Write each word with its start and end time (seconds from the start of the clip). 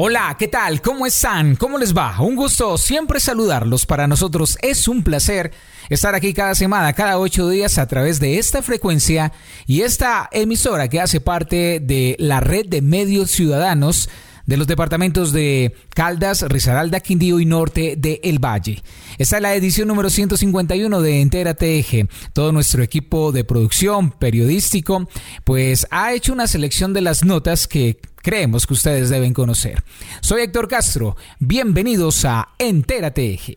Hola, 0.00 0.36
¿qué 0.38 0.46
tal? 0.46 0.80
¿Cómo 0.80 1.06
están? 1.06 1.56
¿Cómo 1.56 1.76
les 1.76 1.92
va? 1.92 2.20
Un 2.20 2.36
gusto 2.36 2.78
siempre 2.78 3.18
saludarlos. 3.18 3.84
Para 3.84 4.06
nosotros 4.06 4.56
es 4.62 4.86
un 4.86 5.02
placer 5.02 5.50
estar 5.88 6.14
aquí 6.14 6.32
cada 6.32 6.54
semana, 6.54 6.92
cada 6.92 7.18
ocho 7.18 7.48
días 7.48 7.78
a 7.78 7.88
través 7.88 8.20
de 8.20 8.38
esta 8.38 8.62
frecuencia 8.62 9.32
y 9.66 9.80
esta 9.80 10.28
emisora 10.30 10.86
que 10.86 11.00
hace 11.00 11.20
parte 11.20 11.80
de 11.80 12.14
la 12.20 12.38
red 12.38 12.66
de 12.66 12.80
medios 12.80 13.32
ciudadanos 13.32 14.08
de 14.48 14.56
los 14.56 14.66
departamentos 14.66 15.30
de 15.30 15.74
Caldas, 15.90 16.40
Risaralda, 16.48 17.00
Quindío 17.00 17.38
y 17.38 17.44
Norte 17.44 17.96
de 17.98 18.18
El 18.24 18.42
Valle. 18.42 18.82
Esta 19.18 19.36
es 19.36 19.42
la 19.42 19.54
edición 19.54 19.88
número 19.88 20.08
151 20.08 21.02
de 21.02 21.20
Entera 21.20 21.52
TG. 21.52 22.08
Todo 22.32 22.50
nuestro 22.50 22.82
equipo 22.82 23.30
de 23.30 23.44
producción 23.44 24.10
periodístico 24.10 25.06
pues 25.44 25.86
ha 25.90 26.14
hecho 26.14 26.32
una 26.32 26.46
selección 26.46 26.94
de 26.94 27.02
las 27.02 27.26
notas 27.26 27.68
que 27.68 28.00
creemos 28.22 28.66
que 28.66 28.72
ustedes 28.72 29.10
deben 29.10 29.34
conocer. 29.34 29.84
Soy 30.22 30.40
Héctor 30.40 30.66
Castro, 30.66 31.14
bienvenidos 31.40 32.24
a 32.24 32.48
Entérate 32.58 33.34
Eje. 33.34 33.56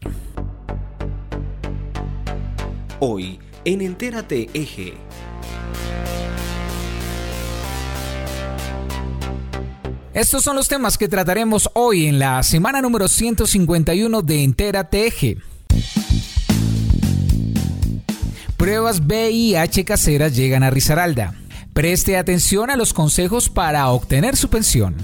Hoy 3.00 3.40
en 3.64 3.80
Entérate 3.80 4.50
Eje. 4.54 4.96
Estos 10.14 10.44
son 10.44 10.58
los 10.58 10.68
temas 10.68 10.98
que 10.98 11.08
trataremos 11.08 11.70
hoy 11.74 12.06
en 12.06 12.20
la 12.20 12.44
semana 12.44 12.82
número 12.82 13.08
151 13.08 14.22
de 14.22 14.44
Entera 14.44 14.90
TG. 14.90 15.38
Pruebas 18.58 19.00
VIH 19.00 19.86
caseras 19.86 20.36
llegan 20.36 20.64
a 20.64 20.70
Risaralda. 20.70 21.34
Preste 21.72 22.18
atención 22.18 22.70
a 22.70 22.76
los 22.76 22.92
consejos 22.92 23.48
para 23.48 23.88
obtener 23.88 24.36
su 24.36 24.50
pensión. 24.50 24.98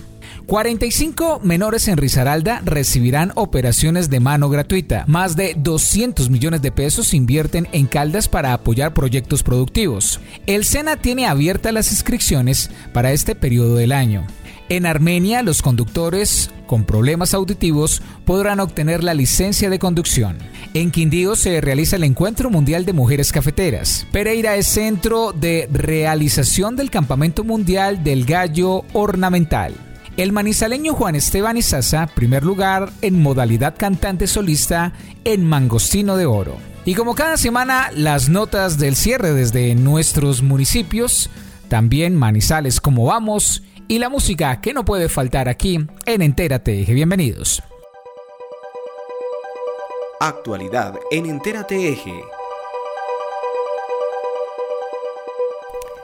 45 0.46 1.40
menores 1.42 1.88
en 1.88 1.96
Risaralda 1.96 2.62
recibirán 2.66 3.32
operaciones 3.36 4.10
de 4.10 4.20
mano 4.20 4.50
gratuita. 4.50 5.06
Más 5.08 5.38
de 5.38 5.56
200 5.58 6.30
millones 6.30 6.62
de 6.62 6.74
pesos 6.74 7.08
se 7.08 7.18
invierten 7.18 7.70
en 7.72 7.86
Caldas 7.88 8.28
para 8.28 8.52
apoyar 8.52 8.94
proyectos 8.94 9.42
productivos. 9.42 10.20
El 10.48 10.66
SENA 10.66 10.98
tiene 10.98 11.28
abiertas 11.28 11.74
las 11.74 11.92
inscripciones 11.92 12.70
para 12.94 13.14
este 13.14 13.36
periodo 13.36 13.78
del 13.78 13.94
año. 13.94 14.28
En 14.70 14.86
Armenia, 14.86 15.44
los 15.44 15.62
conductores 15.62 16.50
con 16.66 16.84
problemas 16.84 17.34
auditivos 17.34 18.02
podrán 18.26 18.60
obtener 18.60 19.02
la 19.02 19.14
licencia 19.14 19.70
de 19.70 19.80
conducción. 19.80 20.38
En 20.74 20.92
Quindío 20.92 21.38
se 21.38 21.62
realiza 21.62 21.96
el 21.96 22.04
Encuentro 22.04 22.50
Mundial 22.50 22.86
de 22.86 22.92
Mujeres 22.92 23.32
Cafeteras. 23.32 24.06
Pereira 24.12 24.58
es 24.58 24.68
centro 24.68 25.32
de 25.32 25.70
realización 25.72 26.76
del 26.76 26.92
Campamento 26.92 27.46
Mundial 27.46 28.04
del 28.04 28.26
Gallo 28.26 28.84
Ornamental. 28.92 29.74
El 30.18 30.34
manizaleño 30.34 30.94
Juan 30.94 31.16
Esteban 31.16 31.56
Izaza, 31.56 32.08
primer 32.08 32.44
lugar 32.44 32.92
en 33.02 33.22
modalidad 33.22 33.76
cantante 33.78 34.28
solista 34.28 34.92
en 35.24 35.46
Mangostino 35.46 36.18
de 36.18 36.26
Oro. 36.26 36.58
Y 36.84 36.94
como 36.94 37.16
cada 37.16 37.38
semana, 37.38 37.90
las 37.96 38.28
notas 38.28 38.78
del 38.78 38.98
cierre 38.98 39.32
desde 39.32 39.76
nuestros 39.76 40.42
municipios, 40.42 41.30
también 41.70 42.16
Manizales 42.16 42.82
como 42.82 43.06
vamos 43.06 43.64
y 43.88 44.00
la 44.00 44.10
música 44.10 44.60
que 44.62 44.74
no 44.74 44.86
puede 44.86 45.10
faltar 45.10 45.50
aquí 45.50 45.80
en 46.06 46.22
Entérate 46.22 46.82
Eje. 46.82 46.94
Bienvenidos. 46.94 47.62
Actualidad 50.20 50.96
en 51.12 51.26
Entérate 51.26 51.90
Eje. 51.90 52.24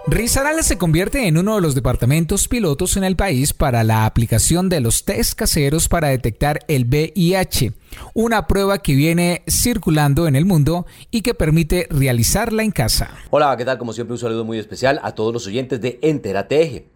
Risaralda 0.06 0.64
se 0.64 0.78
convierte 0.78 1.28
en 1.28 1.38
uno 1.38 1.56
de 1.56 1.62
los 1.62 1.76
departamentos 1.76 2.50
pilotos 2.50 2.98
en 2.98 3.06
el 3.06 3.16
país 3.16 3.54
para 3.54 3.86
la 3.86 4.06
aplicación 4.06 4.68
de 4.68 4.82
los 4.82 5.06
test 5.06 5.34
caseros 5.34 5.88
para 5.88 6.10
detectar 6.10 6.60
el 6.68 6.86
VIH, 6.86 7.72
una 8.14 8.46
prueba 8.46 8.80
que 8.80 8.96
viene 8.96 9.44
circulando 9.50 10.28
en 10.28 10.36
el 10.36 10.46
mundo 10.46 10.86
y 11.10 11.22
que 11.22 11.34
permite 11.34 11.88
realizarla 11.90 12.64
en 12.64 12.72
casa. 12.72 13.12
Hola, 13.30 13.56
¿qué 13.56 13.64
tal? 13.64 13.78
Como 13.78 13.94
siempre 13.94 14.14
un 14.14 14.20
saludo 14.20 14.44
muy 14.44 14.60
especial 14.60 15.00
a 15.04 15.14
todos 15.14 15.34
los 15.34 15.48
oyentes 15.48 15.80
de 15.80 16.00
Entérate 16.02 16.62
Eje. 16.62 16.93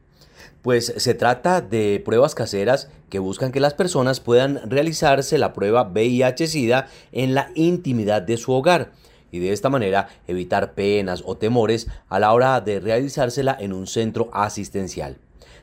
Pues 0.62 0.94
se 0.97 1.13
trata 1.13 1.62
de 1.62 2.01
pruebas 2.03 2.35
caseras 2.35 2.90
que 3.09 3.19
buscan 3.19 3.51
que 3.51 3.59
las 3.59 3.73
personas 3.73 4.19
puedan 4.19 4.69
realizarse 4.69 5.38
la 5.38 5.53
prueba 5.53 5.90
VIH-Sida 5.91 6.88
en 7.12 7.34
la 7.34 7.51
intimidad 7.56 8.22
de 8.22 8.38
su 8.38 8.51
hogar 8.51 8.91
y 9.31 9.40
de 9.40 9.53
esta 9.53 9.69
manera 9.69 10.09
evitar 10.28 10.73
penas 10.73 11.23
o 11.25 11.38
temores 11.38 11.88
a 12.09 12.19
la 12.19 12.34
hora 12.34 12.59
de 12.62 12.79
realizársela 12.79 13.56
en 13.59 13.73
un 13.73 13.88
centro 13.88 14.29
asistencial. 14.34 15.18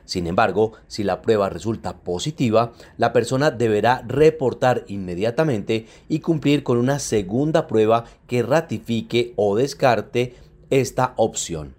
Sin 0.05 0.27
embargo, 0.27 0.73
si 0.87 1.03
la 1.03 1.21
prueba 1.21 1.49
resulta 1.49 1.97
positiva, 1.97 2.73
la 2.97 3.11
persona 3.11 3.49
deberá 3.49 4.03
reportar 4.07 4.85
inmediatamente 4.87 5.87
y 6.07 6.19
cumplir 6.19 6.63
con 6.63 6.77
una 6.77 6.99
segunda 6.99 7.65
prueba 7.65 8.05
que 8.27 8.43
ratifique 8.43 9.33
o 9.35 9.55
descarte 9.55 10.35
esta 10.69 11.13
opción. 11.17 11.73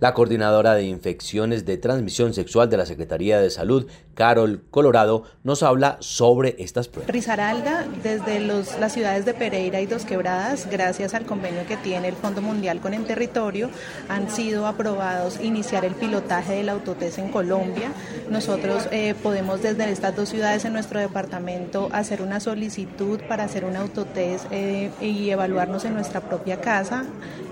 La 0.00 0.14
coordinadora 0.14 0.72
de 0.72 0.84
infecciones 0.84 1.66
de 1.66 1.76
transmisión 1.76 2.32
sexual 2.32 2.70
de 2.70 2.78
la 2.78 2.86
Secretaría 2.86 3.38
de 3.38 3.50
Salud, 3.50 3.86
Carol 4.14 4.62
Colorado, 4.70 5.24
nos 5.44 5.62
habla 5.62 5.96
sobre 6.00 6.56
estas 6.58 6.88
pruebas. 6.88 7.12
Risaralda, 7.12 7.86
desde 8.02 8.40
las 8.40 8.92
ciudades 8.92 9.24
de 9.24 9.34
Pereira 9.34 9.80
y 9.80 9.86
Dos 9.86 10.04
Quebradas, 10.04 10.68
gracias 10.70 11.14
al 11.14 11.26
convenio 11.26 11.66
que 11.66 11.76
tiene 11.76 12.08
el 12.08 12.14
Fondo 12.14 12.42
Mundial 12.42 12.80
con 12.80 12.94
el 12.94 13.04
territorio, 13.04 13.70
han 14.08 14.30
sido 14.30 14.66
aprobados 14.66 15.40
iniciar 15.40 15.84
el 15.84 15.94
pilotaje 15.94 16.54
del 16.54 16.68
autotest 16.68 17.18
en 17.18 17.30
Colombia. 17.30 17.92
Nosotros 18.28 18.88
eh, 18.90 19.14
podemos 19.22 19.62
desde 19.62 19.90
estas 19.90 20.14
dos 20.14 20.28
ciudades 20.28 20.64
en 20.64 20.72
nuestro 20.72 21.00
departamento 21.00 21.88
hacer 21.92 22.22
una 22.22 22.40
solicitud 22.40 23.20
para 23.28 23.44
hacer 23.44 23.64
un 23.64 23.76
autotest 23.76 24.46
eh, 24.50 24.90
y 25.00 25.30
evaluarnos 25.30 25.84
en 25.84 25.94
nuestra 25.94 26.20
propia 26.20 26.60
casa 26.60 27.06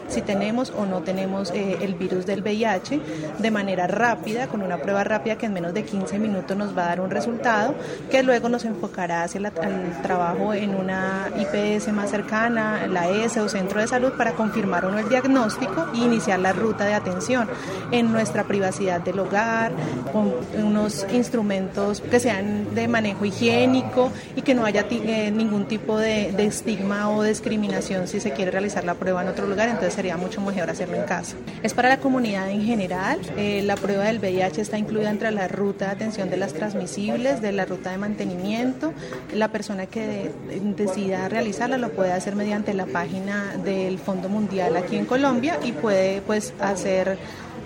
si 0.09 0.23
tenemos 0.23 0.71
o 0.71 0.87
no 0.87 1.03
tenemos 1.03 1.51
eh, 1.51 1.79
el 1.83 1.95
virus 1.95 2.25
del 2.25 2.43
VIH 2.43 3.01
de 3.39 3.51
manera 3.51 3.87
rápida, 3.87 4.49
con 4.49 4.63
una 4.63 4.79
prueba 4.79 5.05
rápida 5.05 5.37
que 5.37 5.47
en 5.47 5.53
menos 5.53 5.75
de 5.75 5.85
15 5.85 6.19
minutos 6.19 6.48
nos 6.55 6.77
va 6.77 6.85
a 6.85 6.89
dar 6.89 7.01
un 7.01 7.11
resultado, 7.11 7.75
que 8.11 8.23
luego 8.23 8.49
nos 8.49 8.65
enfocará 8.65 9.23
hacia 9.23 9.39
el 9.39 10.03
trabajo 10.03 10.55
en 10.55 10.75
una 10.75 11.31
IPS 11.37 11.93
más 11.93 12.11
cercana, 12.11 12.87
la 12.87 13.09
ES 13.09 13.37
o 13.39 13.49
centro 13.49 13.81
de 13.81 13.89
salud, 13.89 14.13
para 14.17 14.33
confirmar 14.33 14.85
o 14.85 14.91
no 14.91 14.99
el 14.99 15.09
diagnóstico 15.09 15.87
e 15.95 15.99
iniciar 15.99 16.39
la 16.39 16.53
ruta 16.53 16.85
de 16.85 16.95
atención 16.95 17.49
en 17.91 18.13
nuestra 18.13 18.45
privacidad 18.45 19.01
del 19.01 19.19
hogar, 19.19 19.73
con 20.13 20.35
unos 20.57 21.07
instrumentos 21.13 22.01
que 22.01 22.21
sean 22.21 22.75
de 22.75 22.89
manejo 22.89 23.25
higiénico 23.25 24.11
y 24.37 24.43
que 24.43 24.55
no 24.55 24.65
haya 24.65 24.87
eh, 24.91 25.31
ningún 25.31 25.67
tipo 25.67 25.99
de, 25.99 26.33
de 26.33 26.47
estigma 26.47 27.11
o 27.11 27.23
discriminación 27.23 28.09
si 28.09 28.21
se 28.21 28.33
quiere 28.33 28.51
realizar 28.51 28.85
la 28.85 28.95
prueba 28.95 29.23
en 29.23 29.29
otro 29.29 29.47
lugar. 29.47 29.69
Entonces 29.69 29.95
sería 29.95 30.17
mucho 30.17 30.41
mejor 30.41 30.71
hacerlo 30.71 30.97
en 30.97 31.05
casa. 31.05 31.37
Es 31.63 31.75
para 31.75 31.89
la 31.89 31.99
comunidad 31.99 32.51
en 32.51 32.63
general. 32.65 33.21
Eh, 33.37 33.63
la 33.65 33.77
prueba 33.77 34.05
del 34.05 34.19
VIH 34.19 34.61
está 34.61 34.79
incluida 34.79 35.11
entre 35.11 35.31
la 35.31 35.49
ruta 35.49 35.87
de 35.87 35.91
atención 35.93 36.31
de 36.31 36.37
las 36.39 36.55
transmisibles, 36.55 37.43
de 37.43 37.53
la 37.53 37.65
ruta 37.65 37.91
de 37.91 37.99
mantenimiento. 37.99 38.93
La 39.35 39.49
persona 39.53 39.87
que 39.87 40.31
decida 40.77 41.29
realizarla 41.29 41.79
lo 41.79 41.91
puede 41.91 42.13
hacer 42.13 42.37
mediante 42.37 42.75
la 42.75 42.87
página 42.87 43.57
del 43.65 43.99
Fondo 43.99 44.29
Mundial 44.29 44.77
aquí 44.77 44.97
en 44.97 45.05
Colombia 45.05 45.59
y 45.65 45.73
puede 45.73 46.23
pues 46.23 46.55
hacer 46.61 47.19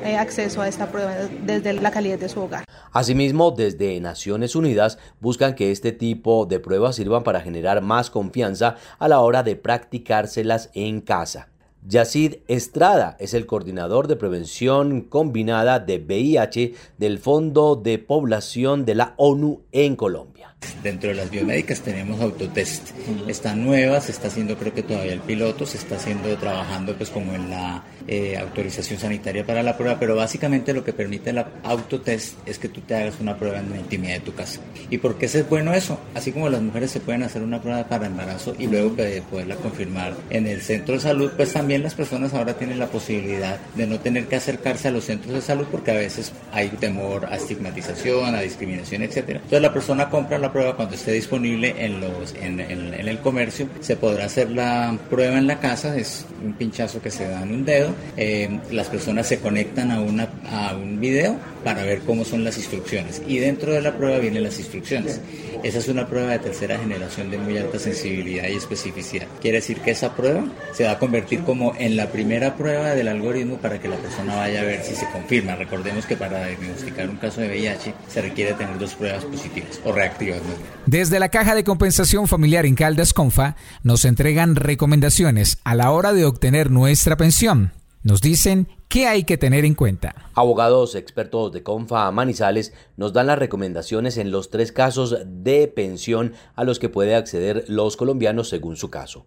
eh, 0.05 0.17
acceso 0.17 0.61
a 0.61 0.67
esta 0.67 0.91
prueba 0.91 1.15
desde 1.45 1.75
la 1.75 1.93
calidad 1.93 2.19
de 2.19 2.29
su 2.29 2.41
hogar. 2.41 2.65
Asimismo, 2.91 3.53
desde 3.53 4.01
Naciones 4.01 4.57
Unidas 4.57 4.99
buscan 5.21 5.55
que 5.55 5.71
este 5.71 5.93
tipo 5.93 6.45
de 6.45 6.59
pruebas 6.59 6.97
sirvan 6.97 7.23
para 7.23 7.41
generar 7.41 7.83
más 7.83 8.11
confianza 8.11 8.77
a 8.99 9.07
la 9.07 9.21
hora 9.21 9.45
de 9.45 9.55
practicárselas 9.55 10.71
en 10.75 11.01
casa. 11.03 11.52
Yacid 11.85 12.37
Estrada 12.47 13.17
es 13.19 13.35
el 13.35 13.47
coordinador 13.47 14.07
de 14.07 14.15
prevención 14.15 15.01
combinada 15.01 15.81
de 15.81 15.99
VIH 15.99 16.75
del 16.97 17.19
Fondo 17.19 17.75
de 17.75 17.99
Población 17.99 18.85
de 18.85 18.95
la 18.95 19.15
ONU 19.17 19.63
en 19.73 19.97
Colombia. 19.97 20.52
Dentro 20.83 21.11
de 21.11 21.15
las 21.15 21.31
biomédicas 21.31 21.81
tenemos 21.81 22.21
autotest. 22.21 22.91
Está 23.29 23.55
nueva, 23.55 24.01
se 24.01 24.13
está 24.13 24.29
haciendo 24.29 24.57
creo 24.57 24.75
que 24.75 24.83
todavía 24.83 25.13
el 25.13 25.21
piloto, 25.21 25.67
se 25.67 25.79
está 25.79 25.97
haciendo 25.97 26.37
trabajando 26.37 26.97
pues 26.97 27.11
como 27.11 27.35
en 27.35 27.51
la 27.51 27.85
eh, 28.09 28.37
autorización 28.37 28.99
sanitaria 28.99 29.47
para 29.47 29.63
la 29.63 29.77
prueba, 29.77 29.99
pero 29.99 30.17
básicamente 30.17 30.73
lo 30.73 30.85
que 30.85 30.93
permite 30.93 31.31
el 31.31 31.45
autotest 31.63 32.37
es 32.47 32.59
que 32.59 32.69
tú 32.69 32.81
te 32.81 32.95
hagas 32.95 33.21
una 33.21 33.37
prueba 33.37 33.59
en 33.59 33.71
la 33.71 33.77
intimidad 33.77 34.15
de 34.15 34.21
tu 34.21 34.35
casa. 34.35 34.61
¿Y 34.91 34.99
por 34.99 35.19
qué 35.19 35.27
es 35.27 35.49
bueno 35.49 35.73
eso? 35.73 35.99
Así 36.15 36.33
como 36.33 36.49
las 36.49 36.61
mujeres 36.61 36.91
se 36.91 37.01
pueden 37.01 37.23
hacer 37.23 37.43
una 37.43 37.61
prueba 37.61 37.85
para 37.85 38.07
embarazo 38.07 38.55
y 38.59 38.67
luego 38.67 38.97
poderla 39.31 39.57
confirmar 39.57 40.15
en 40.31 40.47
el 40.47 40.61
centro 40.63 40.95
de 40.95 41.01
salud, 41.01 41.33
pues 41.37 41.53
también 41.53 41.83
las 41.83 41.95
personas 41.95 42.35
ahora 42.35 42.55
tienen 42.55 42.79
la 42.79 42.87
posibilidad 42.87 43.59
de 43.75 43.87
no 43.87 44.01
tener 44.01 44.27
que 44.27 44.37
acercarse 44.37 44.89
a 44.89 44.91
los 44.91 45.05
centros 45.05 45.35
de 45.35 45.41
salud 45.41 45.67
porque 45.71 45.93
a 45.93 45.95
veces 45.95 46.33
hay 46.53 46.69
temor 46.69 47.27
a 47.27 47.37
estigmatización, 47.37 48.35
a 48.35 48.41
discriminación, 48.41 49.03
etcétera. 49.03 49.39
Entonces 49.39 49.63
la 49.63 49.73
persona 49.73 50.11
compra 50.11 50.39
la 50.39 50.52
prueba 50.53 50.77
cuando 50.77 50.95
esté 50.95 51.13
disponible 51.13 51.75
en, 51.79 53.09
el 53.09 53.19
comercio, 53.21 53.69
se 53.81 53.97
podrá 53.97 54.27
hacer 54.27 54.51
la 54.51 54.97
prueba 55.11 55.39
en 55.39 55.47
la 55.47 55.59
casa, 55.59 55.97
es 55.97 56.27
un 56.45 56.53
pinchazo 56.53 57.01
que 57.01 57.11
se 57.11 57.29
da 57.29 57.43
en 57.43 57.53
un 57.53 57.65
dedo 57.65 57.95
eh, 58.17 58.61
las 58.71 58.89
personas 58.89 59.27
se 59.27 59.39
conectan 59.39 59.91
a 59.91 60.01
un 60.01 61.01
video 61.01 61.37
para 61.65 61.85
ver 61.85 62.01
cómo 62.01 62.25
son 62.25 62.45
las 62.45 62.57
instrucciones 62.57 63.23
y 63.27 63.39
dentro 63.39 63.73
de 63.73 63.81
la 63.81 63.97
prueba 63.97 64.19
vienen 64.19 64.43
las 64.43 64.59
instrucciones. 64.59 65.21
Esa 65.63 65.79
es 65.79 65.89
una 65.89 66.09
prueba 66.09 66.33
de 66.33 66.41
tercera 66.41 66.77
generación 66.77 67.31
de 67.31 67.39
muy 67.39 67.57
alta 67.57 67.79
sensibilidad 67.79 68.49
y 68.49 68.57
especificidad. 68.57 69.29
Quiere 69.41 69.59
decir 69.59 69.79
que 69.79 69.93
esa 69.93 70.15
prueba 70.15 70.45
se 70.73 70.85
va 70.85 70.93
a 70.93 70.99
convertir 70.99 71.43
como 71.43 71.75
en 71.79 71.97
la 71.97 72.09
primera 72.09 72.57
prueba 72.57 72.91
del 72.91 73.09
algoritmo 73.09 73.59
para 73.59 73.79
que 73.79 73.89
la 73.89 73.97
persona 73.97 74.35
vaya 74.35 74.61
a 74.61 74.65
ver 74.65 74.83
si 74.83 74.97
se 74.97 75.07
confirma. 75.11 75.55
Recordemos 75.55 76.05
que 76.07 76.17
para 76.17 76.47
diagnosticar 76.47 77.09
un 77.09 77.17
caso 77.17 77.41
de 77.41 77.49
VIH 77.49 77.95
se 78.09 78.23
requiere 78.23 78.55
tener 78.55 78.77
dos 78.79 78.95
pruebas 78.95 79.25
positivas 79.25 79.81
o 79.85 79.93
reactivas. 79.93 80.42
Desde 80.87 81.21
la 81.21 81.29
Caja 81.29 81.55
de 81.55 81.65
Compensación 81.65 82.29
Familiar 82.29 82.67
en 82.67 82.75
Caldas 82.75 83.13
Confa 83.13 83.57
nos 83.83 84.05
entregan 84.05 84.57
recomendaciones 84.57 85.59
a 85.65 85.75
la 85.75 85.91
hora 85.91 86.13
de 86.13 86.25
obtener 86.25 86.71
nuestra 86.71 87.17
pensión. 87.17 87.73
Nos 88.03 88.21
dicen 88.21 88.67
qué 88.89 89.07
hay 89.07 89.23
que 89.25 89.39
tener 89.39 89.65
en 89.65 89.75
cuenta. 89.75 90.15
Abogados 90.35 90.97
expertos 90.97 91.53
de 91.53 91.63
Confa 91.63 92.11
Manizales 92.11 92.75
nos 92.97 93.13
dan 93.13 93.29
las 93.29 93.39
recomendaciones 93.39 94.19
en 94.19 94.33
los 94.33 94.51
tres 94.51 94.73
casos 94.73 95.17
de 95.25 95.69
pensión 95.69 96.35
a 96.57 96.65
los 96.65 96.81
que 96.81 96.89
puede 96.89 97.15
acceder 97.15 97.65
los 97.69 97.97
colombianos 97.97 98.49
según 98.49 98.77
su 98.77 98.91
caso. 98.91 99.25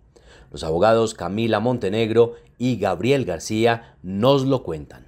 Los 0.51 0.63
abogados 0.63 1.13
Camila 1.13 1.61
Montenegro 1.61 2.35
y 2.57 2.77
Gabriel 2.77 3.25
García 3.25 3.95
nos 4.03 4.45
lo 4.45 4.61
cuentan. 4.61 5.07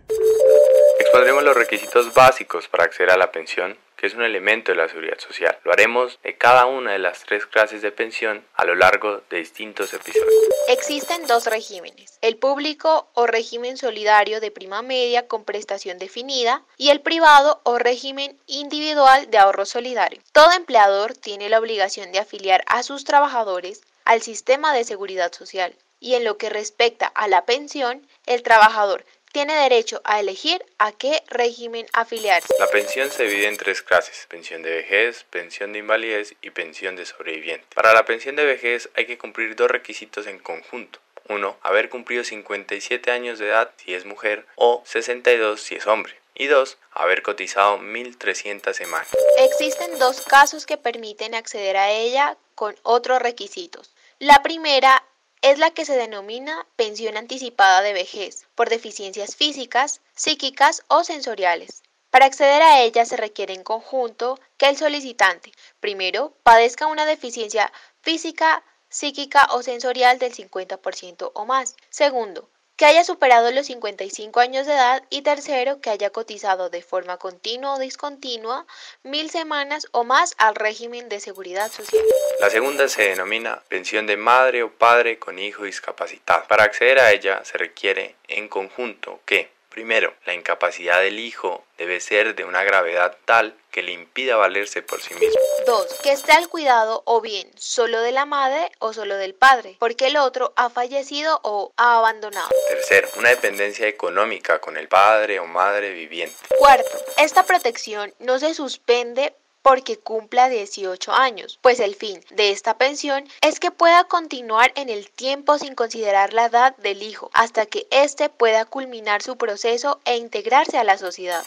Expondremos 1.00 1.44
los 1.44 1.56
requisitos 1.56 2.14
básicos 2.14 2.68
para 2.70 2.86
acceder 2.86 3.12
a 3.12 3.18
la 3.18 3.32
pensión 3.32 3.76
que 3.98 4.08
es 4.08 4.14
un 4.14 4.24
elemento 4.24 4.72
de 4.72 4.78
la 4.78 4.88
seguridad 4.88 5.20
social. 5.20 5.58
Lo 5.64 5.74
haremos 5.74 6.20
de 6.24 6.38
cada 6.38 6.68
una 6.68 6.94
de 6.94 7.00
las 7.00 7.24
tres 7.24 7.46
clases 7.46 7.82
de 7.82 7.92
pensión 7.92 8.46
a 8.54 8.64
lo 8.64 8.76
largo 8.76 9.22
de 9.30 9.38
distintos 9.38 9.94
episodios. 9.94 10.32
Existen 10.68 11.26
dos 11.28 11.48
regímenes, 11.48 12.20
el 12.22 12.38
público 12.38 13.10
o 13.14 13.26
régimen 13.26 13.76
solidario 13.76 14.40
de 14.40 14.52
prima 14.52 14.82
media 14.82 15.28
con 15.28 15.44
prestación 15.44 15.98
definida 15.98 16.64
y 16.78 16.90
el 16.90 17.02
privado 17.02 17.60
o 17.64 17.80
régimen 17.80 18.38
individual 18.46 19.30
de 19.32 19.40
ahorro 19.40 19.66
solidario. 19.66 20.22
Todo 20.32 20.52
empleador 20.52 21.16
tiene 21.16 21.50
la 21.50 21.60
obligación 21.60 22.12
de 22.12 22.20
afiliar 22.20 22.64
a 22.68 22.84
sus 22.84 23.04
trabajadores 23.04 23.82
al 24.06 24.22
sistema 24.22 24.74
de 24.74 24.84
seguridad 24.84 25.34
social 25.34 25.76
y 26.00 26.14
en 26.14 26.24
lo 26.24 26.38
que 26.38 26.50
respecta 26.50 27.08
a 27.08 27.28
la 27.28 27.46
pensión, 27.46 28.08
el 28.26 28.44
trabajador 28.44 29.04
tiene 29.38 29.54
derecho 29.54 30.02
a 30.04 30.20
elegir 30.20 30.66
a 30.80 30.94
qué 30.94 31.22
régimen 31.28 31.86
afiliarse. 31.94 32.52
La 32.58 32.66
pensión 32.66 33.12
se 33.12 33.26
divide 33.26 33.48
en 33.48 33.58
tres 33.58 33.84
clases, 33.84 34.26
pensión 34.28 34.64
de 34.64 34.72
vejez, 34.72 35.26
pensión 35.30 35.74
de 35.74 35.78
invalidez 35.78 36.34
y 36.42 36.50
pensión 36.50 36.96
de 36.96 37.06
sobreviviente. 37.06 37.68
Para 37.76 37.94
la 37.94 38.04
pensión 38.04 38.36
de 38.36 38.46
vejez 38.46 38.90
hay 38.96 39.06
que 39.06 39.20
cumplir 39.20 39.56
dos 39.56 39.70
requisitos 39.70 40.26
en 40.26 40.40
conjunto. 40.40 40.98
Uno, 41.30 41.56
haber 41.62 41.90
cumplido 41.90 42.24
57 42.24 43.12
años 43.12 43.38
de 43.38 43.50
edad 43.50 43.70
si 43.78 43.94
es 43.94 44.06
mujer 44.06 44.48
o 44.56 44.82
62 44.88 45.62
si 45.62 45.76
es 45.76 45.86
hombre. 45.86 46.16
Y 46.34 46.48
dos, 46.48 46.80
haber 46.90 47.22
cotizado 47.22 47.78
1.300 47.78 48.74
semanas. 48.74 49.10
Existen 49.38 50.00
dos 50.00 50.22
casos 50.22 50.66
que 50.66 50.78
permiten 50.78 51.36
acceder 51.36 51.78
a 51.78 51.92
ella 51.92 52.38
con 52.56 52.76
otros 52.82 53.22
requisitos. 53.22 53.94
La 54.18 54.42
primera 54.42 55.04
es 55.42 55.60
la 55.60 55.72
que 55.72 55.86
se 55.86 55.96
denomina 55.96 56.68
pensión 56.76 57.18
anticipada 57.18 57.82
de 57.82 57.94
vejez 57.94 58.48
por 58.56 58.70
deficiencias 58.70 59.36
físicas, 59.36 60.02
psíquicas 60.16 60.84
o 60.88 61.04
sensoriales. 61.04 61.84
Para 62.10 62.26
acceder 62.26 62.62
a 62.62 62.82
ella 62.82 63.06
se 63.06 63.18
requiere 63.18 63.54
en 63.54 63.64
conjunto 63.64 64.40
que 64.58 64.68
el 64.68 64.78
solicitante, 64.78 65.52
primero, 65.80 66.34
padezca 66.44 66.88
una 66.88 67.06
deficiencia 67.06 67.72
física, 68.02 68.64
psíquica 68.90 69.48
o 69.52 69.62
sensorial 69.62 70.18
del 70.18 70.34
50% 70.34 71.32
o 71.34 71.46
más. 71.46 71.76
Segundo, 71.90 72.50
que 72.78 72.86
haya 72.86 73.04
superado 73.04 73.52
los 73.52 73.66
55 73.66 74.40
años 74.40 74.68
de 74.68 74.74
edad 74.74 75.04
y 75.10 75.24
tercero, 75.24 75.82
que 75.82 75.90
haya 75.90 76.12
cotizado 76.12 76.70
de 76.70 76.84
forma 76.84 77.18
continua 77.18 77.74
o 77.74 77.80
discontinua 77.80 78.68
mil 79.02 79.32
semanas 79.32 79.88
o 79.92 80.04
más 80.04 80.36
al 80.38 80.54
régimen 80.54 81.10
de 81.10 81.20
seguridad 81.20 81.72
social. 81.72 82.04
La 82.40 82.52
segunda 82.52 82.88
se 82.88 83.10
denomina 83.10 83.64
pensión 83.68 84.06
de 84.06 84.16
madre 84.16 84.62
o 84.62 84.72
padre 84.72 85.18
con 85.18 85.40
hijo 85.40 85.64
discapacitado. 85.64 86.46
Para 86.48 86.66
acceder 86.66 87.00
a 87.00 87.12
ella 87.12 87.44
se 87.44 87.58
requiere 87.58 88.16
en 88.28 88.48
conjunto 88.48 89.22
que 89.26 89.57
Primero, 89.78 90.12
la 90.26 90.34
incapacidad 90.34 91.02
del 91.02 91.20
hijo 91.20 91.64
debe 91.78 92.00
ser 92.00 92.34
de 92.34 92.44
una 92.46 92.64
gravedad 92.64 93.16
tal 93.26 93.56
que 93.70 93.84
le 93.84 93.92
impida 93.92 94.36
valerse 94.36 94.82
por 94.82 95.00
sí 95.00 95.14
mismo. 95.14 95.40
2. 95.68 96.00
Que 96.02 96.14
esté 96.14 96.32
al 96.32 96.50
cuidado 96.50 97.04
o 97.06 97.22
bien 97.22 97.48
solo 97.60 98.02
de 98.02 98.12
la 98.12 98.26
madre 98.26 98.72
o 98.80 98.92
solo 98.92 99.18
del 99.18 99.36
padre, 99.36 99.76
porque 99.78 100.08
el 100.08 100.18
otro 100.18 100.52
ha 100.56 100.72
fallecido 100.72 101.40
o 101.44 101.74
ha 101.78 102.00
abandonado. 102.00 102.50
Tercero, 102.70 103.08
una 103.18 103.30
dependencia 103.30 103.88
económica 103.88 104.58
con 104.58 104.78
el 104.78 104.88
padre 104.88 105.40
o 105.40 105.46
madre 105.46 105.92
viviente. 105.92 106.36
Cuarto, 106.58 106.98
esta 107.18 107.44
protección 107.44 108.12
no 108.18 108.40
se 108.40 108.56
suspende 108.56 109.36
porque 109.68 109.98
cumpla 109.98 110.48
18 110.48 111.12
años, 111.12 111.60
pues 111.62 111.82
el 111.82 111.94
fin 111.94 112.24
de 112.30 112.52
esta 112.52 112.78
pensión 112.78 113.28
es 113.42 113.60
que 113.60 113.70
pueda 113.70 114.06
continuar 114.06 114.72
en 114.76 114.88
el 114.88 115.10
tiempo 115.10 115.58
sin 115.58 115.76
considerar 115.76 116.32
la 116.32 116.46
edad 116.46 116.78
del 116.78 117.04
hijo, 117.04 117.30
hasta 117.34 117.66
que 117.66 117.86
éste 117.92 118.30
pueda 118.30 118.64
culminar 118.64 119.22
su 119.22 119.36
proceso 119.36 120.00
e 120.06 120.16
integrarse 120.16 120.78
a 120.78 120.86
la 120.86 120.98
sociedad. 120.98 121.44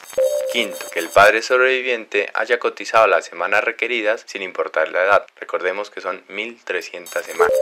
Quinto, 0.52 0.84
que 0.92 0.98
el 0.98 1.08
padre 1.08 1.40
sobreviviente 1.40 2.28
haya 2.34 2.58
cotizado 2.58 3.06
las 3.06 3.24
semanas 3.24 3.64
requeridas 3.64 4.22
sin 4.26 4.42
importar 4.42 4.90
la 4.90 5.02
edad. 5.02 5.26
Recordemos 5.36 5.88
que 5.88 6.02
son 6.02 6.22
1.300 6.26 7.22
semanas. 7.22 7.54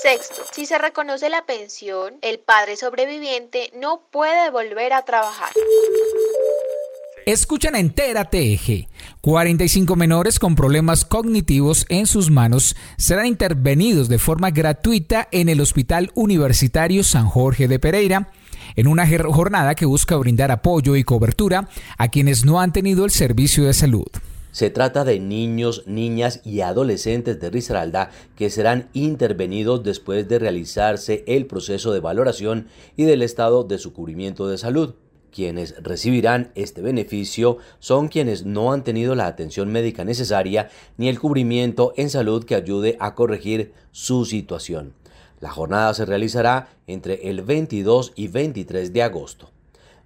Sexto, 0.00 0.44
si 0.52 0.64
se 0.64 0.78
reconoce 0.78 1.28
la 1.28 1.44
pensión, 1.44 2.18
el 2.22 2.38
padre 2.38 2.76
sobreviviente 2.76 3.72
no 3.74 4.00
puede 4.12 4.50
volver 4.50 4.92
a 4.92 5.04
trabajar. 5.04 5.50
Escuchan 7.28 7.76
entera 7.76 8.24
TEG. 8.24 8.88
45 9.20 9.96
menores 9.96 10.38
con 10.38 10.54
problemas 10.54 11.04
cognitivos 11.04 11.84
en 11.90 12.06
sus 12.06 12.30
manos 12.30 12.74
serán 12.96 13.26
intervenidos 13.26 14.08
de 14.08 14.16
forma 14.16 14.50
gratuita 14.50 15.28
en 15.30 15.50
el 15.50 15.60
Hospital 15.60 16.10
Universitario 16.14 17.04
San 17.04 17.26
Jorge 17.26 17.68
de 17.68 17.78
Pereira 17.78 18.32
en 18.76 18.86
una 18.86 19.06
jornada 19.06 19.74
que 19.74 19.84
busca 19.84 20.16
brindar 20.16 20.50
apoyo 20.50 20.96
y 20.96 21.04
cobertura 21.04 21.68
a 21.98 22.08
quienes 22.08 22.46
no 22.46 22.62
han 22.62 22.72
tenido 22.72 23.04
el 23.04 23.10
servicio 23.10 23.66
de 23.66 23.74
salud. 23.74 24.08
Se 24.50 24.70
trata 24.70 25.04
de 25.04 25.20
niños, 25.20 25.82
niñas 25.84 26.40
y 26.46 26.62
adolescentes 26.62 27.38
de 27.40 27.50
Risaralda 27.50 28.10
que 28.36 28.48
serán 28.48 28.88
intervenidos 28.94 29.84
después 29.84 30.26
de 30.28 30.38
realizarse 30.38 31.24
el 31.26 31.44
proceso 31.44 31.92
de 31.92 32.00
valoración 32.00 32.68
y 32.96 33.04
del 33.04 33.20
estado 33.20 33.64
de 33.64 33.76
su 33.76 33.92
cubrimiento 33.92 34.48
de 34.48 34.56
salud. 34.56 34.94
Quienes 35.32 35.74
recibirán 35.82 36.50
este 36.54 36.82
beneficio 36.82 37.58
son 37.78 38.08
quienes 38.08 38.44
no 38.44 38.72
han 38.72 38.84
tenido 38.84 39.14
la 39.14 39.26
atención 39.26 39.68
médica 39.70 40.04
necesaria 40.04 40.70
ni 40.96 41.08
el 41.08 41.20
cubrimiento 41.20 41.92
en 41.96 42.10
salud 42.10 42.44
que 42.44 42.54
ayude 42.54 42.96
a 43.00 43.14
corregir 43.14 43.72
su 43.92 44.24
situación. 44.24 44.94
La 45.40 45.50
jornada 45.50 45.94
se 45.94 46.04
realizará 46.04 46.70
entre 46.86 47.28
el 47.28 47.42
22 47.42 48.12
y 48.16 48.28
23 48.28 48.92
de 48.92 49.02
agosto. 49.02 49.50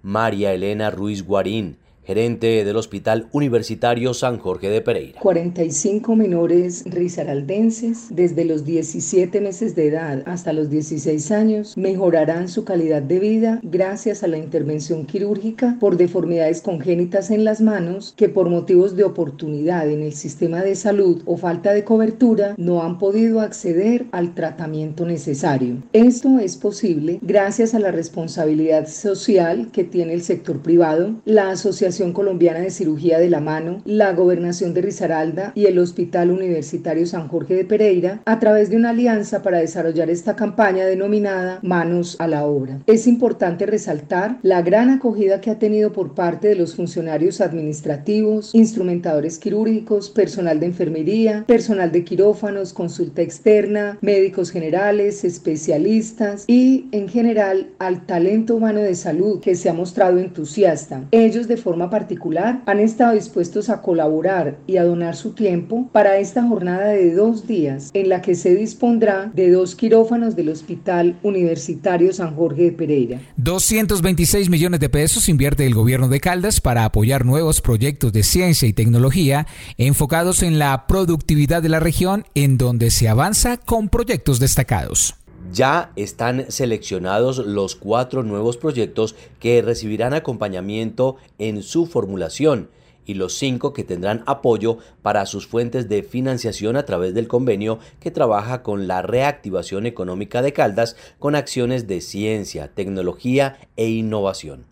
María 0.03 0.53
Elena 0.53 0.91
Ruiz 0.91 1.25
Guarín, 1.25 1.79
gerente 2.05 2.65
del 2.65 2.77
Hospital 2.77 3.29
Universitario 3.33 4.13
San 4.13 4.39
Jorge 4.39 4.69
de 4.69 4.81
Pereira. 4.81 5.21
45 5.21 6.17
menores 6.17 6.83
risaraldenses 6.87 8.09
desde 8.11 8.45
los 8.45 8.65
17 8.65 9.41
meses 9.41 9.77
de 9.77 9.89
edad 9.89 10.23
hasta 10.27 10.53
los 10.53 10.69
16 10.69 11.31
años 11.31 11.77
mejorarán 11.77 12.49
su 12.49 12.65
calidad 12.65 13.03
de 13.03 13.21
vida 13.21 13.61
gracias 13.63 14.23
a 14.23 14.27
la 14.27 14.39
intervención 14.39 15.07
quirúrgica 15.07 15.77
por 15.79 15.97
deformidades 15.97 16.61
congénitas 16.61 17.31
en 17.31 17.45
las 17.45 17.61
manos 17.61 18.15
que 18.17 18.29
por 18.29 18.49
motivos 18.49 18.97
de 18.97 19.05
oportunidad 19.05 19.89
en 19.89 20.03
el 20.03 20.13
sistema 20.13 20.63
de 20.63 20.75
salud 20.75 21.23
o 21.25 21.37
falta 21.37 21.73
de 21.73 21.85
cobertura 21.85 22.55
no 22.57 22.83
han 22.83 22.99
podido 22.99 23.41
acceder 23.41 24.07
al 24.11 24.35
tratamiento 24.35 25.07
necesario. 25.07 25.77
Esto 25.93 26.41
es 26.41 26.57
posible 26.57 27.21
gracias 27.23 27.75
a 27.75 27.79
la 27.79 27.93
responsabilidad 27.93 28.89
social 28.89 29.71
que 29.73 29.85
tiene 29.85 30.15
el 30.15 30.23
sector 30.23 30.61
privado, 30.61 31.15
la 31.25 31.51
asociación 31.51 31.92
Colombiana 32.13 32.61
de 32.61 32.71
Cirugía 32.71 33.19
de 33.19 33.29
la 33.29 33.41
Mano, 33.41 33.83
la 33.85 34.13
Gobernación 34.13 34.73
de 34.73 34.81
Risaralda 34.81 35.53
y 35.55 35.67
el 35.67 35.79
Hospital 35.79 36.31
Universitario 36.31 37.07
San 37.07 37.29
Jorge 37.29 37.55
de 37.55 37.67
Pereira 37.67 38.23
a 38.25 38.39
través 38.39 38.71
de 38.71 38.77
una 38.77 38.91
alianza 38.91 39.43
para 39.43 39.59
desarrollar 39.59 40.09
esta 40.09 40.35
campaña 40.35 40.87
denominada 40.87 41.59
Manos 41.63 42.17
a 42.19 42.27
la 42.27 42.47
Obra. 42.47 42.79
Es 42.87 43.07
importante 43.07 43.67
resaltar 43.67 44.39
la 44.43 44.63
gran 44.63 44.89
acogida 44.89 45.41
que 45.43 45.51
ha 45.51 45.59
tenido 45.59 45.93
por 45.93 46.15
parte 46.15 46.49
de 46.49 46.55
los 46.55 46.77
funcionarios 46.77 47.41
administrativos, 47.41 48.55
instrumentadores 48.55 49.39
quirúrgicos, 49.39 50.09
personal 50.09 50.61
de 50.61 50.67
enfermería, 50.67 51.45
personal 51.47 51.93
de 51.93 52.05
quirófanos, 52.05 52.73
consulta 52.73 53.21
externa, 53.21 53.99
médicos 54.01 54.51
generales, 54.51 55.25
especialistas 55.25 56.45
y 56.47 56.87
en 56.93 57.09
general 57.09 57.69
al 57.79 58.07
talento 58.07 58.57
humano 58.57 58.81
de 58.81 58.95
salud 58.95 59.41
que 59.41 59.55
se 59.55 59.69
ha 59.69 59.75
mostrado 59.75 60.19
entusiasta. 60.19 61.05
Ellos 61.11 61.49
de 61.49 61.57
forma 61.57 61.82
particular 61.91 62.63
han 62.67 62.81
estado 62.81 63.15
dispuestos 63.15 63.69
a 63.69 63.83
colaborar 63.83 64.59
y 64.67 64.77
a 64.77 64.85
donar 64.85 65.17
su 65.17 65.33
tiempo 65.33 65.89
para 65.93 66.19
esta 66.19 66.43
jornada 66.43 66.89
de 66.89 67.15
dos 67.15 67.47
días 67.47 67.91
en 67.95 68.09
la 68.09 68.23
que 68.23 68.35
se 68.35 68.55
dispondrá 68.55 69.31
de 69.35 69.51
dos 69.51 69.75
quirófanos 69.75 70.37
del 70.37 70.49
Hospital 70.49 71.19
Universitario 71.23 72.13
San 72.13 72.35
Jorge 72.35 72.65
de 72.65 72.73
Pereira. 72.73 73.21
226 73.37 74.51
millones 74.51 74.81
de 74.81 74.89
pesos 74.89 75.29
invierte 75.29 75.67
el 75.67 75.75
gobierno 75.75 76.09
de 76.09 76.21
Caldas 76.21 76.61
para 76.61 76.85
apoyar 76.85 77.25
nuevos 77.25 77.61
proyectos 77.61 78.13
de 78.13 78.23
ciencia 78.23 78.69
y 78.69 78.73
tecnología 78.73 79.47
enfocados 79.79 80.43
en 80.43 80.59
la 80.59 80.87
productividad 80.87 81.63
de 81.63 81.69
la 81.69 81.81
región 81.81 82.25
en 82.35 82.59
donde 82.59 82.91
se 82.91 83.09
avanza 83.09 83.57
con 83.57 83.89
proyectos 83.89 84.39
destacados. 84.39 85.22
Ya 85.53 85.93
están 85.97 86.51
seleccionados 86.51 87.37
los 87.37 87.77
cuatro 87.77 88.23
nuevos 88.23 88.57
proyectos 88.57 89.15
que 89.39 89.61
recibirán 89.61 90.15
acompañamiento 90.15 91.17
en 91.39 91.63
su 91.63 91.85
formulación 91.85 92.71
y 93.05 93.15
los 93.15 93.35
cinco 93.35 93.75
que 93.75 93.85
tendrán 93.85 94.23
apoyo 94.27 94.79
para 95.03 95.27
sus 95.27 95.47
fuentes 95.47 95.91
de 95.91 96.03
financiación 96.03 96.77
a 96.77 96.87
través 96.87 97.13
del 97.13 97.29
convenio 97.29 97.81
que 98.01 98.11
trabaja 98.11 98.63
con 98.63 98.87
la 98.89 99.03
reactivación 99.03 99.85
económica 99.85 100.41
de 100.41 100.55
Caldas 100.55 100.97
con 101.19 101.35
acciones 101.35 101.87
de 101.87 102.01
ciencia, 102.01 102.69
tecnología 102.69 103.59
e 103.77 103.91
innovación. 103.91 104.72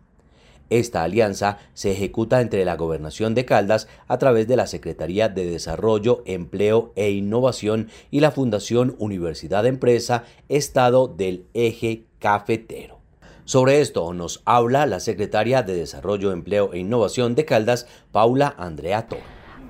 Esta 0.70 1.02
alianza 1.02 1.58
se 1.74 1.90
ejecuta 1.90 2.40
entre 2.40 2.64
la 2.64 2.76
Gobernación 2.76 3.34
de 3.34 3.44
Caldas 3.44 3.88
a 4.06 4.18
través 4.18 4.46
de 4.46 4.54
la 4.54 4.68
Secretaría 4.68 5.28
de 5.28 5.44
Desarrollo, 5.44 6.22
Empleo 6.26 6.92
e 6.94 7.10
Innovación 7.10 7.88
y 8.12 8.20
la 8.20 8.30
Fundación 8.30 8.94
Universidad 9.00 9.66
Empresa 9.66 10.22
Estado 10.48 11.08
del 11.08 11.46
Eje 11.54 12.04
Cafetero. 12.20 13.00
Sobre 13.44 13.80
esto 13.80 14.14
nos 14.14 14.42
habla 14.44 14.86
la 14.86 15.00
secretaria 15.00 15.64
de 15.64 15.74
Desarrollo, 15.74 16.30
Empleo 16.30 16.72
e 16.72 16.78
Innovación 16.78 17.34
de 17.34 17.44
Caldas, 17.44 17.88
Paula 18.12 18.54
Andrea 18.56 19.08
Toro. 19.08 19.22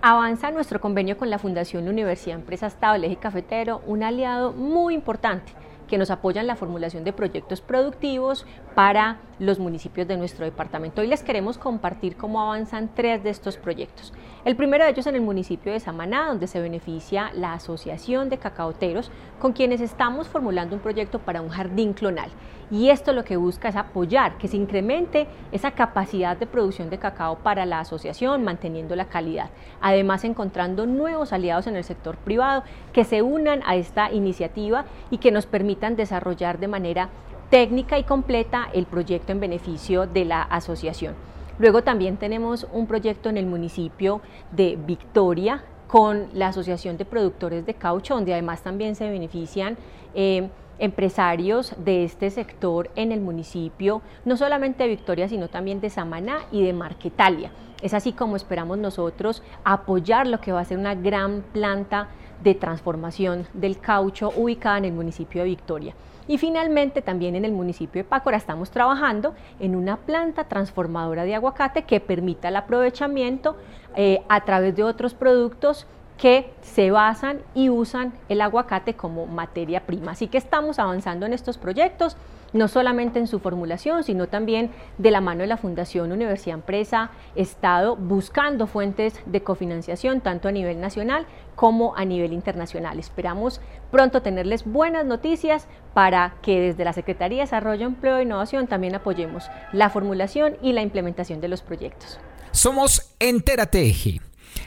Avanza 0.02 0.50
nuestro 0.50 0.83
convenio 0.83 1.16
con 1.16 1.30
la 1.30 1.38
Fundación 1.38 1.88
Universidad 1.88 2.37
Empresa 2.37 2.66
Estado 2.66 2.92
del 2.95 3.04
Eje 3.04 3.16
Cafetero, 3.16 3.80
un 3.87 4.02
aliado 4.02 4.52
muy 4.52 4.95
importante 4.95 5.52
que 5.90 5.99
nos 5.99 6.11
apoya 6.12 6.40
en 6.40 6.47
la 6.47 6.54
formulación 6.54 7.02
de 7.02 7.12
proyectos 7.12 7.61
productivos 7.61 8.47
para 8.76 9.18
los 9.40 9.59
municipios 9.59 10.06
de 10.06 10.16
nuestro 10.16 10.44
departamento. 10.44 11.00
Hoy 11.00 11.09
les 11.09 11.25
queremos 11.25 11.59
compartir 11.59 12.16
cómo 12.16 12.40
avanzan 12.40 12.90
tres 12.94 13.25
de 13.25 13.30
estos 13.30 13.56
proyectos. 13.56 14.12
El 14.44 14.54
primero 14.54 14.85
de 14.85 14.90
ellos 14.90 15.09
en 15.09 15.16
el 15.16 15.20
municipio 15.20 15.73
de 15.73 15.80
Samaná, 15.80 16.28
donde 16.28 16.47
se 16.47 16.61
beneficia 16.61 17.32
la 17.35 17.54
Asociación 17.54 18.28
de 18.28 18.38
Cacaoteros, 18.38 19.11
con 19.40 19.52
quienes 19.52 19.80
estamos 19.80 20.28
formulando 20.28 20.76
un 20.76 20.80
proyecto 20.80 21.18
para 21.18 21.42
un 21.42 21.49
jardín 21.49 21.92
clonal. 21.92 22.30
Y 22.70 22.90
esto 22.90 23.12
lo 23.12 23.25
que 23.25 23.37
busca 23.37 23.68
es 23.68 23.75
apoyar 23.75 24.38
que 24.38 24.47
se 24.47 24.56
incremente 24.56 25.26
esa 25.50 25.73
capacidad 25.73 26.37
de 26.37 26.47
producción 26.47 26.88
de 26.88 26.99
cacao 26.99 27.38
para 27.38 27.66
la 27.66 27.80
asociación, 27.80 28.44
manteniendo 28.44 28.94
la 28.94 29.06
calidad. 29.06 29.50
Además, 29.80 30.23
encontrando 30.23 30.87
nuevos 30.87 31.32
aliados 31.32 31.66
en 31.66 31.75
el 31.75 31.82
sector 31.82 32.16
privado 32.16 32.62
que 32.92 33.04
se 33.04 33.23
unan 33.23 33.62
a 33.66 33.75
esta 33.75 34.12
iniciativa 34.12 34.85
y 35.11 35.18
que 35.18 35.32
nos 35.32 35.47
permitan 35.47 35.79
desarrollar 35.88 36.58
de 36.58 36.68
manera 36.68 37.08
técnica 37.50 37.99
y 37.99 38.04
completa 38.04 38.68
el 38.72 38.87
proyecto 38.87 39.32
en 39.32 39.40
beneficio 39.40 40.06
de 40.06 40.25
la 40.25 40.42
asociación. 40.42 41.14
Luego 41.58 41.82
también 41.82 42.16
tenemos 42.16 42.66
un 42.72 42.87
proyecto 42.87 43.28
en 43.28 43.37
el 43.37 43.46
municipio 43.46 44.20
de 44.52 44.78
Victoria 44.87 45.62
con 45.88 46.28
la 46.32 46.49
Asociación 46.49 46.96
de 46.96 47.04
Productores 47.04 47.66
de 47.66 47.75
Caucho, 47.75 48.14
donde 48.14 48.32
además 48.32 48.62
también 48.62 48.94
se 48.94 49.10
benefician 49.10 49.76
eh, 50.14 50.49
empresarios 50.78 51.75
de 51.76 52.04
este 52.04 52.30
sector 52.30 52.90
en 52.94 53.12
el 53.12 53.20
municipio, 53.20 54.00
no 54.25 54.37
solamente 54.37 54.84
de 54.84 54.88
Victoria, 54.88 55.28
sino 55.28 55.49
también 55.49 55.80
de 55.80 55.90
Samaná 55.90 56.38
y 56.52 56.62
de 56.62 56.72
Marquetalia. 56.72 57.50
Es 57.82 57.92
así 57.92 58.12
como 58.12 58.37
esperamos 58.37 58.78
nosotros 58.78 59.42
apoyar 59.64 60.26
lo 60.26 60.40
que 60.40 60.52
va 60.52 60.60
a 60.60 60.64
ser 60.64 60.78
una 60.78 60.94
gran 60.94 61.42
planta 61.52 62.08
de 62.42 62.54
transformación 62.54 63.47
del 63.52 63.78
caucho 63.78 64.32
ubicada 64.37 64.78
en 64.78 64.87
el 64.87 64.92
municipio 64.92 65.42
de 65.42 65.49
Victoria. 65.49 65.94
Y 66.28 66.38
finalmente 66.38 67.02
también 67.02 67.35
en 67.35 67.44
el 67.44 67.52
municipio 67.52 68.02
de 68.02 68.09
Pácora 68.09 68.37
estamos 68.37 68.70
trabajando 68.70 69.35
en 69.59 69.75
una 69.75 69.97
planta 69.97 70.44
transformadora 70.44 71.25
de 71.25 71.35
aguacate 71.35 71.82
que 71.82 71.99
permita 71.99 72.49
el 72.49 72.56
aprovechamiento 72.56 73.56
eh, 73.97 74.23
a 74.28 74.44
través 74.44 74.76
de 74.76 74.85
otros 74.85 75.14
productos 75.14 75.87
que 76.18 76.52
se 76.61 76.90
basan 76.90 77.40
y 77.54 77.70
usan 77.70 78.12
el 78.28 78.42
aguacate 78.42 78.94
como 78.94 79.26
materia 79.26 79.87
prima. 79.87 80.12
Así 80.12 80.28
que 80.28 80.38
estamos 80.38 80.78
avanzando 80.78 81.26
en 81.26 81.32
estos 81.32 81.59
proyectos, 81.59 82.16
no 82.52 82.69
solamente 82.69 83.19
en 83.19 83.26
su 83.26 83.38
formulación, 83.40 84.04
sino 84.04 84.28
también 84.28 84.71
de 84.99 85.11
la 85.11 85.21
mano 85.21 85.40
de 85.42 85.47
la 85.47 85.57
Fundación 85.57 86.12
Universidad 86.12 86.54
Empresa 86.54 87.11
Estado, 87.35 87.97
buscando 87.97 88.66
fuentes 88.66 89.14
de 89.26 89.42
cofinanciación 89.42 90.21
tanto 90.21 90.49
a 90.49 90.52
nivel 90.52 90.80
nacional 90.80 91.26
como 91.54 91.97
a 91.97 92.04
nivel 92.04 92.33
internacional. 92.33 92.99
Esperamos 92.99 93.61
pronto 93.90 94.23
tenerles 94.23 94.64
buenas 94.64 95.04
noticias 95.04 95.66
para 95.95 96.35
que 96.42 96.61
desde 96.61 96.85
la 96.85 96.92
Secretaría 96.92 97.38
de 97.38 97.45
Desarrollo, 97.45 97.87
Empleo 97.87 98.19
e 98.19 98.23
Innovación 98.23 98.66
también 98.66 98.95
apoyemos 98.95 99.50
la 99.73 99.90
formulación 99.90 100.57
y 100.62 100.73
la 100.73 100.83
implementación 100.83 101.40
de 101.40 101.49
los 101.49 101.62
proyectos. 101.62 102.19
Somos 102.52 103.14
Enterateje 103.19 104.21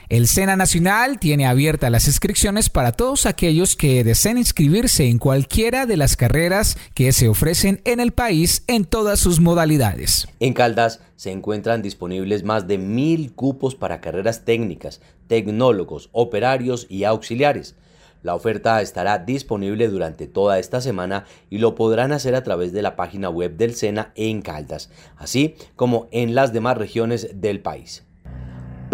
el 0.08 0.28
SENA 0.28 0.56
Nacional 0.56 1.18
tiene 1.18 1.46
abiertas 1.46 1.90
las 1.90 2.06
inscripciones 2.06 2.70
para 2.70 2.92
todos 2.92 3.26
aquellos 3.26 3.76
que 3.76 4.04
deseen 4.04 4.38
inscribirse 4.38 5.06
en 5.06 5.18
cualquiera 5.18 5.86
de 5.86 5.96
las 5.96 6.16
carreras 6.16 6.76
que 6.94 7.12
se 7.12 7.28
ofrecen 7.28 7.80
en 7.84 8.00
el 8.00 8.12
país 8.12 8.64
en 8.66 8.84
todas 8.84 9.18
sus 9.18 9.40
modalidades. 9.40 10.28
En 10.40 10.52
Caldas 10.52 11.00
se 11.16 11.30
encuentran 11.30 11.82
disponibles 11.82 12.44
más 12.44 12.66
de 12.68 12.78
mil 12.78 13.32
cupos 13.32 13.74
para 13.74 14.00
carreras 14.00 14.44
técnicas, 14.44 15.00
tecnólogos, 15.26 16.10
operarios 16.12 16.86
y 16.88 17.04
auxiliares. 17.04 17.76
La 18.22 18.34
oferta 18.34 18.80
estará 18.80 19.18
disponible 19.18 19.88
durante 19.88 20.26
toda 20.26 20.58
esta 20.58 20.80
semana 20.80 21.26
y 21.50 21.58
lo 21.58 21.74
podrán 21.74 22.10
hacer 22.12 22.34
a 22.34 22.42
través 22.42 22.72
de 22.72 22.80
la 22.80 22.96
página 22.96 23.28
web 23.28 23.56
del 23.56 23.74
SENA 23.74 24.12
en 24.14 24.40
Caldas, 24.40 24.90
así 25.18 25.56
como 25.76 26.08
en 26.10 26.34
las 26.34 26.52
demás 26.54 26.78
regiones 26.78 27.28
del 27.34 27.60
país. 27.60 28.04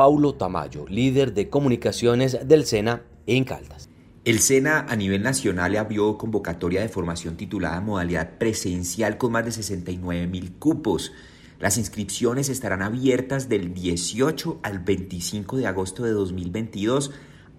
Paulo 0.00 0.32
Tamayo, 0.32 0.86
líder 0.88 1.34
de 1.34 1.50
comunicaciones 1.50 2.48
del 2.48 2.64
SENA 2.64 3.02
en 3.26 3.44
Caldas. 3.44 3.90
El 4.24 4.40
SENA 4.40 4.86
a 4.88 4.96
nivel 4.96 5.22
nacional 5.22 5.76
abrió 5.76 6.16
convocatoria 6.16 6.80
de 6.80 6.88
formación 6.88 7.36
titulada 7.36 7.82
modalidad 7.82 8.38
presencial 8.38 9.18
con 9.18 9.32
más 9.32 9.44
de 9.44 9.52
69 9.52 10.26
mil 10.26 10.54
cupos. 10.54 11.12
Las 11.58 11.76
inscripciones 11.76 12.48
estarán 12.48 12.80
abiertas 12.80 13.50
del 13.50 13.74
18 13.74 14.60
al 14.62 14.78
25 14.78 15.58
de 15.58 15.66
agosto 15.66 16.04
de 16.04 16.12
2022 16.12 17.10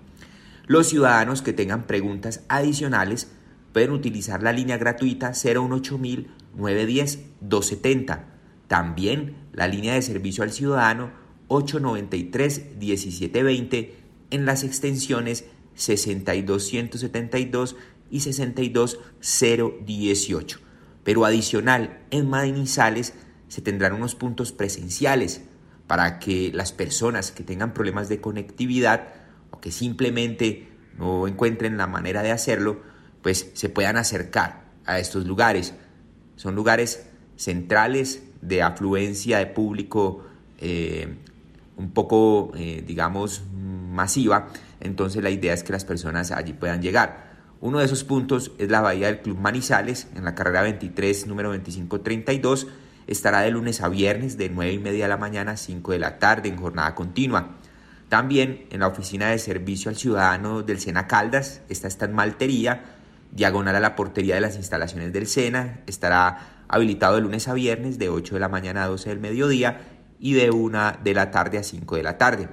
Los 0.65 0.88
ciudadanos 0.88 1.41
que 1.41 1.51
tengan 1.51 1.88
preguntas 1.88 2.46
adicionales 2.48 3.29
pueden 3.74 3.91
utilizar 3.91 4.41
la 4.41 4.53
línea 4.53 4.77
gratuita 4.77 5.34
018000 5.34 6.29
910 6.55 7.20
270. 7.41 8.27
También 8.70 9.36
la 9.51 9.67
línea 9.67 9.96
de 9.96 10.01
servicio 10.01 10.46
al 10.46 10.53
ciudadano 10.53 11.12
893-1720 11.50 13.89
en 14.29 14.46
las 14.46 14.63
extensiones 14.63 15.43
62172 15.75 17.75
y 18.10 18.22
62018. 18.22 20.60
Pero 21.03 21.25
adicional, 21.25 22.00
en 22.10 22.29
Manizales 22.29 23.15
se 23.51 23.62
tendrán 23.62 23.91
unos 23.91 24.15
puntos 24.15 24.53
presenciales 24.53 25.41
para 25.86 26.20
que 26.20 26.53
las 26.53 26.72
personas 26.72 27.34
que 27.34 27.43
tengan 27.43 27.74
problemas 27.74 28.08
de 28.08 28.22
conectividad 28.22 29.10
o 29.50 29.60
que 29.60 29.74
simplemente 29.74 30.70
no 30.98 31.27
encuentren 31.27 31.75
la 31.75 31.86
manera 31.86 32.24
de 32.24 32.31
hacerlo, 32.31 32.79
pues 33.22 33.51
se 33.53 33.67
puedan 33.67 33.98
acercar 33.98 34.62
a 34.86 35.00
estos 35.00 35.25
lugares. 35.25 35.74
Son 36.38 36.55
lugares 36.55 37.05
centrales 37.36 38.24
de 38.41 38.62
afluencia 38.62 39.39
de 39.39 39.48
público 39.48 40.24
eh, 40.58 41.13
un 41.75 41.91
poco, 41.91 42.53
eh, 42.55 42.81
digamos, 42.88 43.43
masiva. 43.53 44.48
Entonces 44.79 45.22
la 45.22 45.29
idea 45.29 45.53
es 45.53 45.62
que 45.62 45.74
las 45.74 45.84
personas 45.84 46.31
allí 46.31 46.53
puedan 46.53 46.81
llegar. 46.81 47.31
Uno 47.60 47.79
de 47.79 47.86
esos 47.86 48.05
puntos 48.05 48.53
es 48.60 48.72
la 48.72 48.79
bahía 48.79 49.08
del 49.08 49.20
Club 49.20 49.39
Manizales, 49.39 50.08
en 50.15 50.24
la 50.24 50.36
carrera 50.36 50.62
23, 50.62 51.27
número 51.27 51.50
2532. 51.50 52.67
Estará 53.08 53.41
de 53.41 53.51
lunes 53.51 53.81
a 53.81 53.89
viernes 53.89 54.38
de 54.38 54.50
9 54.50 54.74
y 54.74 54.79
media 54.79 55.05
de 55.05 55.10
la 55.10 55.17
mañana 55.17 55.51
a 55.51 55.58
5 55.58 55.91
de 55.91 56.00
la 56.00 56.20
tarde 56.20 56.50
en 56.50 56.58
jornada 56.58 56.96
continua. 56.96 57.58
También 58.10 58.67
en 58.72 58.81
la 58.81 58.88
oficina 58.88 59.29
de 59.29 59.39
servicio 59.39 59.89
al 59.89 59.96
ciudadano 59.96 60.63
del 60.63 60.79
Sena 60.79 61.08
Caldas, 61.08 61.62
esta 61.70 61.88
está 61.88 62.05
en 62.05 62.13
Maltería, 62.13 62.84
diagonal 63.31 63.75
a 63.75 63.79
la 63.79 63.96
portería 63.96 64.36
de 64.36 64.41
las 64.41 64.58
instalaciones 64.58 65.13
del 65.13 65.27
Sena, 65.27 65.79
estará 65.88 66.65
habilitado 66.67 67.15
de 67.15 67.22
lunes 67.22 67.48
a 67.48 67.53
viernes 67.53 68.00
de 68.00 68.10
8 68.10 68.36
de 68.36 68.39
la 68.39 68.50
mañana 68.50 68.84
a 68.84 68.88
12 68.88 69.10
del 69.10 69.20
mediodía 69.20 69.81
y 70.20 70.34
de 70.34 70.51
1 70.51 70.93
de 71.03 71.13
la 71.13 71.31
tarde 71.31 71.58
a 71.58 71.63
5 71.63 71.96
de 71.96 72.03
la 72.03 72.17
tarde. 72.17 72.50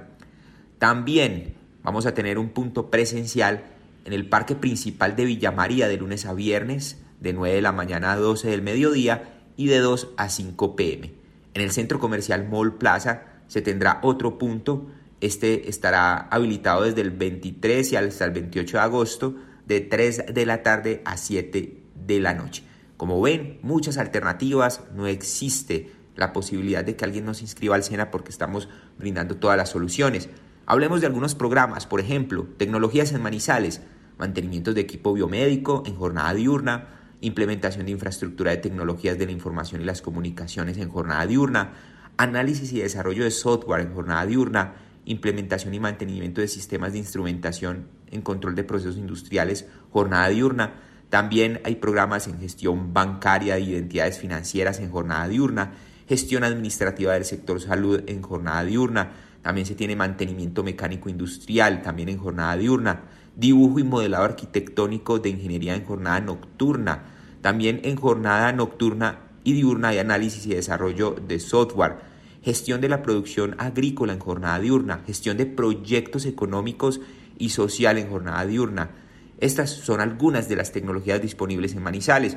También 0.77 1.55
vamos 1.83 2.05
a 2.05 2.13
tener 2.13 2.37
un 2.37 2.49
punto 2.49 2.89
presencial 2.89 3.65
en 4.05 4.13
el 4.13 4.27
parque 4.27 4.55
principal 4.55 5.15
de 5.15 5.25
Villa 5.25 5.51
María 5.51 5.87
de 5.87 5.97
lunes 5.97 6.25
a 6.25 6.33
viernes 6.33 7.01
de 7.19 7.33
9 7.33 7.55
de 7.55 7.61
la 7.61 7.71
mañana 7.71 8.13
a 8.13 8.15
12 8.15 8.49
del 8.49 8.61
mediodía 8.61 9.38
y 9.59 9.67
de 9.67 9.79
2 9.79 10.11
a 10.15 10.29
5 10.29 10.77
pm. 10.77 11.11
En 11.53 11.61
el 11.61 11.71
centro 11.71 11.99
comercial 11.99 12.47
Mall 12.47 12.77
Plaza 12.77 13.23
se 13.47 13.61
tendrá 13.61 13.99
otro 14.03 14.37
punto. 14.37 14.87
Este 15.19 15.67
estará 15.69 16.15
habilitado 16.15 16.83
desde 16.83 17.01
el 17.01 17.11
23 17.11 17.91
y 17.91 17.95
hasta 17.97 18.23
el 18.23 18.31
28 18.31 18.77
de 18.77 18.81
agosto 18.81 19.35
de 19.67 19.81
3 19.81 20.33
de 20.33 20.45
la 20.45 20.63
tarde 20.63 21.01
a 21.03 21.17
7 21.17 21.77
de 21.93 22.19
la 22.21 22.33
noche. 22.33 22.63
Como 22.95 23.19
ven, 23.19 23.59
muchas 23.61 23.97
alternativas, 23.97 24.83
no 24.95 25.07
existe 25.07 25.91
la 26.15 26.31
posibilidad 26.31 26.85
de 26.85 26.95
que 26.95 27.03
alguien 27.03 27.25
nos 27.25 27.41
inscriba 27.41 27.75
al 27.75 27.83
SENA 27.83 28.11
porque 28.11 28.31
estamos 28.31 28.69
brindando 28.97 29.35
todas 29.35 29.57
las 29.57 29.67
soluciones. 29.67 30.29
Hablemos 30.67 31.01
de 31.01 31.07
algunos 31.07 31.35
programas, 31.35 31.85
por 31.85 31.99
ejemplo, 31.99 32.47
tecnologías 32.55 33.11
en 33.11 33.21
manizales, 33.21 33.81
mantenimientos 34.17 34.73
de 34.73 34.81
equipo 34.81 35.13
biomédico 35.13 35.83
en 35.85 35.97
jornada 35.97 36.33
diurna, 36.33 36.98
implementación 37.21 37.85
de 37.85 37.91
infraestructura 37.91 38.51
de 38.51 38.57
tecnologías 38.57 39.17
de 39.17 39.25
la 39.25 39.31
información 39.31 39.81
y 39.81 39.85
las 39.85 40.01
comunicaciones 40.01 40.77
en 40.77 40.89
jornada 40.89 41.25
diurna, 41.25 41.73
análisis 42.17 42.71
y 42.73 42.79
desarrollo 42.79 43.23
de 43.23 43.31
software 43.31 43.81
en 43.81 43.93
jornada 43.93 44.25
diurna, 44.25 44.75
implementación 45.05 45.73
y 45.73 45.79
mantenimiento 45.79 46.41
de 46.41 46.47
sistemas 46.47 46.93
de 46.93 46.99
instrumentación 46.99 47.87
en 48.11 48.21
control 48.21 48.55
de 48.55 48.63
procesos 48.63 48.97
industriales, 48.97 49.67
jornada 49.91 50.29
diurna. 50.29 50.75
También 51.09 51.61
hay 51.63 51.75
programas 51.75 52.27
en 52.27 52.39
gestión 52.39 52.93
bancaria 52.93 53.55
de 53.55 53.61
identidades 53.61 54.19
financieras 54.19 54.79
en 54.79 54.91
jornada 54.91 55.27
diurna 55.27 55.73
gestión 56.09 56.43
administrativa 56.43 57.13
del 57.13 57.23
sector 57.23 57.61
salud 57.61 58.01
en 58.07 58.23
jornada 58.23 58.63
diurna, 58.63 59.11
también 59.43 59.67
se 59.67 59.75
tiene 59.75 59.95
mantenimiento 59.95 60.63
mecánico 60.63 61.07
industrial, 61.07 61.83
también 61.83 62.09
en 62.09 62.17
jornada 62.17 62.57
diurna, 62.57 63.03
dibujo 63.39 63.79
y 63.79 63.83
modelado 63.83 64.25
arquitectónico 64.25 65.19
de 65.19 65.29
ingeniería 65.29 65.75
en 65.75 65.85
jornada 65.85 66.19
nocturna, 66.19 67.05
también 67.41 67.79
en 67.83 67.95
jornada 67.95 68.51
nocturna 68.51 69.19
y 69.43 69.53
diurna 69.53 69.89
hay 69.89 69.99
análisis 69.99 70.45
y 70.45 70.53
desarrollo 70.53 71.15
de 71.27 71.39
software, 71.39 71.97
gestión 72.41 72.81
de 72.81 72.89
la 72.89 73.01
producción 73.01 73.55
agrícola 73.57 74.13
en 74.13 74.19
jornada 74.19 74.59
diurna, 74.59 75.03
gestión 75.05 75.37
de 75.37 75.45
proyectos 75.45 76.25
económicos 76.25 76.99
y 77.37 77.49
social 77.49 77.97
en 77.97 78.09
jornada 78.09 78.45
diurna. 78.45 78.91
Estas 79.39 79.69
son 79.69 80.01
algunas 80.01 80.49
de 80.49 80.57
las 80.57 80.73
tecnologías 80.73 81.21
disponibles 81.21 81.73
en 81.73 81.83
Manizales, 81.83 82.35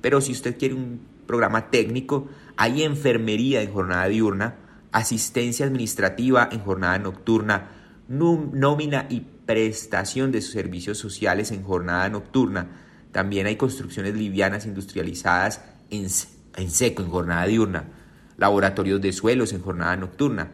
pero 0.00 0.20
si 0.20 0.32
usted 0.32 0.56
quiere 0.56 0.74
un 0.74 1.00
programa 1.26 1.70
técnico, 1.70 2.28
hay 2.56 2.84
enfermería 2.84 3.62
en 3.62 3.72
jornada 3.72 4.06
diurna, 4.06 4.56
asistencia 4.92 5.66
administrativa 5.66 6.48
en 6.52 6.60
jornada 6.60 6.98
nocturna, 7.00 7.70
nómina 8.08 9.06
y 9.10 9.26
prestación 9.46 10.32
de 10.32 10.40
servicios 10.40 10.98
sociales 10.98 11.50
en 11.50 11.62
jornada 11.62 12.08
nocturna. 12.08 12.68
También 13.12 13.46
hay 13.46 13.56
construcciones 13.56 14.14
livianas 14.14 14.66
industrializadas 14.66 15.60
en, 15.90 16.06
en 16.56 16.70
seco 16.70 17.02
en 17.02 17.10
jornada 17.10 17.46
diurna, 17.46 17.84
laboratorios 18.36 19.00
de 19.00 19.12
suelos 19.12 19.52
en 19.52 19.62
jornada 19.62 19.96
nocturna. 19.96 20.50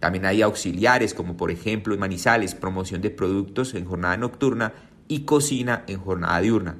También 0.00 0.26
hay 0.26 0.42
auxiliares 0.42 1.14
como 1.14 1.36
por 1.36 1.50
ejemplo 1.50 1.94
en 1.94 2.00
Manizales, 2.00 2.54
promoción 2.54 3.00
de 3.00 3.10
productos 3.10 3.74
en 3.74 3.86
jornada 3.86 4.16
nocturna 4.16 4.74
y 5.08 5.20
cocina 5.20 5.84
en 5.86 6.00
jornada 6.00 6.40
diurna. 6.40 6.76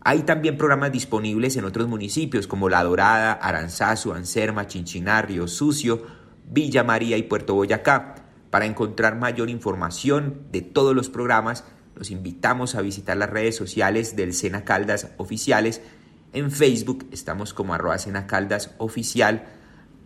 Hay 0.00 0.22
también 0.22 0.56
programas 0.56 0.90
disponibles 0.90 1.56
en 1.56 1.64
otros 1.64 1.86
municipios 1.86 2.46
como 2.46 2.68
La 2.68 2.82
Dorada, 2.82 3.32
Aranzazu, 3.32 4.12
Anserma, 4.12 4.66
Chinchiná, 4.66 5.20
Río 5.22 5.46
Sucio, 5.46 6.02
Villa 6.50 6.82
María 6.82 7.16
y 7.16 7.24
Puerto 7.24 7.54
Boyacá. 7.54 8.14
Para 8.50 8.64
encontrar 8.64 9.16
mayor 9.16 9.50
información 9.50 10.42
de 10.52 10.62
todos 10.62 10.94
los 10.94 11.10
programas, 11.10 11.64
los 11.94 12.10
invitamos 12.10 12.74
a 12.74 12.80
visitar 12.80 13.16
las 13.16 13.28
redes 13.28 13.56
sociales 13.56 14.16
del 14.16 14.32
Sena 14.32 14.64
Caldas 14.64 15.10
Oficiales. 15.18 15.82
En 16.32 16.50
Facebook 16.50 17.06
estamos 17.10 17.52
como 17.52 17.74
arroba 17.74 17.98
Sena 17.98 18.26
Caldas 18.26 18.74
Oficial, 18.78 19.44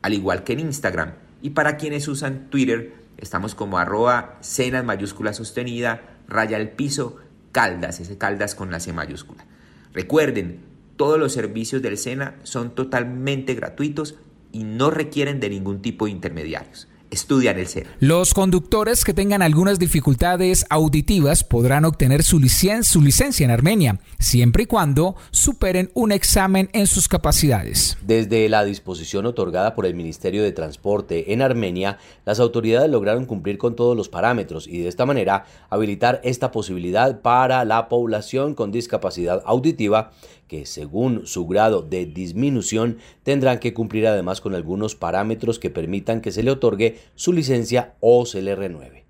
al 0.03 0.15
igual 0.15 0.43
que 0.43 0.55
en 0.55 0.61
Instagram. 0.61 1.13
Y 1.41 1.51
para 1.51 1.77
quienes 1.77 2.09
usan 2.09 2.51
Twitter, 2.51 2.95
estamos 3.17 3.55
como 3.55 3.79
arroba 3.79 4.39
Sena 4.41 4.83
mayúscula 4.83 5.35
sostenida, 5.35 6.19
raya 6.27 6.57
al 6.57 6.71
piso, 6.71 7.19
Caldas, 7.53 8.01
ese 8.01 8.19
Caldas 8.19 8.57
con 8.57 8.73
la 8.73 8.81
C 8.81 8.93
mayúscula. 8.93 9.45
Recuerden, 9.93 10.61
todos 10.97 11.19
los 11.19 11.33
servicios 11.33 11.81
del 11.83 11.99
SENA 11.99 12.37
son 12.43 12.75
totalmente 12.75 13.55
gratuitos 13.55 14.17
y 14.51 14.65
no 14.65 14.91
requieren 14.91 15.39
de 15.39 15.51
ningún 15.51 15.81
tipo 15.81 16.07
de 16.07 16.13
intermediarios 16.13 16.89
estudian 17.13 17.59
el 17.59 17.69
SENA. 17.69 17.91
Los 18.01 18.35
conductores 18.35 19.05
que 19.05 19.15
tengan 19.15 19.43
algunas 19.43 19.79
dificultades 19.79 20.65
auditivas 20.71 21.45
podrán 21.45 21.85
obtener 21.85 22.23
su, 22.23 22.41
su, 22.83 23.03
licencia 23.03 23.45
en 23.45 23.51
Armenia, 23.51 24.01
siempre 24.19 24.65
y 24.65 24.67
cuando 24.67 25.15
superen 25.31 25.91
un 25.95 26.11
examen 26.11 26.71
en 26.73 26.87
sus 26.87 27.09
capacidades. 27.09 27.99
Desde 28.03 28.49
la 28.49 28.65
disposición 28.65 29.27
otorgada 29.27 29.75
por 29.75 29.87
el 29.87 29.95
Ministerio 29.95 30.43
de 30.43 30.53
Transporte 30.53 31.33
en 31.33 31.43
Armenia, 31.43 31.99
las 32.25 32.41
autoridades 32.41 32.91
lograron 32.91 33.27
cumplir 33.27 33.59
con 33.59 33.77
todos 33.77 33.97
los 33.97 34.09
parámetros 34.09 34.67
y 34.67 34.79
de 34.79 34.89
esta 34.89 35.07
manera 35.07 35.45
habilitar 35.69 36.21
esta 36.25 36.51
posibilidad 36.51 37.21
para 37.21 37.65
la 37.65 37.89
población 37.89 38.55
con 38.55 38.73
discapacidad 38.73 39.43
auditiva 39.45 40.13
que 40.53 40.67
según 40.67 41.27
su 41.27 41.47
grado 41.47 41.81
de 41.81 42.05
disminución 42.05 42.99
tendrán 43.23 43.59
que 43.59 43.73
cumplir 43.73 44.07
además 44.07 44.43
con 44.43 44.55
algunos 44.55 44.95
parámetros 44.95 45.59
que 45.59 45.71
permitan 45.71 46.21
que 46.21 46.31
se 46.31 46.43
le 46.43 46.51
otorgue 46.51 46.99
su 47.15 47.33
licencia 47.33 47.95
o 48.01 48.27
se 48.27 48.43
le 48.43 48.55
renueve. 48.55 49.07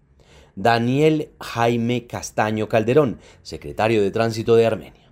Daniel 0.55 1.31
Jaime 1.40 2.07
Castaño 2.07 2.68
Calderón, 2.68 3.18
secretario 3.42 4.02
de 4.02 4.12
Tránsito 4.12 4.55
de 4.55 4.66
Armenia. 4.66 5.11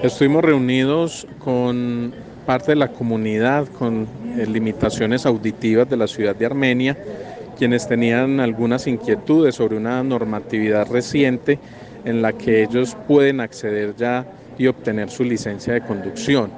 Estuvimos 0.00 0.44
reunidos 0.44 1.26
con 1.40 2.14
parte 2.46 2.70
de 2.70 2.76
la 2.76 2.92
comunidad 2.92 3.66
con 3.66 4.06
eh, 4.38 4.46
limitaciones 4.46 5.26
auditivas 5.26 5.90
de 5.90 5.96
la 5.96 6.06
ciudad 6.06 6.36
de 6.36 6.46
Armenia, 6.46 6.96
quienes 7.58 7.88
tenían 7.88 8.38
algunas 8.38 8.86
inquietudes 8.86 9.56
sobre 9.56 9.76
una 9.76 10.04
normatividad 10.04 10.88
reciente 10.88 11.58
en 12.04 12.22
la 12.22 12.34
que 12.34 12.62
ellos 12.62 12.96
pueden 13.08 13.40
acceder 13.40 13.96
ya 13.96 14.35
y 14.58 14.66
obtener 14.66 15.10
su 15.10 15.24
licencia 15.24 15.74
de 15.74 15.80
conducción. 15.82 16.50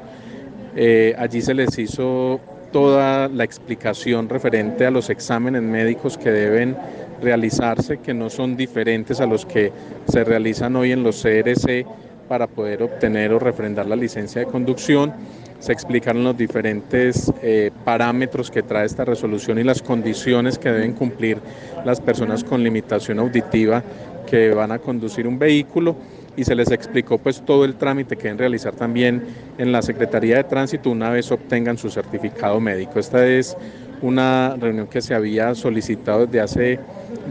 Eh, 0.76 1.14
allí 1.18 1.40
se 1.40 1.54
les 1.54 1.78
hizo 1.78 2.40
toda 2.72 3.28
la 3.28 3.44
explicación 3.44 4.28
referente 4.28 4.87
a 4.87 4.90
los 4.90 5.11
exámenes 5.11 5.62
médicos 5.62 6.18
que 6.18 6.30
deben 6.30 6.76
realizarse, 7.22 7.98
que 7.98 8.14
no 8.14 8.30
son 8.30 8.56
diferentes 8.56 9.20
a 9.20 9.26
los 9.26 9.46
que 9.46 9.72
se 10.06 10.24
realizan 10.24 10.76
hoy 10.76 10.92
en 10.92 11.02
los 11.02 11.22
CRC 11.22 11.87
para 12.28 12.46
poder 12.46 12.82
obtener 12.82 13.32
o 13.32 13.38
refrendar 13.38 13.87
la 13.87 13.96
licencia 13.96 14.42
de 14.42 14.46
conducción. 14.46 15.12
Se 15.58 15.72
explicaron 15.72 16.22
los 16.22 16.37
diferentes 16.37 17.32
eh, 17.42 17.70
parámetros 17.84 18.50
que 18.50 18.62
trae 18.62 18.87
esta 18.87 19.04
resolución 19.04 19.58
y 19.58 19.64
las 19.64 19.82
condiciones 19.82 20.58
que 20.58 20.70
deben 20.70 20.92
cumplir 20.92 21.38
las 21.84 22.00
personas 22.00 22.44
con 22.44 22.62
limitación 22.62 23.18
auditiva 23.18 23.82
que 24.30 24.50
van 24.50 24.70
a 24.70 24.78
conducir 24.78 25.26
un 25.26 25.38
vehículo 25.38 25.96
y 26.38 26.44
se 26.44 26.55
les 26.55 26.70
explicó 26.70 27.18
pues 27.18 27.42
todo 27.44 27.64
el 27.64 27.74
trámite 27.74 28.16
que 28.16 28.22
deben 28.22 28.38
realizar 28.38 28.72
también 28.72 29.24
en 29.59 29.72
la 29.72 29.83
Secretaría 29.83 30.37
de 30.37 30.44
Tránsito 30.44 30.88
una 30.88 31.11
vez 31.11 31.33
obtengan 31.33 31.77
su 31.77 31.90
certificado 31.90 32.61
médico. 32.61 33.01
Esta 33.01 33.27
es 33.27 33.57
una 34.03 34.55
reunión 34.57 34.87
que 34.87 35.03
se 35.03 35.16
había 35.16 35.53
solicitado 35.57 36.27
desde 36.27 36.40
hace 36.40 36.81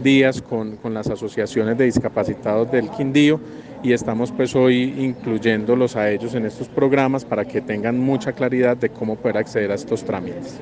días 0.02 0.42
con, 0.42 0.76
con 0.76 0.92
las 0.92 1.08
asociaciones 1.08 1.78
de 1.78 1.86
discapacitados 1.86 2.70
del 2.70 2.90
Quindío 2.90 3.40
y 3.82 3.94
estamos 3.94 4.30
pues 4.30 4.54
hoy 4.54 4.94
incluyéndolos 4.98 5.96
a 5.96 6.10
ellos 6.10 6.34
en 6.34 6.44
estos 6.44 6.68
programas 6.68 7.24
para 7.24 7.46
que 7.46 7.62
tengan 7.62 7.98
mucha 7.98 8.32
claridad 8.32 8.76
de 8.76 8.90
cómo 8.90 9.16
poder 9.16 9.38
acceder 9.38 9.72
a 9.72 9.76
estos 9.76 10.04
trámites. 10.04 10.60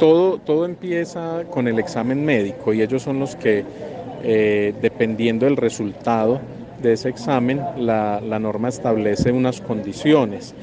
Todo, 0.00 0.38
todo 0.38 0.64
empieza 0.64 1.44
con 1.48 1.68
el 1.68 1.78
examen 1.78 2.24
médico 2.24 2.74
y 2.74 2.82
ellos 2.82 3.02
son 3.02 3.20
los 3.20 3.36
que, 3.36 3.64
eh, 4.24 4.74
dependiendo 4.82 5.46
del 5.46 5.56
resultado 5.56 6.40
de 6.84 6.92
ese 6.92 7.08
examen, 7.08 7.60
la, 7.78 8.20
la 8.20 8.38
norma 8.38 8.68
establece 8.68 9.32
unas 9.32 9.60
condiciones. 9.60 10.54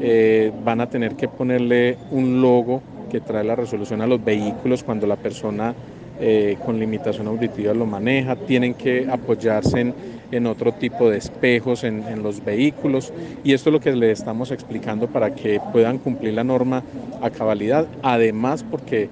Eh, 0.00 0.50
van 0.64 0.80
a 0.80 0.88
tener 0.88 1.14
que 1.14 1.28
ponerle 1.28 1.98
un 2.10 2.40
logo 2.40 2.82
que 3.10 3.20
trae 3.20 3.44
la 3.44 3.54
resolución 3.54 4.00
a 4.00 4.06
los 4.06 4.24
vehículos 4.24 4.82
cuando 4.82 5.06
la 5.06 5.16
persona 5.16 5.74
eh, 6.20 6.56
con 6.64 6.80
limitación 6.80 7.28
auditiva 7.28 7.72
lo 7.74 7.86
maneja, 7.86 8.34
tienen 8.34 8.74
que 8.74 9.06
apoyarse 9.08 9.80
en, 9.80 9.94
en 10.32 10.46
otro 10.46 10.72
tipo 10.72 11.08
de 11.08 11.18
espejos 11.18 11.84
en, 11.84 12.02
en, 12.08 12.22
los 12.22 12.44
vehículos. 12.44 13.12
Y 13.44 13.52
esto 13.52 13.70
es 13.70 13.72
lo 13.74 13.80
que 13.80 13.92
le 13.92 14.10
estamos 14.10 14.50
explicando 14.50 15.06
para 15.06 15.34
que 15.34 15.60
puedan 15.72 15.98
cumplir 15.98 16.34
la 16.34 16.44
norma 16.44 16.82
a 17.22 17.30
cabalidad, 17.30 17.86
además 18.02 18.64
porque 18.68 19.08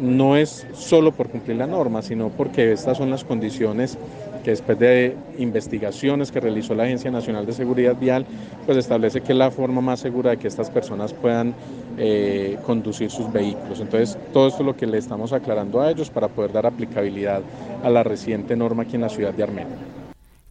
no 0.00 0.36
es 0.36 0.66
solo 0.74 1.12
por 1.12 1.28
cumplir 1.28 1.56
la 1.56 1.66
norma, 1.66 2.02
sino 2.02 2.28
porque 2.28 2.72
estas 2.72 2.98
son 2.98 3.10
las 3.10 3.24
condiciones 3.24 3.98
que 4.46 4.52
después 4.52 4.78
de 4.78 5.16
investigaciones 5.38 6.30
que 6.30 6.38
realizó 6.38 6.72
la 6.76 6.84
Agencia 6.84 7.10
Nacional 7.10 7.44
de 7.46 7.52
Seguridad 7.52 7.96
Vial, 7.96 8.24
pues 8.64 8.78
establece 8.78 9.20
que 9.20 9.32
es 9.32 9.38
la 9.38 9.50
forma 9.50 9.80
más 9.80 9.98
segura 9.98 10.30
de 10.30 10.36
que 10.36 10.46
estas 10.46 10.70
personas 10.70 11.12
puedan 11.12 11.52
eh, 11.98 12.56
conducir 12.64 13.10
sus 13.10 13.32
vehículos. 13.32 13.80
Entonces, 13.80 14.16
todo 14.32 14.46
esto 14.46 14.60
es 14.60 14.66
lo 14.66 14.76
que 14.76 14.86
le 14.86 14.98
estamos 14.98 15.32
aclarando 15.32 15.80
a 15.80 15.90
ellos 15.90 16.10
para 16.10 16.28
poder 16.28 16.52
dar 16.52 16.64
aplicabilidad 16.64 17.42
a 17.82 17.90
la 17.90 18.04
reciente 18.04 18.54
norma 18.54 18.84
aquí 18.84 18.94
en 18.94 19.00
la 19.00 19.08
ciudad 19.08 19.34
de 19.34 19.42
Armenia. 19.42 19.76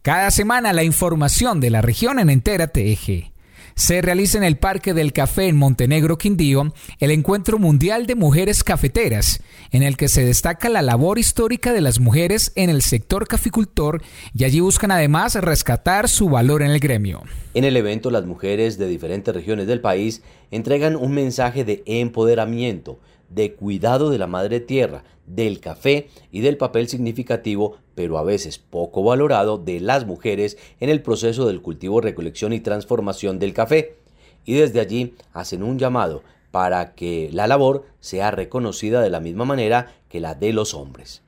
Cada 0.02 0.30
semana 0.30 0.74
la 0.74 0.82
información 0.82 1.58
de 1.58 1.70
la 1.70 1.80
región 1.80 2.18
en 2.18 2.28
Entera 2.28 2.66
TG 2.66 3.32
se 3.76 4.00
realiza 4.00 4.38
en 4.38 4.44
el 4.44 4.56
Parque 4.56 4.94
del 4.94 5.12
Café 5.12 5.48
en 5.48 5.56
Montenegro, 5.56 6.16
Quindío, 6.16 6.72
el 6.98 7.10
Encuentro 7.10 7.58
Mundial 7.58 8.06
de 8.06 8.14
Mujeres 8.14 8.64
Cafeteras, 8.64 9.42
en 9.70 9.82
el 9.82 9.98
que 9.98 10.08
se 10.08 10.24
destaca 10.24 10.70
la 10.70 10.80
labor 10.80 11.18
histórica 11.18 11.74
de 11.74 11.82
las 11.82 12.00
mujeres 12.00 12.52
en 12.56 12.70
el 12.70 12.80
sector 12.80 13.28
caficultor 13.28 14.02
y 14.34 14.44
allí 14.44 14.60
buscan 14.60 14.90
además 14.90 15.34
rescatar 15.34 16.08
su 16.08 16.30
valor 16.30 16.62
en 16.62 16.70
el 16.70 16.80
gremio. 16.80 17.22
En 17.52 17.64
el 17.64 17.76
evento, 17.76 18.10
las 18.10 18.24
mujeres 18.24 18.78
de 18.78 18.88
diferentes 18.88 19.34
regiones 19.34 19.66
del 19.66 19.82
país 19.82 20.22
entregan 20.50 20.96
un 20.96 21.12
mensaje 21.12 21.64
de 21.64 21.82
empoderamiento, 21.84 22.98
de 23.28 23.54
cuidado 23.54 24.10
de 24.10 24.18
la 24.18 24.26
madre 24.26 24.60
tierra, 24.60 25.04
del 25.26 25.60
café 25.60 26.08
y 26.30 26.40
del 26.40 26.56
papel 26.56 26.88
significativo, 26.88 27.78
pero 27.94 28.18
a 28.18 28.24
veces 28.24 28.58
poco 28.58 29.02
valorado, 29.02 29.58
de 29.58 29.80
las 29.80 30.06
mujeres 30.06 30.56
en 30.80 30.88
el 30.88 31.02
proceso 31.02 31.46
del 31.46 31.62
cultivo, 31.62 32.00
recolección 32.00 32.52
y 32.52 32.60
transformación 32.60 33.38
del 33.38 33.52
café. 33.52 33.96
Y 34.44 34.54
desde 34.54 34.80
allí 34.80 35.14
hacen 35.32 35.62
un 35.62 35.78
llamado 35.78 36.22
para 36.50 36.94
que 36.94 37.28
la 37.32 37.46
labor 37.46 37.84
sea 38.00 38.30
reconocida 38.30 39.00
de 39.00 39.10
la 39.10 39.20
misma 39.20 39.44
manera 39.44 39.94
que 40.08 40.20
la 40.20 40.34
de 40.34 40.52
los 40.52 40.74
hombres. 40.74 41.22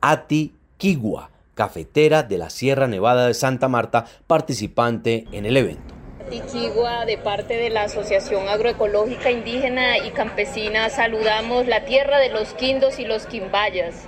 Ati 0.00 0.52
Kigua, 0.76 1.30
cafetera 1.54 2.22
de 2.22 2.38
la 2.38 2.50
Sierra 2.50 2.86
Nevada 2.86 3.26
de 3.26 3.34
Santa 3.34 3.68
Marta, 3.68 4.06
participante 4.26 5.26
en 5.32 5.46
el 5.46 5.56
evento. 5.56 5.97
Tiquigua, 6.28 7.06
de 7.06 7.16
parte 7.16 7.56
de 7.56 7.70
la 7.70 7.84
Asociación 7.84 8.48
Agroecológica 8.48 9.30
Indígena 9.30 9.98
y 9.98 10.10
Campesina, 10.10 10.90
saludamos 10.90 11.66
la 11.66 11.84
tierra 11.84 12.18
de 12.18 12.28
los 12.28 12.54
quindos 12.54 12.98
y 12.98 13.04
los 13.04 13.26
quimbayas. 13.26 14.06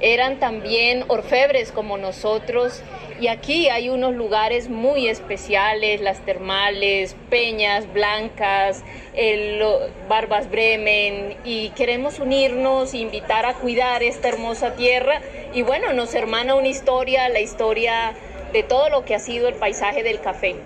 Eran 0.00 0.38
también 0.38 1.04
orfebres 1.08 1.72
como 1.72 1.96
nosotros 1.96 2.82
y 3.20 3.28
aquí 3.28 3.68
hay 3.68 3.88
unos 3.88 4.14
lugares 4.14 4.68
muy 4.68 5.08
especiales, 5.08 6.00
las 6.00 6.24
termales, 6.24 7.16
Peñas 7.30 7.90
Blancas, 7.92 8.82
el 9.14 9.62
Barbas 10.08 10.50
Bremen 10.50 11.36
y 11.44 11.70
queremos 11.70 12.18
unirnos 12.18 12.94
e 12.94 12.98
invitar 12.98 13.46
a 13.46 13.54
cuidar 13.54 14.02
esta 14.02 14.28
hermosa 14.28 14.74
tierra 14.74 15.20
y 15.54 15.62
bueno, 15.62 15.92
nos 15.92 16.14
hermana 16.14 16.56
una 16.56 16.68
historia, 16.68 17.28
la 17.28 17.40
historia 17.40 18.14
de 18.52 18.62
todo 18.64 18.88
lo 18.88 19.04
que 19.04 19.14
ha 19.14 19.20
sido 19.20 19.48
el 19.48 19.54
paisaje 19.54 20.02
del 20.02 20.20
café 20.20 20.56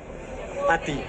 a 0.68 0.78
ti, 0.78 1.00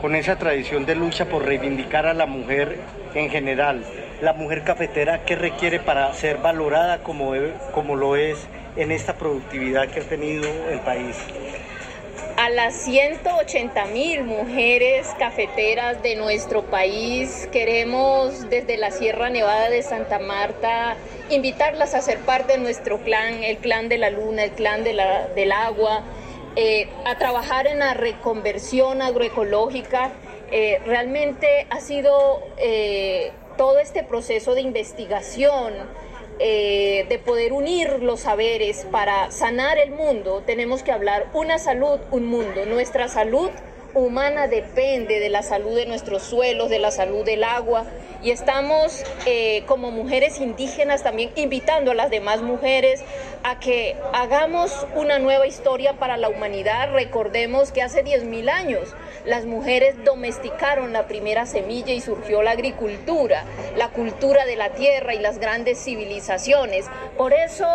con 0.00 0.14
esa 0.14 0.36
tradición 0.36 0.86
de 0.86 0.94
lucha 0.94 1.26
por 1.26 1.44
reivindicar 1.44 2.06
a 2.06 2.14
la 2.14 2.26
mujer 2.26 2.78
en 3.14 3.30
general, 3.30 3.84
la 4.20 4.32
mujer 4.32 4.62
cafetera, 4.62 5.24
¿qué 5.24 5.36
requiere 5.36 5.80
para 5.80 6.12
ser 6.14 6.38
valorada 6.38 7.02
como, 7.02 7.32
como 7.72 7.96
lo 7.96 8.16
es 8.16 8.38
en 8.76 8.90
esta 8.90 9.14
productividad 9.14 9.88
que 9.88 10.00
ha 10.00 10.04
tenido 10.04 10.48
el 10.70 10.80
país? 10.80 11.16
a 12.36 12.48
las 12.50 12.74
180 12.74 13.86
mil 13.86 14.24
mujeres 14.24 15.06
cafeteras 15.18 16.02
de 16.02 16.16
nuestro 16.16 16.62
país. 16.62 17.48
Queremos 17.52 18.48
desde 18.48 18.76
la 18.78 18.90
Sierra 18.90 19.30
Nevada 19.30 19.68
de 19.70 19.82
Santa 19.82 20.18
Marta 20.18 20.96
invitarlas 21.30 21.94
a 21.94 22.00
ser 22.00 22.18
parte 22.18 22.54
de 22.54 22.58
nuestro 22.58 22.98
clan, 22.98 23.44
el 23.44 23.58
clan 23.58 23.88
de 23.88 23.98
la 23.98 24.10
luna, 24.10 24.44
el 24.44 24.50
clan 24.52 24.82
de 24.82 24.92
la, 24.92 25.28
del 25.28 25.52
agua, 25.52 26.02
eh, 26.54 26.88
a 27.06 27.16
trabajar 27.16 27.66
en 27.66 27.78
la 27.78 27.94
reconversión 27.94 29.00
agroecológica. 29.00 30.12
Eh, 30.50 30.80
realmente 30.84 31.66
ha 31.70 31.80
sido 31.80 32.42
eh, 32.58 33.32
todo 33.56 33.78
este 33.78 34.02
proceso 34.02 34.54
de 34.54 34.60
investigación, 34.60 35.72
de 36.38 37.22
poder 37.24 37.52
unir 37.52 38.02
los 38.02 38.20
saberes 38.20 38.84
para 38.90 39.30
sanar 39.30 39.78
el 39.78 39.92
mundo. 39.92 40.42
Tenemos 40.44 40.82
que 40.82 40.90
hablar 40.90 41.28
una 41.34 41.60
salud, 41.60 42.00
un 42.10 42.26
mundo. 42.26 42.66
Nuestra 42.66 43.06
salud 43.06 43.48
humana 43.94 44.48
depende 44.48 45.20
de 45.20 45.28
la 45.28 45.42
salud 45.42 45.76
de 45.76 45.86
nuestros 45.86 46.22
suelos, 46.22 46.70
de 46.70 46.78
la 46.78 46.90
salud 46.90 47.24
del 47.24 47.44
agua. 47.44 47.84
Y 48.22 48.30
estamos 48.30 49.02
eh, 49.26 49.64
como 49.66 49.90
mujeres 49.90 50.40
indígenas 50.40 51.02
también 51.02 51.30
invitando 51.34 51.90
a 51.90 51.94
las 51.94 52.08
demás 52.08 52.40
mujeres 52.40 53.02
a 53.42 53.58
que 53.58 53.96
hagamos 54.12 54.86
una 54.94 55.18
nueva 55.18 55.46
historia 55.46 55.94
para 55.94 56.16
la 56.16 56.28
humanidad. 56.28 56.92
Recordemos 56.92 57.72
que 57.72 57.82
hace 57.82 58.04
10.000 58.04 58.48
años 58.48 58.94
las 59.24 59.44
mujeres 59.44 59.96
domesticaron 60.04 60.92
la 60.92 61.08
primera 61.08 61.46
semilla 61.46 61.92
y 61.92 62.00
surgió 62.00 62.42
la 62.42 62.52
agricultura, 62.52 63.44
la 63.76 63.88
cultura 63.88 64.44
de 64.44 64.56
la 64.56 64.70
tierra 64.70 65.14
y 65.14 65.18
las 65.18 65.38
grandes 65.38 65.82
civilizaciones. 65.82 66.86
Por 67.16 67.32
eso 67.32 67.66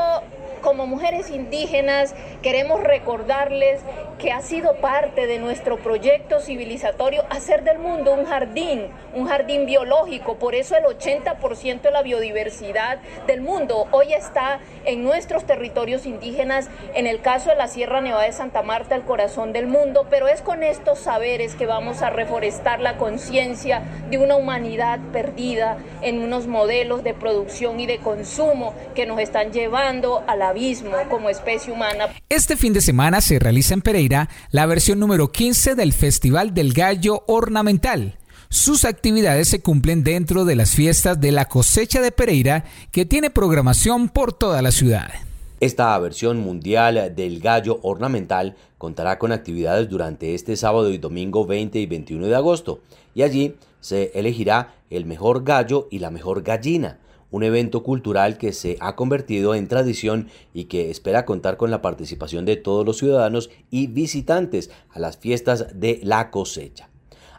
como 0.68 0.86
mujeres 0.86 1.32
indígenas 1.32 2.14
queremos 2.42 2.84
recordarles 2.84 3.80
que 4.20 4.34
ha 4.34 4.42
sido 4.42 4.76
parte 4.82 5.26
de 5.26 5.40
nuestro 5.40 5.78
proyecto 5.78 6.42
civilizatorio 6.42 7.24
hacer 7.30 7.64
del 7.64 7.80
mundo 7.80 8.14
un 8.14 8.26
jardín, 8.26 8.88
un 9.14 9.28
jardín 9.28 9.66
biológico. 9.66 10.36
Por 10.36 10.56
eso 10.56 10.76
el 10.76 10.84
80% 10.84 11.82
de 11.82 11.92
la 11.92 12.02
biodiversidad 12.02 13.00
del 13.28 13.40
mundo 13.40 13.88
hoy 13.92 14.12
está 14.12 14.60
en 14.84 15.04
nuestros 15.04 15.46
territorios 15.46 16.06
indígenas, 16.06 16.70
en 16.94 17.08
el 17.08 17.22
caso 17.22 17.50
de 17.50 17.56
la 17.56 17.68
Sierra 17.68 18.02
Nevada 18.02 18.26
de 18.26 18.34
Santa 18.34 18.62
Marta, 18.62 18.96
el 18.96 19.04
corazón 19.04 19.54
del 19.54 19.68
mundo, 19.68 20.08
pero 20.10 20.28
es 20.28 20.42
con 20.42 20.64
estos 20.64 21.00
saberes 21.00 21.56
que 21.56 21.66
vamos 21.66 22.02
a 22.02 22.10
reforestar 22.10 22.82
la 22.82 22.98
conciencia 22.98 23.84
de 24.10 24.18
una 24.18 24.36
humanidad 24.36 25.00
perdida 25.14 25.78
en 26.02 26.20
unos 26.20 26.48
modelos 26.48 27.04
de 27.06 27.14
producción 27.14 27.80
y 27.80 27.86
de 27.86 28.00
consumo 28.00 28.74
que 28.96 29.06
nos 29.06 29.20
están 29.20 29.54
llevando 29.54 30.24
al 30.28 30.42
abismo 30.58 30.92
como 31.10 31.30
especie 31.30 31.72
humana. 31.72 32.08
Este 32.30 32.58
fin 32.58 32.74
de 32.74 32.82
semana 32.82 33.22
se 33.22 33.38
realiza 33.38 33.76
en 33.76 33.82
Pereira 33.82 34.28
la 34.50 34.66
versión 34.66 35.00
número 35.00 35.32
15 35.32 35.76
del 35.76 35.94
Festival 35.94 36.56
del 36.56 36.74
Gallo 36.74 37.24
Ornamental. 37.28 38.18
Sus 38.50 38.84
actividades 38.84 39.50
se 39.50 39.62
cumplen 39.62 40.04
dentro 40.04 40.46
de 40.46 40.56
las 40.56 40.72
fiestas 40.72 41.22
de 41.22 41.32
la 41.32 41.46
cosecha 41.46 42.02
de 42.02 42.12
Pereira, 42.12 42.64
que 42.92 43.06
tiene 43.06 43.30
programación 43.30 44.10
por 44.10 44.34
toda 44.34 44.64
la 44.64 44.72
ciudad. 44.72 45.12
Esta 45.60 45.98
versión 46.00 46.40
mundial 46.40 47.14
del 47.16 47.40
gallo 47.40 47.80
ornamental 47.84 48.56
contará 48.80 49.20
con 49.20 49.32
actividades 49.32 49.90
durante 49.90 50.34
este 50.34 50.56
sábado 50.56 50.92
y 50.92 50.98
domingo 50.98 51.46
20 51.46 51.78
y 51.78 51.86
21 51.86 52.28
de 52.28 52.36
agosto, 52.36 52.80
y 53.14 53.22
allí 53.22 53.56
se 53.80 54.12
elegirá 54.16 54.74
el 54.90 55.06
mejor 55.06 55.44
gallo 55.44 55.88
y 55.92 56.00
la 56.00 56.10
mejor 56.10 56.42
gallina 56.42 56.98
un 57.32 57.44
evento 57.44 57.84
cultural 57.84 58.38
que 58.38 58.54
se 58.54 58.78
ha 58.80 58.96
convertido 58.96 59.56
en 59.56 59.68
tradición 59.68 60.30
y 60.54 60.66
que 60.66 60.90
espera 60.90 61.26
contar 61.26 61.58
con 61.58 61.72
la 61.72 61.82
participación 61.82 62.46
de 62.46 62.56
todos 62.56 62.86
los 62.86 62.98
ciudadanos 62.98 63.50
y 63.70 63.88
visitantes 63.88 64.70
a 64.90 65.00
las 65.00 65.18
fiestas 65.18 65.80
de 65.80 66.00
la 66.04 66.32
cosecha. 66.32 66.90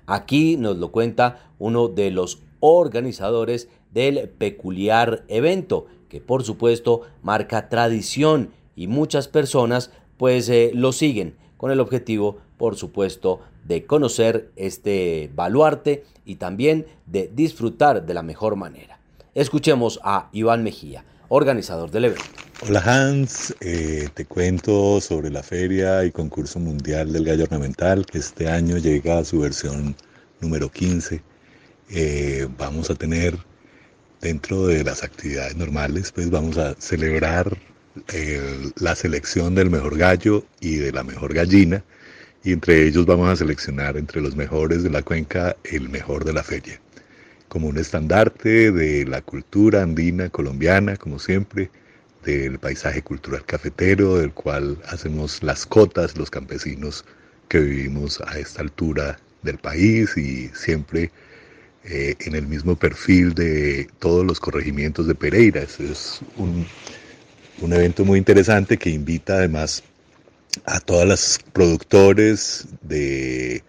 Aquí 0.06 0.56
nos 0.56 0.78
lo 0.78 0.90
cuenta 0.90 1.52
uno 1.58 1.88
de 1.88 2.10
los 2.10 2.40
organizadores 2.60 3.68
del 3.92 4.28
peculiar 4.28 5.24
evento, 5.28 5.86
que 6.08 6.20
por 6.20 6.42
supuesto 6.42 7.02
marca 7.22 7.68
tradición 7.68 8.50
y 8.74 8.86
muchas 8.86 9.28
personas 9.28 9.90
pues 10.16 10.48
eh, 10.48 10.70
lo 10.74 10.92
siguen 10.92 11.36
con 11.56 11.70
el 11.70 11.80
objetivo, 11.80 12.38
por 12.56 12.76
supuesto, 12.76 13.40
de 13.64 13.84
conocer 13.84 14.50
este 14.56 15.30
baluarte 15.34 16.04
y 16.24 16.36
también 16.36 16.86
de 17.06 17.30
disfrutar 17.32 18.06
de 18.06 18.14
la 18.14 18.22
mejor 18.22 18.56
manera. 18.56 18.97
Escuchemos 19.38 20.00
a 20.02 20.28
Iván 20.32 20.64
Mejía, 20.64 21.04
organizador 21.28 21.92
del 21.92 22.06
evento. 22.06 22.24
Hola 22.66 22.82
Hans, 22.84 23.54
eh, 23.60 24.08
te 24.12 24.24
cuento 24.24 25.00
sobre 25.00 25.30
la 25.30 25.44
feria 25.44 26.04
y 26.04 26.10
concurso 26.10 26.58
mundial 26.58 27.12
del 27.12 27.24
gallo 27.24 27.44
ornamental 27.44 28.04
que 28.04 28.18
este 28.18 28.48
año 28.48 28.78
llega 28.78 29.18
a 29.18 29.24
su 29.24 29.38
versión 29.38 29.94
número 30.40 30.68
15. 30.68 31.22
Eh, 31.90 32.48
vamos 32.58 32.90
a 32.90 32.96
tener 32.96 33.38
dentro 34.20 34.66
de 34.66 34.82
las 34.82 35.04
actividades 35.04 35.54
normales, 35.54 36.10
pues 36.10 36.30
vamos 36.30 36.58
a 36.58 36.74
celebrar 36.74 37.56
eh, 38.12 38.72
la 38.80 38.96
selección 38.96 39.54
del 39.54 39.70
mejor 39.70 39.96
gallo 39.96 40.42
y 40.58 40.78
de 40.78 40.90
la 40.90 41.04
mejor 41.04 41.32
gallina 41.32 41.84
y 42.42 42.50
entre 42.50 42.88
ellos 42.88 43.06
vamos 43.06 43.28
a 43.28 43.36
seleccionar 43.36 43.98
entre 43.98 44.20
los 44.20 44.34
mejores 44.34 44.82
de 44.82 44.90
la 44.90 45.02
cuenca 45.02 45.56
el 45.62 45.88
mejor 45.90 46.24
de 46.24 46.32
la 46.32 46.42
feria 46.42 46.80
como 47.48 47.68
un 47.68 47.78
estandarte 47.78 48.70
de 48.72 49.04
la 49.06 49.22
cultura 49.22 49.82
andina 49.82 50.28
colombiana, 50.28 50.96
como 50.96 51.18
siempre, 51.18 51.70
del 52.24 52.58
paisaje 52.58 53.02
cultural 53.02 53.44
cafetero, 53.44 54.18
del 54.18 54.32
cual 54.32 54.78
hacemos 54.88 55.42
las 55.42 55.66
cotas 55.66 56.16
los 56.16 56.30
campesinos 56.30 57.04
que 57.48 57.60
vivimos 57.60 58.20
a 58.20 58.38
esta 58.38 58.62
altura 58.62 59.18
del 59.42 59.58
país 59.58 60.16
y 60.16 60.48
siempre 60.48 61.10
eh, 61.84 62.16
en 62.20 62.34
el 62.34 62.46
mismo 62.46 62.76
perfil 62.76 63.34
de 63.34 63.88
todos 63.98 64.26
los 64.26 64.40
corregimientos 64.40 65.06
de 65.06 65.14
Pereira. 65.14 65.62
Es 65.62 66.20
un, 66.36 66.66
un 67.60 67.72
evento 67.72 68.04
muy 68.04 68.18
interesante 68.18 68.76
que 68.76 68.90
invita 68.90 69.34
además 69.34 69.82
a 70.66 70.80
todos 70.80 71.06
los 71.06 71.40
productores 71.52 72.66
de 72.82 73.62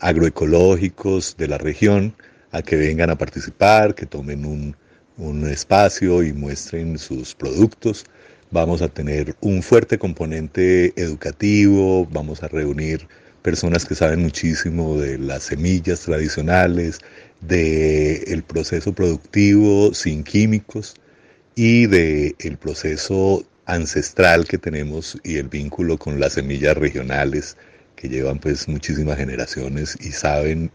agroecológicos 0.00 1.36
de 1.36 1.48
la 1.48 1.58
región 1.58 2.14
a 2.52 2.62
que 2.62 2.76
vengan 2.76 3.10
a 3.10 3.18
participar, 3.18 3.94
que 3.94 4.06
tomen 4.06 4.44
un, 4.44 4.76
un 5.16 5.48
espacio 5.48 6.22
y 6.22 6.32
muestren 6.32 6.98
sus 6.98 7.34
productos. 7.34 8.04
Vamos 8.50 8.82
a 8.82 8.88
tener 8.88 9.34
un 9.40 9.62
fuerte 9.62 9.98
componente 9.98 10.92
educativo, 10.96 12.06
vamos 12.10 12.42
a 12.42 12.48
reunir 12.48 13.08
personas 13.42 13.84
que 13.84 13.94
saben 13.94 14.22
muchísimo 14.22 15.00
de 15.00 15.18
las 15.18 15.44
semillas 15.44 16.00
tradicionales, 16.00 17.00
del 17.40 18.22
el 18.26 18.42
proceso 18.42 18.92
productivo 18.92 19.92
sin 19.94 20.22
químicos 20.22 20.94
y 21.54 21.86
del 21.86 22.36
el 22.38 22.56
proceso 22.56 23.44
ancestral 23.66 24.46
que 24.46 24.58
tenemos 24.58 25.18
y 25.24 25.36
el 25.36 25.48
vínculo 25.48 25.98
con 25.98 26.20
las 26.20 26.34
semillas 26.34 26.76
regionales 26.76 27.56
que 27.96 28.08
llevan 28.08 28.38
pues 28.38 28.68
muchísimas 28.68 29.16
generaciones 29.18 29.96
y 30.00 30.12
saben 30.12 30.70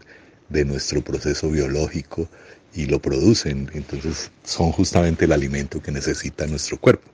de 0.48 0.64
nuestro 0.64 1.02
proceso 1.02 1.50
biológico 1.50 2.28
y 2.74 2.86
lo 2.86 3.00
producen, 3.00 3.70
entonces 3.74 4.30
son 4.44 4.72
justamente 4.72 5.24
el 5.24 5.32
alimento 5.32 5.82
que 5.82 5.92
necesita 5.92 6.46
nuestro 6.46 6.78
cuerpo. 6.78 7.08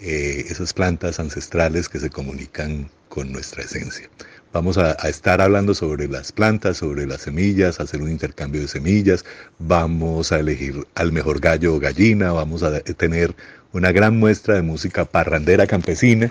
Eh, 0.00 0.46
esas 0.48 0.72
plantas 0.72 1.20
ancestrales 1.20 1.88
que 1.88 2.00
se 2.00 2.10
comunican 2.10 2.90
con 3.08 3.30
nuestra 3.30 3.62
esencia. 3.62 4.08
Vamos 4.52 4.76
a, 4.76 4.92
estar 5.08 5.40
hablando 5.40 5.74
sobre 5.74 6.08
las 6.08 6.32
plantas, 6.32 6.78
sobre 6.78 7.06
las 7.06 7.22
semillas, 7.22 7.80
hacer 7.80 8.02
un 8.02 8.10
intercambio 8.10 8.60
de 8.60 8.68
semillas, 8.68 9.24
vamos 9.58 10.32
a 10.32 10.40
elegir 10.40 10.86
al 10.94 11.12
mejor 11.12 11.40
gallo 11.40 11.76
o 11.76 11.78
gallina, 11.78 12.32
vamos 12.32 12.62
a 12.62 12.80
tener 12.80 13.34
una 13.72 13.92
gran 13.92 14.18
muestra 14.18 14.56
de 14.56 14.62
música 14.62 15.04
parrandera 15.04 15.66
campesina 15.66 16.30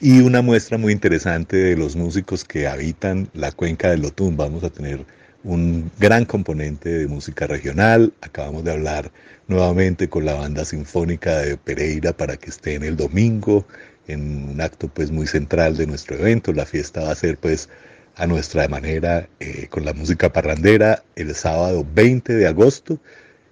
y 0.00 0.20
una 0.20 0.40
muestra 0.40 0.78
muy 0.78 0.92
interesante 0.92 1.56
de 1.56 1.76
los 1.76 1.94
músicos 1.96 2.44
que 2.44 2.66
habitan 2.66 3.28
la 3.34 3.52
cuenca 3.52 3.90
del 3.90 4.02
Lotún. 4.02 4.36
Vamos 4.36 4.64
a 4.64 4.70
tener 4.70 5.04
un 5.44 5.90
gran 5.98 6.24
componente 6.24 6.88
de 6.88 7.06
música 7.06 7.46
regional. 7.46 8.12
Acabamos 8.20 8.64
de 8.64 8.72
hablar 8.72 9.10
nuevamente 9.48 10.08
con 10.08 10.24
la 10.24 10.34
banda 10.34 10.64
sinfónica 10.64 11.38
de 11.38 11.56
Pereira 11.56 12.12
para 12.12 12.36
que 12.36 12.50
esté 12.50 12.74
en 12.74 12.84
el 12.84 12.96
domingo 12.96 13.66
en 14.08 14.50
un 14.50 14.60
acto 14.60 14.88
pues 14.88 15.10
muy 15.10 15.26
central 15.26 15.76
de 15.76 15.86
nuestro 15.86 16.16
evento. 16.16 16.52
La 16.52 16.66
fiesta 16.66 17.02
va 17.02 17.12
a 17.12 17.16
ser 17.16 17.38
pues 17.38 17.68
a 18.16 18.26
nuestra 18.26 18.68
manera 18.68 19.28
eh, 19.40 19.68
con 19.70 19.84
la 19.84 19.92
música 19.94 20.32
parrandera 20.32 21.02
el 21.16 21.34
sábado 21.34 21.86
20 21.94 22.34
de 22.34 22.46
agosto 22.46 22.98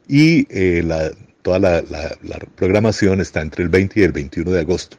y 0.06 0.46
eh, 0.50 0.82
la, 0.84 1.10
toda 1.42 1.58
la, 1.58 1.82
programación 2.56 3.20
está 3.20 3.40
entre 3.40 3.62
el 3.62 3.68
20 3.68 4.00
y 4.00 4.02
el 4.02 4.12
21 4.12 4.50
de 4.50 4.60
agosto. 4.60 4.96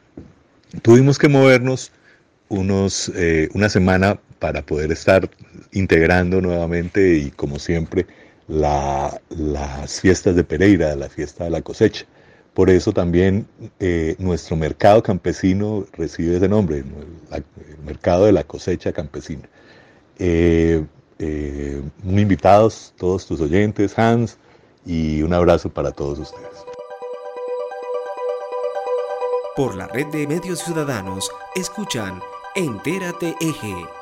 Tuvimos 0.82 1.18
que 1.18 1.28
movernos 1.28 1.92
unos, 2.48 3.12
eh, 3.14 3.48
una 3.54 3.68
semana 3.68 4.18
para 4.42 4.60
poder 4.60 4.90
estar 4.90 5.30
integrando 5.70 6.40
nuevamente 6.40 7.14
y 7.14 7.30
como 7.30 7.60
siempre 7.60 8.08
las 8.48 10.00
fiestas 10.00 10.34
de 10.34 10.42
Pereira, 10.42 10.96
la 10.96 11.08
fiesta 11.08 11.44
de 11.44 11.50
la 11.50 11.62
cosecha. 11.62 12.06
Por 12.52 12.68
eso 12.68 12.92
también 12.92 13.46
eh, 13.78 14.16
nuestro 14.18 14.56
mercado 14.56 15.00
campesino 15.00 15.86
recibe 15.92 16.38
ese 16.38 16.48
nombre, 16.48 16.78
el, 16.78 17.44
mercado 17.86 18.24
de 18.26 18.32
la 18.32 18.42
cosecha 18.42 18.92
campesina. 18.92 19.48
Eh, 20.18 20.84
eh, 21.20 21.80
muy 22.02 22.22
invitados 22.22 22.92
todos 22.98 23.24
tus 23.24 23.40
oyentes, 23.40 23.96
Hans, 23.96 24.38
y 24.84 25.22
un 25.22 25.34
abrazo 25.34 25.70
para 25.70 25.92
todos 25.92 26.18
ustedes. 26.18 26.64
Por 29.54 29.76
la 29.76 29.86
red 29.86 30.06
de 30.08 30.26
medios 30.26 30.58
ciudadanos, 30.58 31.30
escuchan 31.54 32.20
Entérate 32.56 33.36
Eje. 33.40 34.01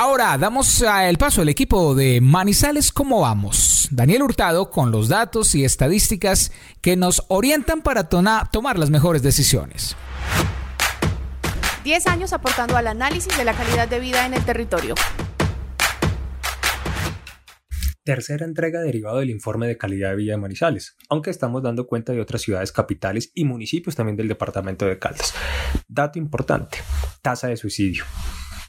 Ahora 0.00 0.38
damos 0.38 0.80
el 0.80 1.18
paso 1.18 1.42
al 1.42 1.48
equipo 1.48 1.96
de 1.96 2.20
Manizales 2.20 2.92
¿Cómo 2.92 3.22
vamos? 3.22 3.88
Daniel 3.90 4.22
Hurtado 4.22 4.70
con 4.70 4.92
los 4.92 5.08
datos 5.08 5.56
y 5.56 5.64
estadísticas 5.64 6.52
que 6.80 6.94
nos 6.94 7.24
orientan 7.26 7.82
para 7.82 8.08
tomar 8.08 8.78
las 8.78 8.90
mejores 8.90 9.22
decisiones. 9.22 9.96
10 11.82 12.06
años 12.06 12.32
aportando 12.32 12.76
al 12.76 12.86
análisis 12.86 13.36
de 13.36 13.44
la 13.44 13.54
calidad 13.54 13.88
de 13.88 13.98
vida 13.98 14.24
en 14.24 14.34
el 14.34 14.44
territorio. 14.44 14.94
Tercera 18.04 18.46
entrega 18.46 18.80
derivado 18.80 19.18
del 19.18 19.30
informe 19.30 19.66
de 19.66 19.76
calidad 19.76 20.10
de 20.10 20.16
vida 20.16 20.34
de 20.34 20.38
Manizales, 20.38 20.94
aunque 21.08 21.30
estamos 21.30 21.64
dando 21.64 21.88
cuenta 21.88 22.12
de 22.12 22.20
otras 22.20 22.42
ciudades 22.42 22.70
capitales 22.70 23.32
y 23.34 23.44
municipios 23.44 23.96
también 23.96 24.16
del 24.16 24.28
departamento 24.28 24.86
de 24.86 24.96
Caldas. 24.96 25.34
Dato 25.88 26.20
importante, 26.20 26.78
tasa 27.20 27.48
de 27.48 27.56
suicidio. 27.56 28.04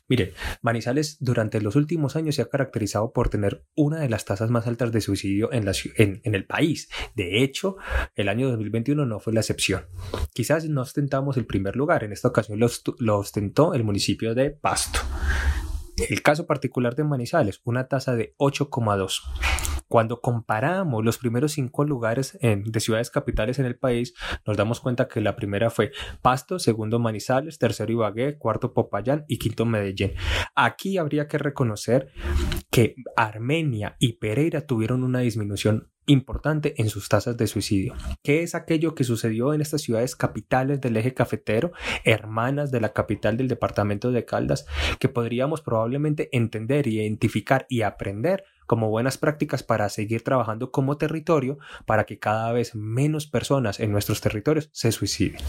Mire, 0.10 0.34
Manizales 0.64 1.18
durante 1.20 1.62
los 1.62 1.76
últimos 1.76 2.16
años 2.16 2.36
se 2.36 2.42
ha 2.42 2.50
caracterizado 2.50 3.14
por 3.14 3.30
tener 3.30 3.64
una 3.76 4.00
de 4.00 4.10
las 4.10 4.26
tasas 4.26 4.50
más 4.50 4.66
altas 4.66 4.92
de 4.92 5.02
suicidio 5.02 5.50
en, 5.54 5.68
el 6.24 6.46
país. 6.46 6.90
De 7.16 7.44
hecho, 7.44 7.78
el 8.16 8.28
año 8.28 8.50
2021 8.50 9.06
no 9.06 9.20
fue 9.20 9.34
la 9.34 9.42
excepción. 9.42 9.86
Quizás 10.34 10.66
no 10.66 10.82
ostentamos 10.82 11.38
el 11.38 11.46
primer 11.46 11.76
lugar, 11.76 12.04
en 12.04 12.12
esta 12.12 12.28
ocasión 12.28 12.60
lo 12.60 13.18
ostentó 13.20 13.76
el 13.76 13.84
municipio 13.84 14.34
de 14.34 14.50
Pasto. 14.50 15.00
El 16.10 16.24
caso 16.24 16.48
particular 16.48 16.96
de 16.96 17.04
Manizales, 17.04 17.62
una 17.64 17.88
tasa 17.88 18.16
de 18.16 18.34
8,2. 18.38 19.79
Cuando 19.90 20.22
comparamos 20.22 21.04
los 21.04 21.18
primeros 21.18 21.54
cinco 21.54 21.84
lugares 21.84 22.38
de 22.42 22.80
ciudades 22.80 23.10
capitales 23.10 23.58
en 23.58 23.66
el 23.66 23.76
país, 23.76 24.14
nos 24.46 24.56
damos 24.56 24.80
cuenta 24.80 25.08
que 25.08 25.20
la 25.20 25.36
primera 25.36 25.72
fue 25.72 25.92
Pasto, 26.22 26.60
segundo 26.60 27.00
Manizales, 27.00 27.58
tercero 27.58 27.92
Ibagué, 27.92 28.38
cuarto 28.38 28.72
Popayán 28.74 29.26
y 29.28 29.40
quinto 29.40 29.66
Medellín. 29.66 30.14
Aquí 30.54 31.00
habría 31.00 31.28
que 31.28 31.40
reconocer 31.40 32.12
que 32.70 32.96
Armenia 33.18 33.96
y 33.98 34.14
Pereira 34.14 34.62
tuvieron 34.62 35.04
una 35.04 35.20
disminución 35.20 35.92
importante 36.06 36.80
en 36.82 36.90
sus 36.90 37.10
tasas 37.10 37.38
de 37.38 37.48
suicidio. 37.48 37.96
¿Qué 38.24 38.44
es 38.44 38.56
aquello 38.56 38.96
que 38.96 39.04
sucedió 39.04 39.54
en 39.54 39.62
estas 39.62 39.82
ciudades 39.82 40.16
capitales 40.16 40.82
del 40.82 40.98
eje 40.98 41.14
cafetero, 41.14 41.72
hermanas 42.04 42.72
de 42.72 42.82
la 42.82 42.94
capital 42.94 43.38
del 43.38 43.48
departamento 43.48 44.12
de 44.12 44.26
Caldas, 44.26 44.66
que 45.00 45.10
podríamos 45.10 45.62
probablemente 45.62 46.30
entender, 46.32 46.88
identificar 46.88 47.66
y 47.70 47.82
aprender 47.84 48.44
como 48.70 48.92
buenas 48.92 49.18
prácticas 49.18 49.64
para 49.64 49.90
seguir 49.90 50.24
trabajando 50.24 50.70
como 50.70 51.00
territorio 51.00 51.58
para 51.88 52.06
que 52.06 52.20
cada 52.20 52.52
vez 52.52 52.76
menos 52.76 53.26
personas 53.26 53.80
en 53.80 53.92
nuestros 53.92 54.22
territorios 54.22 54.70
se 54.72 54.92
suiciden. 54.92 55.42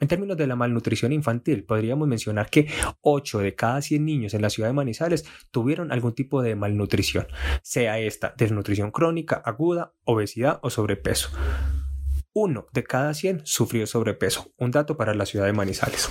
En 0.00 0.08
términos 0.08 0.36
de 0.36 0.48
la 0.48 0.56
malnutrición 0.56 1.12
infantil, 1.12 1.62
podríamos 1.62 2.08
mencionar 2.08 2.50
que 2.50 2.68
8 3.02 3.38
de 3.38 3.54
cada 3.54 3.80
100 3.80 4.04
niños 4.04 4.34
en 4.34 4.42
la 4.42 4.50
ciudad 4.50 4.68
de 4.68 4.72
Manizales 4.72 5.24
tuvieron 5.52 5.92
algún 5.92 6.16
tipo 6.16 6.42
de 6.42 6.56
malnutrición, 6.56 7.28
sea 7.62 8.00
esta 8.00 8.34
desnutrición 8.36 8.90
crónica, 8.90 9.40
aguda, 9.44 9.94
obesidad 10.02 10.58
o 10.62 10.68
sobrepeso. 10.70 11.30
Uno 12.32 12.66
de 12.72 12.82
cada 12.82 13.14
100 13.14 13.42
sufrió 13.44 13.86
sobrepeso, 13.86 14.52
un 14.56 14.72
dato 14.72 14.96
para 14.96 15.14
la 15.14 15.24
ciudad 15.24 15.46
de 15.46 15.52
Manizales. 15.52 16.10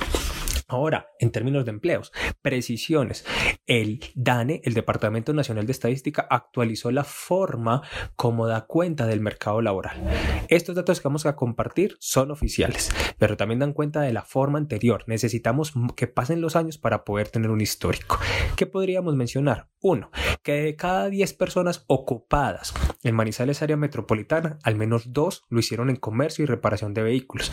Ahora, 0.68 1.10
en 1.20 1.32
términos 1.32 1.66
de 1.66 1.72
empleos, 1.72 2.12
precisiones. 2.42 3.24
El 3.68 4.04
DANE, 4.16 4.62
el 4.64 4.74
Departamento 4.74 5.34
Nacional 5.34 5.66
de 5.66 5.72
Estadística, 5.72 6.28
actualizó 6.30 6.92
la 6.92 7.04
forma 7.04 7.82
como 8.16 8.48
da 8.48 8.66
cuenta 8.66 9.08
del 9.08 9.22
mercado 9.22 9.62
laboral. 9.62 10.02
Estos 10.48 10.76
datos 10.76 11.00
que 11.00 11.08
vamos 11.08 11.26
a 11.26 11.36
compartir 11.36 11.98
son 12.00 12.32
oficiales, 12.32 12.94
pero 13.18 13.38
también 13.38 13.60
dan 13.60 13.74
cuenta 13.74 14.02
de 14.02 14.14
la 14.14 14.24
forma 14.24 14.58
anterior. 14.58 15.04
Necesitamos 15.08 15.74
que 15.96 16.08
pasen 16.08 16.42
los 16.42 16.56
años 16.56 16.78
para 16.78 17.04
poder 17.04 17.30
tener 17.30 17.50
un 17.50 17.62
histórico. 17.62 18.20
¿Qué 18.56 18.66
podríamos 18.66 19.16
mencionar? 19.16 19.70
Uno, 19.82 20.10
que 20.42 20.54
de 20.54 20.76
cada 20.76 21.10
10 21.10 21.34
personas 21.34 21.84
ocupadas 21.88 22.74
en 23.04 23.16
Manizales 23.16 23.62
área 23.62 23.78
metropolitana, 23.78 24.58
al 24.64 24.76
menos 24.76 25.14
dos 25.14 25.44
lo 25.50 25.60
hicieron 25.60 25.90
en 25.90 25.96
comercio 25.96 26.44
y 26.44 26.48
reparación 26.48 26.94
de 26.94 27.04
vehículos. 27.04 27.52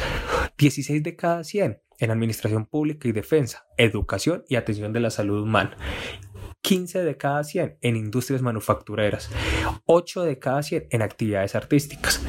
16 0.59 1.03
de 1.03 1.17
cada 1.17 1.45
100 1.45 1.83
en 1.99 2.11
administración 2.11 2.67
pública 2.67 3.09
y 3.09 3.13
defensa, 3.13 3.67
educación 3.77 4.45
y 4.49 4.57
atención 4.57 4.93
de 4.93 5.01
la 5.01 5.11
salud 5.11 5.43
humana. 5.43 5.77
15 6.63 7.03
de 7.03 7.17
cada 7.17 7.45
100 7.45 7.79
en 7.81 7.97
industrias 7.97 8.43
manufactureras, 8.43 9.31
8 9.87 10.23
de 10.23 10.39
cada 10.39 10.63
100 10.63 10.89
en 10.91 11.03
actividades 11.03 11.55
artísticas, 11.55 12.23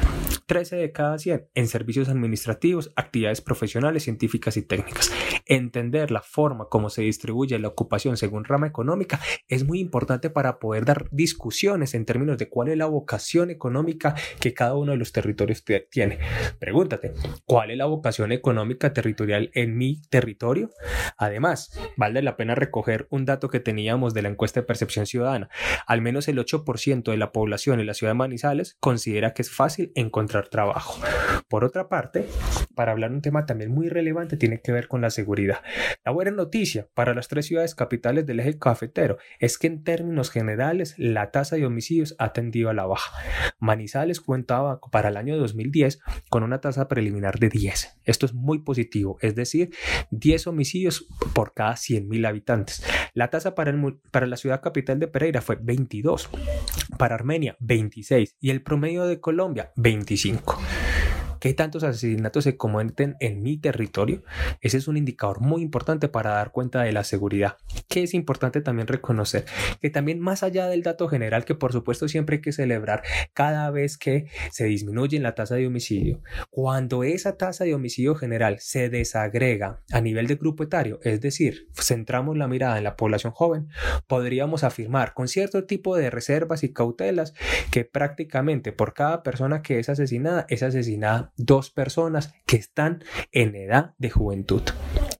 13 0.46 0.76
de 0.76 0.92
cada 0.92 1.18
100 1.18 1.48
en 1.54 1.68
servicios 1.68 2.08
administrativos, 2.08 2.92
actividades 2.96 3.40
profesionales, 3.40 4.04
científicas 4.04 4.56
y 4.56 4.62
técnicas. 4.62 5.12
Entender 5.46 6.10
la 6.10 6.22
forma 6.22 6.68
como 6.68 6.90
se 6.90 7.02
distribuye 7.02 7.58
la 7.58 7.68
ocupación 7.68 8.16
según 8.16 8.44
rama 8.44 8.66
económica 8.66 9.20
es 9.48 9.64
muy 9.64 9.80
importante 9.80 10.30
para 10.30 10.58
poder 10.58 10.84
dar 10.84 11.08
discusiones 11.10 11.94
en 11.94 12.04
términos 12.04 12.38
de 12.38 12.48
cuál 12.48 12.68
es 12.68 12.76
la 12.76 12.86
vocación 12.86 13.50
económica 13.50 14.14
que 14.40 14.54
cada 14.54 14.74
uno 14.74 14.92
de 14.92 14.98
los 14.98 15.12
territorios 15.12 15.64
tiene. 15.90 16.18
Pregúntate, 16.58 17.12
¿cuál 17.44 17.70
es 17.70 17.76
la 17.76 17.86
vocación 17.86 18.32
económica 18.32 18.92
territorial 18.92 19.50
en 19.54 19.76
mi 19.76 20.02
territorio? 20.08 20.70
Además, 21.16 21.78
vale 21.96 22.22
la 22.22 22.36
pena 22.36 22.54
recoger 22.54 23.06
un 23.10 23.24
dato 23.24 23.48
que 23.48 23.60
teníamos 23.60 24.14
de 24.14 24.22
la 24.22 24.28
encuesta 24.28 24.60
de 24.60 24.66
percepción 24.66 25.06
ciudadana. 25.06 25.48
Al 25.86 26.00
menos 26.00 26.28
el 26.28 26.38
8% 26.38 27.10
de 27.10 27.16
la 27.16 27.32
población 27.32 27.80
en 27.80 27.86
la 27.86 27.94
ciudad 27.94 28.12
de 28.12 28.18
Manizales 28.18 28.76
considera 28.80 29.32
que 29.32 29.42
es 29.42 29.50
fácil 29.50 29.92
encontrar 29.94 30.33
trabajo. 30.42 31.00
Por 31.48 31.64
otra 31.64 31.88
parte, 31.88 32.28
para 32.74 32.92
hablar 32.92 33.12
un 33.12 33.22
tema 33.22 33.46
también 33.46 33.70
muy 33.70 33.88
relevante, 33.88 34.36
tiene 34.36 34.60
que 34.60 34.72
ver 34.72 34.88
con 34.88 35.00
la 35.00 35.10
seguridad. 35.10 35.62
La 36.04 36.12
buena 36.12 36.30
noticia 36.30 36.88
para 36.94 37.14
las 37.14 37.28
tres 37.28 37.46
ciudades 37.46 37.74
capitales 37.74 38.26
del 38.26 38.40
eje 38.40 38.58
cafetero 38.58 39.18
es 39.38 39.58
que 39.58 39.66
en 39.66 39.84
términos 39.84 40.30
generales 40.30 40.94
la 40.98 41.30
tasa 41.30 41.56
de 41.56 41.66
homicidios 41.66 42.14
ha 42.18 42.32
tendido 42.32 42.70
a 42.70 42.74
la 42.74 42.86
baja. 42.86 43.16
Manizales 43.58 44.20
contaba 44.20 44.80
para 44.92 45.08
el 45.08 45.16
año 45.16 45.36
2010 45.36 46.00
con 46.28 46.42
una 46.42 46.60
tasa 46.60 46.88
preliminar 46.88 47.38
de 47.38 47.48
10. 47.48 48.00
Esto 48.04 48.26
es 48.26 48.34
muy 48.34 48.60
positivo, 48.60 49.18
es 49.20 49.34
decir, 49.34 49.70
10 50.10 50.46
homicidios 50.46 51.06
por 51.34 51.54
cada 51.54 51.74
100.000 51.74 52.26
habitantes. 52.26 52.84
La 53.14 53.30
tasa 53.30 53.54
para, 53.54 53.72
la 53.72 54.36
ciudad 54.36 54.60
capital 54.60 54.98
de 54.98 55.08
Pereira 55.08 55.40
fue 55.40 55.58
22, 55.60 56.30
para 56.98 57.14
Armenia 57.14 57.56
26 57.60 58.36
y 58.40 58.50
el 58.50 58.62
promedio 58.62 59.04
de 59.04 59.20
Colombia 59.20 59.72
25 59.76 60.60
¿Qué 61.44 61.52
tantos 61.52 61.84
asesinatos 61.84 62.44
se 62.44 62.56
cometen 62.56 63.16
en 63.20 63.42
mi 63.42 63.58
territorio? 63.58 64.22
Ese 64.62 64.78
es 64.78 64.88
un 64.88 64.96
indicador 64.96 65.42
muy 65.42 65.60
importante 65.60 66.08
para 66.08 66.30
dar 66.30 66.52
cuenta 66.52 66.80
de 66.80 66.92
la 66.92 67.04
seguridad. 67.04 67.58
Que 67.86 68.02
es 68.02 68.14
importante 68.14 68.62
también 68.62 68.88
reconocer 68.88 69.44
que 69.82 69.90
también 69.90 70.20
más 70.20 70.42
allá 70.42 70.68
del 70.68 70.82
dato 70.82 71.06
general 71.06 71.44
que 71.44 71.54
por 71.54 71.74
supuesto 71.74 72.08
siempre 72.08 72.36
hay 72.36 72.40
que 72.40 72.52
celebrar 72.52 73.02
cada 73.34 73.70
vez 73.70 73.98
que 73.98 74.28
se 74.52 74.64
disminuye 74.64 75.20
la 75.20 75.34
tasa 75.34 75.56
de 75.56 75.66
homicidio, 75.66 76.22
cuando 76.48 77.04
esa 77.04 77.36
tasa 77.36 77.64
de 77.64 77.74
homicidio 77.74 78.14
general 78.14 78.56
se 78.60 78.88
desagrega 78.88 79.82
a 79.92 80.00
nivel 80.00 80.26
de 80.28 80.36
grupo 80.36 80.62
etario, 80.62 80.98
es 81.02 81.20
decir, 81.20 81.68
centramos 81.74 82.38
la 82.38 82.48
mirada 82.48 82.78
en 82.78 82.84
la 82.84 82.96
población 82.96 83.34
joven, 83.34 83.68
podríamos 84.06 84.64
afirmar 84.64 85.12
con 85.12 85.28
cierto 85.28 85.64
tipo 85.64 85.94
de 85.94 86.08
reservas 86.08 86.64
y 86.64 86.72
cautelas 86.72 87.34
que 87.70 87.84
prácticamente 87.84 88.72
por 88.72 88.94
cada 88.94 89.22
persona 89.22 89.60
que 89.60 89.78
es 89.78 89.90
asesinada 89.90 90.46
es 90.48 90.62
asesinada 90.62 91.33
dos 91.36 91.70
personas 91.70 92.34
que 92.46 92.56
están 92.56 93.02
en 93.32 93.54
edad 93.54 93.94
de 93.98 94.10
juventud. 94.10 94.62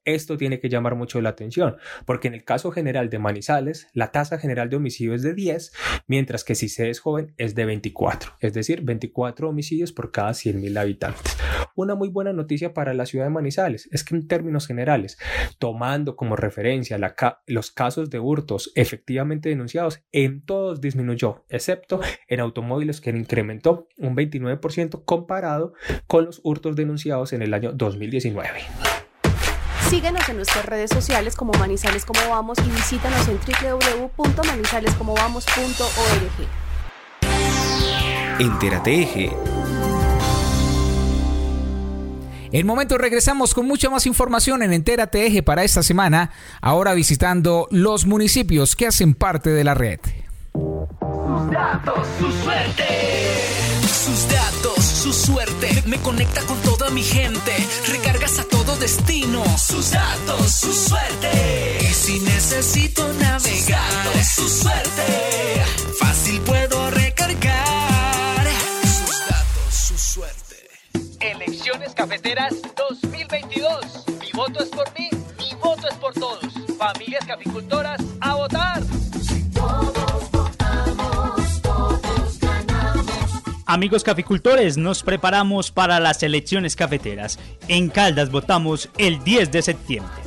Esto 0.04 0.36
tiene 0.36 0.60
que 0.60 0.68
llamar 0.68 0.94
mucho 0.96 1.20
la 1.20 1.30
atención, 1.30 1.76
porque 2.04 2.28
en 2.28 2.34
el 2.34 2.44
caso 2.44 2.70
general 2.70 3.10
de 3.10 3.18
Manizales, 3.18 3.88
la 3.92 4.12
tasa 4.12 4.38
general 4.38 4.68
de 4.68 4.76
homicidio 4.76 5.14
es 5.14 5.22
de 5.22 5.34
10, 5.34 5.72
mientras 6.06 6.44
que 6.44 6.54
si 6.54 6.68
se 6.68 6.90
es 6.90 7.00
joven 7.00 7.34
es 7.38 7.54
de 7.54 7.64
24, 7.64 8.32
es 8.40 8.52
decir, 8.52 8.82
24 8.82 9.48
homicidios 9.48 9.92
por 9.92 10.12
cada 10.12 10.30
100.000 10.30 10.78
habitantes. 10.78 11.36
Una 11.74 11.94
muy 11.94 12.08
buena 12.08 12.32
noticia 12.32 12.74
para 12.74 12.94
la 12.94 13.06
ciudad 13.06 13.24
de 13.24 13.30
Manizales 13.30 13.88
es 13.92 14.04
que 14.04 14.14
en 14.14 14.28
términos 14.28 14.66
generales, 14.66 15.18
tomando 15.58 16.16
como 16.16 16.36
referencia 16.36 16.98
los 17.46 17.70
casos 17.70 18.10
de 18.10 18.18
hurtos 18.18 18.72
efectivamente 18.74 19.48
denunciados, 19.48 20.02
en 20.12 20.44
todos 20.44 20.80
disminuyó, 20.80 21.44
excepto 21.48 22.00
en 22.28 22.40
automóviles 22.40 23.00
que 23.00 23.10
incrementó 23.10 23.88
un 23.98 24.16
29% 24.16 25.04
comparado 25.04 25.72
con 26.06 26.26
los 26.26 26.40
hurtos 26.44 26.76
denunciados 26.76 27.32
en 27.32 27.42
el 27.42 27.54
año 27.54 27.72
2019. 27.72 28.60
Síguenos 29.88 30.29
en 30.29 30.37
nuestras 30.37 30.66
redes 30.66 30.90
sociales 30.90 31.37
como 31.37 31.53
Manizales 31.55 32.05
Como 32.05 32.20
Vamos 32.29 32.59
y 32.59 32.70
visítanos 32.70 33.27
en 33.29 33.38
www.manizalescomovamos.org. 34.16 36.64
Entérate 38.38 39.03
Eje. 39.03 39.31
En 42.51 42.66
momento 42.66 42.99
regresamos 42.99 43.53
con 43.53 43.66
mucha 43.66 43.90
más 43.90 44.07
información 44.07 44.62
en 44.62 44.73
Entérate 44.73 45.27
Eje 45.27 45.42
para 45.42 45.64
esta 45.64 45.83
semana, 45.83 46.31
ahora 46.61 46.94
visitando 46.94 47.66
los 47.70 48.07
municipios 48.07 48.77
que 48.77 48.87
hacen 48.87 49.14
parte 49.14 49.51
de 49.51 49.64
la 49.64 49.75
red. 49.75 49.99
Sus 50.53 51.51
datos, 51.51 52.07
su 52.18 52.31
suerte. 52.42 53.63
Sus 54.04 54.28
datos, 54.28 54.84
su 54.84 55.14
suerte. 55.14 55.82
Me 55.86 55.98
conecta 55.98 56.42
con 56.42 56.60
toda 56.60 56.90
mi 56.90 57.02
gente. 57.02 57.52
Recargas 57.88 58.38
a 58.38 58.44
todo 58.44 58.76
destino. 58.76 59.42
Sus 59.56 59.92
datos, 59.92 60.52
su 60.52 60.70
suerte. 60.74 61.78
Y 61.80 61.94
si 61.94 62.20
necesito 62.20 63.10
navegar, 63.14 64.22
su 64.22 64.46
suerte. 64.46 65.64
Fácil 65.98 66.38
puedo 66.42 66.90
recargar. 66.90 68.46
Sus 68.82 69.20
datos, 69.26 69.74
su 69.74 69.96
suerte. 69.96 70.68
Elecciones 71.20 71.94
Cafeteras 71.94 72.52
2022. 72.76 74.04
Mi 74.20 74.30
voto 74.32 74.62
es 74.62 74.68
por 74.68 74.92
mí, 74.98 75.08
mi 75.38 75.54
voto 75.62 75.88
es 75.88 75.94
por 75.94 76.12
todos. 76.12 76.44
Familias 76.76 77.24
caficultoras, 77.24 78.02
a 78.20 78.34
votar. 78.34 78.82
Amigos 83.74 84.04
caficultores, 84.04 84.76
nos 84.76 85.02
preparamos 85.02 85.72
para 85.72 85.98
las 85.98 86.22
elecciones 86.22 86.76
cafeteras. 86.76 87.40
En 87.66 87.88
Caldas 87.88 88.30
votamos 88.30 88.88
el 88.98 89.24
10 89.24 89.50
de 89.50 89.62
septiembre. 89.62 90.23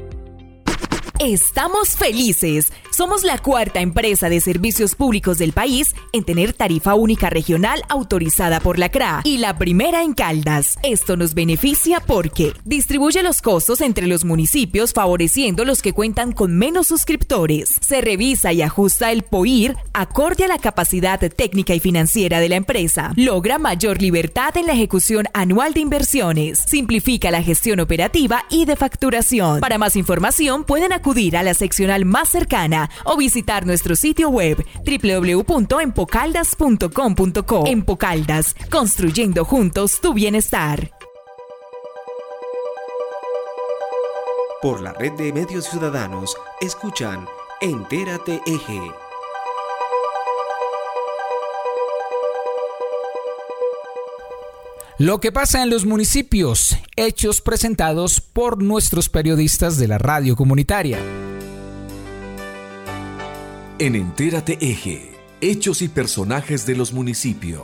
Estamos 1.21 1.97
felices. 1.97 2.73
Somos 2.93 3.25
la 3.25 3.39
cuarta 3.39 3.81
empresa 3.81 4.29
de 4.29 4.41
servicios 4.41 4.95
públicos 4.95 5.39
del 5.39 5.53
país 5.53 5.97
en 6.12 6.23
tener 6.23 6.53
tarifa 6.53 6.95
única 6.95 7.29
regional 7.29 7.83
autorizada 7.89 8.61
por 8.61 8.79
la 8.79 8.89
CRA 8.89 9.23
y 9.25 9.39
la 9.39 9.59
primera 9.59 10.05
en 10.05 10.14
Caldas. 10.14 10.79
Esto 10.85 11.16
nos 11.16 11.35
beneficia 11.35 11.99
porque 11.99 12.53
distribuye 12.64 13.25
los 13.25 13.43
costos 13.43 13.81
entre 13.81 14.07
los 14.07 14.25
municipios 14.25 14.93
favoreciendo 14.93 15.64
los 15.64 15.83
que 15.83 15.93
cuentan 15.93 16.31
con 16.31 16.57
menos 16.57 16.87
suscriptores. 16.87 17.75
Se 17.81 18.01
revisa 18.01 18.53
y 18.53 18.62
ajusta 18.62 19.11
el 19.11 19.23
POIR 19.23 19.77
acorde 19.95 20.45
a 20.45 20.49
la 20.49 20.59
capacidad 20.59 21.19
técnica 21.19 21.75
y 21.75 21.81
financiera 21.81 22.39
de 22.39 22.49
la 22.49 22.57
empresa. 22.57 23.12
Logra 23.16 23.59
mayor 23.59 24.01
libertad 24.01 24.57
en 24.57 24.66
la 24.66 24.73
ejecución 24.73 25.27
anual 25.35 25.75
de 25.75 25.81
inversiones. 25.81 26.61
Simplifica 26.64 27.33
la 27.33 27.43
gestión 27.43 27.81
operativa 27.81 28.45
y 28.51 28.66
de 28.66 28.77
facturación. 28.77 29.59
Para 29.59 29.79
más 29.79 29.97
información 29.97 30.62
pueden 30.62 30.93
acudir 30.93 31.08
a 31.09 31.43
la 31.43 31.55
seccional 31.55 32.05
más 32.05 32.29
cercana 32.29 32.91
o 33.05 33.17
visitar 33.17 33.65
nuestro 33.65 33.97
sitio 33.97 34.29
web 34.29 34.63
www.empocaldas.com.co. 34.85 37.67
Empocaldas, 37.67 38.55
construyendo 38.71 39.47
juntos 39.47 40.03
tu 40.03 40.13
bienestar. 40.13 40.91
Por 44.61 44.83
la 44.83 44.93
red 44.93 45.13
de 45.13 45.33
medios 45.33 45.65
ciudadanos, 45.65 46.37
escuchan 46.61 47.27
Entérate 47.63 48.43
Eje. 48.45 49.08
Lo 55.01 55.20
que 55.20 55.30
pasa 55.30 55.62
en 55.62 55.70
los 55.70 55.86
municipios, 55.86 56.76
hechos 56.96 57.40
presentados 57.40 58.20
por 58.20 58.61
nuestros 58.61 59.09
periodistas 59.09 59.78
de 59.78 59.86
la 59.86 59.96
radio 59.96 60.34
comunitaria. 60.34 60.99
En 63.78 63.94
Entérate 63.94 64.59
Eje, 64.61 65.12
hechos 65.40 65.82
y 65.82 65.88
personajes 65.88 66.66
de 66.66 66.74
los 66.74 66.92
municipios. 66.92 67.62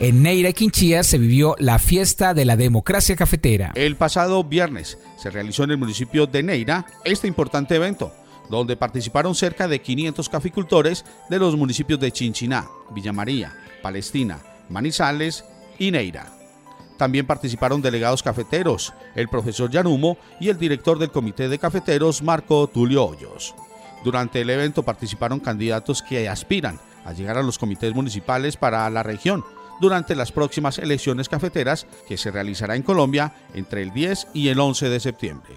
En 0.00 0.20
Neira, 0.24 0.52
Quinchía, 0.52 1.04
se 1.04 1.18
vivió 1.18 1.54
la 1.60 1.78
fiesta 1.78 2.34
de 2.34 2.44
la 2.44 2.56
democracia 2.56 3.14
cafetera. 3.14 3.70
El 3.76 3.94
pasado 3.94 4.42
viernes 4.42 4.98
se 5.16 5.30
realizó 5.30 5.62
en 5.62 5.70
el 5.70 5.78
municipio 5.78 6.26
de 6.26 6.42
Neira 6.42 6.86
este 7.04 7.28
importante 7.28 7.76
evento, 7.76 8.12
donde 8.48 8.76
participaron 8.76 9.36
cerca 9.36 9.68
de 9.68 9.80
500 9.80 10.28
caficultores 10.28 11.04
de 11.28 11.38
los 11.38 11.54
municipios 11.54 12.00
de 12.00 12.10
Chinchiná, 12.10 12.66
Villa 12.92 13.12
María, 13.12 13.54
Palestina, 13.82 14.40
Manizales 14.68 15.44
y 15.78 15.90
Neira. 15.90 16.32
También 16.96 17.26
participaron 17.26 17.80
delegados 17.80 18.22
cafeteros, 18.22 18.92
el 19.14 19.28
profesor 19.28 19.70
Yanumo 19.70 20.18
y 20.38 20.50
el 20.50 20.58
director 20.58 20.98
del 20.98 21.10
comité 21.10 21.48
de 21.48 21.58
cafeteros, 21.58 22.22
Marco 22.22 22.66
Tulio 22.66 23.06
Hoyos. 23.06 23.54
Durante 24.04 24.40
el 24.42 24.50
evento 24.50 24.82
participaron 24.82 25.40
candidatos 25.40 26.02
que 26.02 26.28
aspiran 26.28 26.78
a 27.04 27.12
llegar 27.12 27.38
a 27.38 27.42
los 27.42 27.58
comités 27.58 27.94
municipales 27.94 28.56
para 28.56 28.88
la 28.90 29.02
región 29.02 29.44
durante 29.80 30.14
las 30.14 30.30
próximas 30.30 30.78
elecciones 30.78 31.28
cafeteras 31.28 31.86
que 32.06 32.18
se 32.18 32.30
realizará 32.30 32.76
en 32.76 32.82
Colombia 32.82 33.34
entre 33.54 33.82
el 33.82 33.92
10 33.92 34.28
y 34.34 34.48
el 34.48 34.60
11 34.60 34.90
de 34.90 35.00
septiembre. 35.00 35.54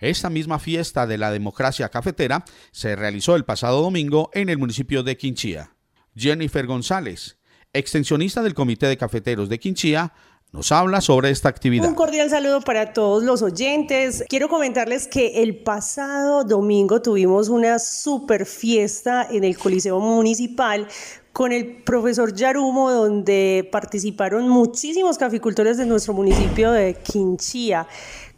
Esta 0.00 0.30
misma 0.30 0.58
fiesta 0.58 1.06
de 1.06 1.16
la 1.16 1.30
democracia 1.30 1.88
cafetera 1.88 2.44
se 2.70 2.96
realizó 2.96 3.36
el 3.36 3.44
pasado 3.44 3.82
domingo 3.82 4.30
en 4.34 4.48
el 4.48 4.58
municipio 4.58 5.02
de 5.02 5.16
Quinchía. 5.16 5.70
Jennifer 6.14 6.66
González, 6.66 7.38
extensionista 7.72 8.42
del 8.42 8.54
Comité 8.54 8.86
de 8.86 8.96
Cafeteros 8.96 9.48
de 9.48 9.58
Quinchía, 9.58 10.12
nos 10.52 10.70
habla 10.70 11.00
sobre 11.00 11.30
esta 11.30 11.48
actividad. 11.48 11.88
Un 11.88 11.94
cordial 11.94 12.28
saludo 12.28 12.60
para 12.60 12.92
todos 12.92 13.22
los 13.22 13.40
oyentes. 13.40 14.22
Quiero 14.28 14.48
comentarles 14.48 15.08
que 15.08 15.42
el 15.42 15.56
pasado 15.56 16.44
domingo 16.44 17.00
tuvimos 17.00 17.48
una 17.48 17.78
super 17.78 18.44
fiesta 18.44 19.26
en 19.30 19.44
el 19.44 19.56
Coliseo 19.56 19.98
Municipal 19.98 20.86
con 21.32 21.52
el 21.52 21.82
profesor 21.82 22.34
Yarumo, 22.34 22.90
donde 22.90 23.66
participaron 23.72 24.46
muchísimos 24.50 25.16
caficultores 25.16 25.78
de 25.78 25.86
nuestro 25.86 26.12
municipio 26.12 26.70
de 26.70 26.94
Quinchía 26.94 27.88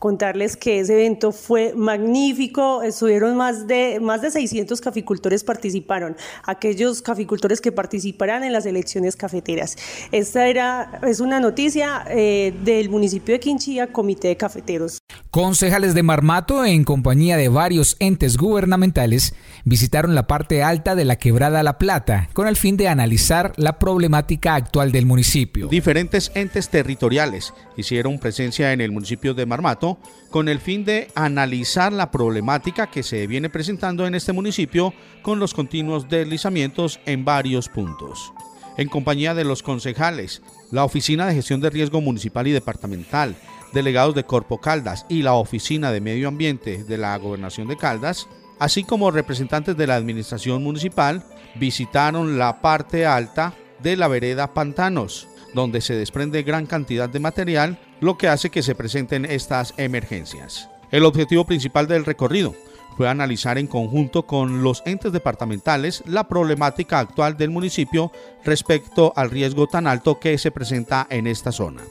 contarles 0.05 0.59
que 0.59 0.81
ese 0.81 0.93
evento 0.93 1.33
fue 1.33 1.73
magnífico, 1.75 2.83
estuvieron 2.83 3.39
más 3.39 3.67
de, 3.67 4.01
más 4.01 4.21
de 4.21 4.31
600 4.31 4.79
caficultores 4.83 5.45
participaron, 5.45 6.15
aquellos 6.43 7.01
caficultores 7.01 7.63
que 7.63 7.73
participarán 7.73 8.45
en 8.45 8.53
las 8.53 8.67
elecciones 8.67 9.17
cafeteras. 9.17 9.77
Esta 10.13 10.47
era, 10.47 11.01
es 11.09 11.21
una 11.21 11.41
noticia 11.41 12.05
eh, 12.11 12.53
del 12.65 12.91
municipio 12.91 13.33
de 13.33 13.41
Quinchía, 13.41 13.87
Comité 13.87 14.29
de 14.29 14.37
Cafeteros. 14.37 14.99
Concejales 15.31 15.95
de 15.95 16.03
Marmato, 16.03 16.67
en 16.67 16.85
compañía 16.85 17.39
de 17.39 17.49
varios 17.49 17.97
entes 17.99 18.37
gubernamentales, 18.37 19.35
visitaron 19.65 20.15
la 20.15 20.27
parte 20.27 20.63
alta 20.63 20.95
de 20.95 21.07
la 21.07 21.17
quebrada 21.17 21.63
La 21.63 21.79
Plata 21.79 22.29
con 22.35 22.47
el 22.47 22.59
fin 22.59 22.77
de 22.77 22.89
analizar 22.89 23.55
la 23.57 23.79
problemática 23.79 24.55
actual 24.55 24.93
del 24.93 25.07
municipio. 25.07 25.69
Diferentes 25.69 26.31
entes 26.35 26.69
territoriales 26.69 27.55
hicieron 27.79 28.19
presencia 28.19 28.75
en 28.75 28.83
el 28.83 28.93
municipio 28.93 29.33
de 29.33 29.47
Marmato 29.47 29.94
con 30.31 30.49
el 30.49 30.59
fin 30.59 30.85
de 30.85 31.09
analizar 31.15 31.93
la 31.93 32.11
problemática 32.11 32.89
que 32.89 33.03
se 33.03 33.27
viene 33.27 33.51
presentando 33.51 34.07
en 34.07 34.15
este 34.15 34.33
municipio 34.33 34.93
con 35.23 35.39
los 35.39 35.55
continuos 35.55 36.09
deslizamientos 36.09 37.01
en 37.07 37.25
varios 37.25 37.69
puntos. 37.69 38.33
En 38.77 38.89
compañía 38.89 39.35
de 39.35 39.45
los 39.45 39.63
concejales, 39.63 40.43
la 40.73 40.85
Oficina 40.85 41.27
de 41.27 41.35
Gestión 41.35 41.61
de 41.61 41.71
Riesgo 41.71 42.01
Municipal 42.01 42.47
y 42.49 42.53
Departamental, 42.53 43.37
delegados 43.73 44.15
de 44.15 44.25
Corpo 44.25 44.61
Caldas 44.61 45.07
y 45.09 45.23
la 45.23 45.35
Oficina 45.35 45.93
de 45.93 46.01
Medio 46.01 46.29
Ambiente 46.29 46.83
de 46.83 46.99
la 46.99 47.17
Gobernación 47.17 47.69
de 47.69 47.77
Caldas, 47.77 48.27
así 48.59 48.83
como 48.83 49.11
representantes 49.11 49.77
de 49.77 49.87
la 49.87 49.97
Administración 49.97 50.63
Municipal, 50.63 51.25
visitaron 51.55 52.39
la 52.39 52.61
parte 52.61 53.07
alta 53.07 53.55
de 53.83 53.97
la 53.97 54.09
vereda 54.09 54.55
Pantanos, 54.55 55.29
donde 55.55 55.81
se 55.81 55.95
desprende 55.95 56.43
gran 56.43 56.67
cantidad 56.67 57.09
de 57.09 57.21
material, 57.21 57.79
lo 58.01 58.19
que 58.19 58.29
hace 58.29 58.51
que 58.51 58.63
se 58.63 58.75
presenten 58.75 59.25
estas 59.25 59.75
emergencias. 59.77 60.69
El 60.91 61.05
objetivo 61.05 61.45
principal 61.45 61.89
del 61.89 62.05
recorrido 62.05 62.55
fue 62.97 63.09
analizar 63.09 63.59
en 63.59 63.67
conjunto 63.67 64.27
con 64.27 64.63
los 64.63 64.83
entes 64.87 65.13
departamentales 65.13 66.03
la 66.07 66.29
problemática 66.29 66.99
actual 66.99 67.37
del 67.37 67.51
municipio 67.51 68.13
respecto 68.45 69.13
al 69.17 69.31
riesgo 69.31 69.67
tan 69.67 69.87
alto 69.87 70.21
que 70.21 70.39
se 70.39 70.51
presenta 70.51 71.07
en 71.11 71.27
esta 71.27 71.51
zona. 71.51 71.83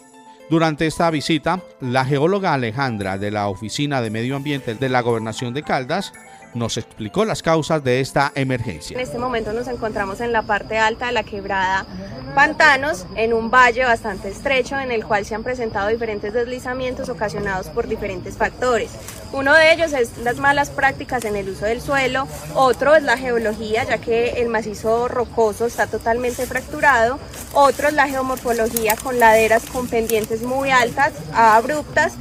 Durante 0.49 0.85
esta 0.85 1.09
visita, 1.09 1.61
la 1.79 2.05
geóloga 2.05 2.53
Alejandra 2.53 3.17
de 3.17 3.31
la 3.31 3.47
Oficina 3.47 4.01
de 4.01 4.09
Medio 4.09 4.35
Ambiente 4.35 4.75
de 4.75 4.89
la 4.89 5.01
Gobernación 5.01 5.53
de 5.53 5.63
Caldas 5.63 6.13
nos 6.53 6.77
explicó 6.77 7.25
las 7.25 7.41
causas 7.41 7.83
de 7.83 7.99
esta 7.99 8.31
emergencia. 8.35 8.95
En 8.95 9.03
este 9.03 9.17
momento 9.17 9.53
nos 9.53 9.67
encontramos 9.67 10.21
en 10.21 10.31
la 10.31 10.43
parte 10.43 10.77
alta 10.77 11.07
de 11.07 11.11
la 11.11 11.23
quebrada 11.23 11.85
Pantanos, 12.35 13.05
en 13.15 13.31
un 13.31 13.51
valle 13.51 13.83
bastante 13.83 14.29
estrecho 14.29 14.79
en 14.79 14.91
el 14.91 15.05
cual 15.05 15.23
se 15.23 15.35
han 15.35 15.43
presentado 15.43 15.89
diferentes 15.89 16.33
deslizamientos 16.33 17.09
ocasionados 17.09 17.67
por 17.67 17.87
diferentes 17.87 18.37
factores. 18.37 18.89
Uno 19.33 19.53
de 19.53 19.71
ellos 19.71 19.93
es 19.93 20.17
las 20.17 20.37
malas 20.37 20.71
prácticas 20.71 21.25
en 21.25 21.35
el 21.35 21.49
uso 21.49 21.65
del 21.65 21.79
suelo, 21.79 22.27
otro 22.55 22.95
es 22.95 23.03
la 23.03 23.17
geología, 23.17 23.83
ya 23.83 23.99
que 23.99 24.41
el 24.41 24.49
macizo 24.49 25.07
rocoso 25.07 25.67
está 25.67 25.85
totalmente 25.85 26.47
fracturado, 26.47 27.19
otro 27.53 27.87
es 27.87 27.93
la 27.93 28.07
geomorfología 28.07 28.95
con 28.95 29.19
laderas 29.19 29.65
con 29.67 29.87
pendientes 29.87 30.41
muy 30.41 30.71
altas, 30.71 31.13
abruptas, 31.33 32.13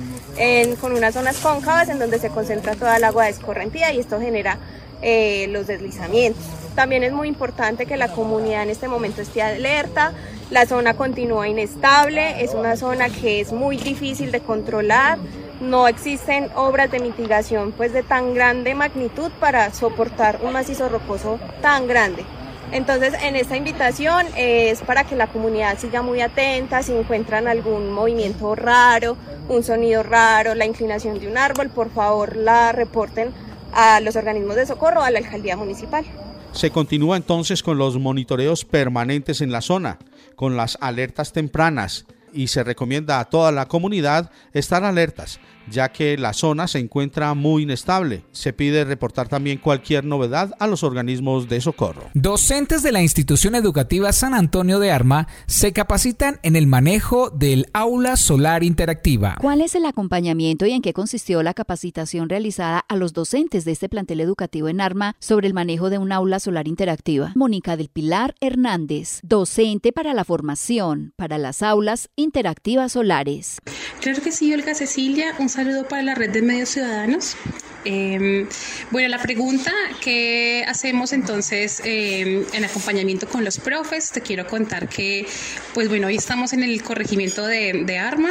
con 0.80 0.92
unas 0.92 1.14
zonas 1.14 1.36
cóncavas 1.36 1.88
en 1.88 1.98
donde 1.98 2.18
se 2.18 2.28
concentra 2.28 2.74
toda 2.74 2.96
el 2.96 3.04
agua 3.04 3.28
escorrentía 3.28 3.92
y 3.92 4.00
esto 4.00 4.18
genera 4.22 4.58
eh, 5.02 5.48
los 5.50 5.66
deslizamientos. 5.66 6.42
También 6.74 7.02
es 7.02 7.12
muy 7.12 7.28
importante 7.28 7.86
que 7.86 7.96
la 7.96 8.08
comunidad 8.08 8.62
en 8.62 8.70
este 8.70 8.88
momento 8.88 9.20
esté 9.20 9.42
alerta. 9.42 10.12
La 10.50 10.64
zona 10.64 10.94
continúa 10.94 11.48
inestable, 11.48 12.42
es 12.42 12.54
una 12.54 12.76
zona 12.76 13.08
que 13.08 13.40
es 13.40 13.52
muy 13.52 13.76
difícil 13.76 14.30
de 14.30 14.40
controlar. 14.40 15.18
No 15.60 15.88
existen 15.88 16.50
obras 16.54 16.90
de 16.90 17.00
mitigación 17.00 17.72
pues 17.72 17.92
de 17.92 18.02
tan 18.02 18.34
grande 18.34 18.74
magnitud 18.74 19.30
para 19.38 19.72
soportar 19.74 20.38
un 20.42 20.52
macizo 20.52 20.88
rocoso 20.88 21.38
tan 21.60 21.86
grande. 21.86 22.24
Entonces, 22.72 23.12
en 23.22 23.36
esta 23.36 23.56
invitación 23.56 24.26
es 24.34 24.80
para 24.80 25.04
que 25.04 25.14
la 25.14 25.26
comunidad 25.26 25.78
siga 25.78 26.00
muy 26.00 26.22
atenta, 26.22 26.82
si 26.82 26.92
encuentran 26.92 27.46
algún 27.46 27.92
movimiento 27.92 28.54
raro, 28.54 29.16
un 29.48 29.62
sonido 29.62 30.02
raro, 30.02 30.54
la 30.54 30.64
inclinación 30.64 31.20
de 31.20 31.28
un 31.28 31.36
árbol, 31.36 31.68
por 31.68 31.90
favor 31.90 32.34
la 32.34 32.72
reporten 32.72 33.32
a 33.72 34.00
los 34.00 34.16
organismos 34.16 34.56
de 34.56 34.66
socorro, 34.66 35.02
a 35.02 35.10
la 35.10 35.18
alcaldía 35.18 35.56
municipal. 35.56 36.04
Se 36.52 36.70
continúa 36.70 37.16
entonces 37.16 37.62
con 37.62 37.78
los 37.78 37.98
monitoreos 37.98 38.64
permanentes 38.64 39.40
en 39.40 39.52
la 39.52 39.62
zona, 39.62 39.98
con 40.36 40.56
las 40.56 40.76
alertas 40.80 41.32
tempranas, 41.32 42.06
y 42.32 42.48
se 42.48 42.64
recomienda 42.64 43.20
a 43.20 43.26
toda 43.26 43.52
la 43.52 43.66
comunidad 43.66 44.30
estar 44.52 44.84
alertas 44.84 45.38
ya 45.70 45.90
que 45.90 46.16
la 46.16 46.32
zona 46.32 46.68
se 46.68 46.78
encuentra 46.78 47.34
muy 47.34 47.62
inestable. 47.62 48.24
Se 48.32 48.52
pide 48.52 48.84
reportar 48.84 49.28
también 49.28 49.58
cualquier 49.58 50.04
novedad 50.04 50.54
a 50.58 50.66
los 50.66 50.82
organismos 50.82 51.48
de 51.48 51.60
socorro. 51.60 52.10
Docentes 52.14 52.82
de 52.82 52.92
la 52.92 53.02
institución 53.02 53.54
educativa 53.54 54.12
San 54.12 54.34
Antonio 54.34 54.78
de 54.78 54.90
Arma 54.90 55.28
se 55.46 55.72
capacitan 55.72 56.40
en 56.42 56.56
el 56.56 56.66
manejo 56.66 57.30
del 57.30 57.66
aula 57.72 58.16
solar 58.16 58.64
interactiva. 58.64 59.36
¿Cuál 59.40 59.60
es 59.60 59.74
el 59.74 59.86
acompañamiento 59.86 60.66
y 60.66 60.72
en 60.72 60.82
qué 60.82 60.92
consistió 60.92 61.42
la 61.42 61.54
capacitación 61.54 62.28
realizada 62.28 62.84
a 62.88 62.96
los 62.96 63.12
docentes 63.12 63.64
de 63.64 63.72
este 63.72 63.88
plantel 63.88 64.20
educativo 64.20 64.68
en 64.68 64.80
Arma 64.80 65.16
sobre 65.18 65.46
el 65.46 65.54
manejo 65.54 65.90
de 65.90 65.98
un 65.98 66.12
aula 66.12 66.40
solar 66.40 66.68
interactiva? 66.68 67.32
Mónica 67.34 67.76
del 67.76 67.88
Pilar 67.88 68.34
Hernández, 68.40 69.20
docente 69.22 69.92
para 69.92 70.14
la 70.14 70.24
formación 70.24 71.12
para 71.16 71.38
las 71.38 71.62
aulas 71.62 72.08
interactivas 72.16 72.92
solares. 72.92 73.58
Claro 74.00 74.22
que 74.22 74.32
sí, 74.32 74.52
Olga 74.52 74.74
Cecilia, 74.74 75.34
un 75.38 75.48
saludo 75.52 75.86
para 75.86 76.02
la 76.02 76.14
red 76.14 76.30
de 76.30 76.40
medios 76.40 76.70
ciudadanos. 76.70 77.36
Eh, 77.84 78.46
bueno, 78.90 79.08
la 79.08 79.20
pregunta 79.20 79.72
que 80.00 80.64
hacemos 80.66 81.12
entonces 81.12 81.82
eh, 81.84 82.46
en 82.52 82.64
acompañamiento 82.64 83.28
con 83.28 83.44
los 83.44 83.58
profes, 83.58 84.12
te 84.12 84.22
quiero 84.22 84.46
contar 84.46 84.88
que, 84.88 85.26
pues 85.74 85.88
bueno, 85.88 86.06
hoy 86.06 86.16
estamos 86.16 86.52
en 86.54 86.62
el 86.62 86.82
corregimiento 86.82 87.46
de, 87.46 87.82
de 87.84 87.98
Arma 87.98 88.30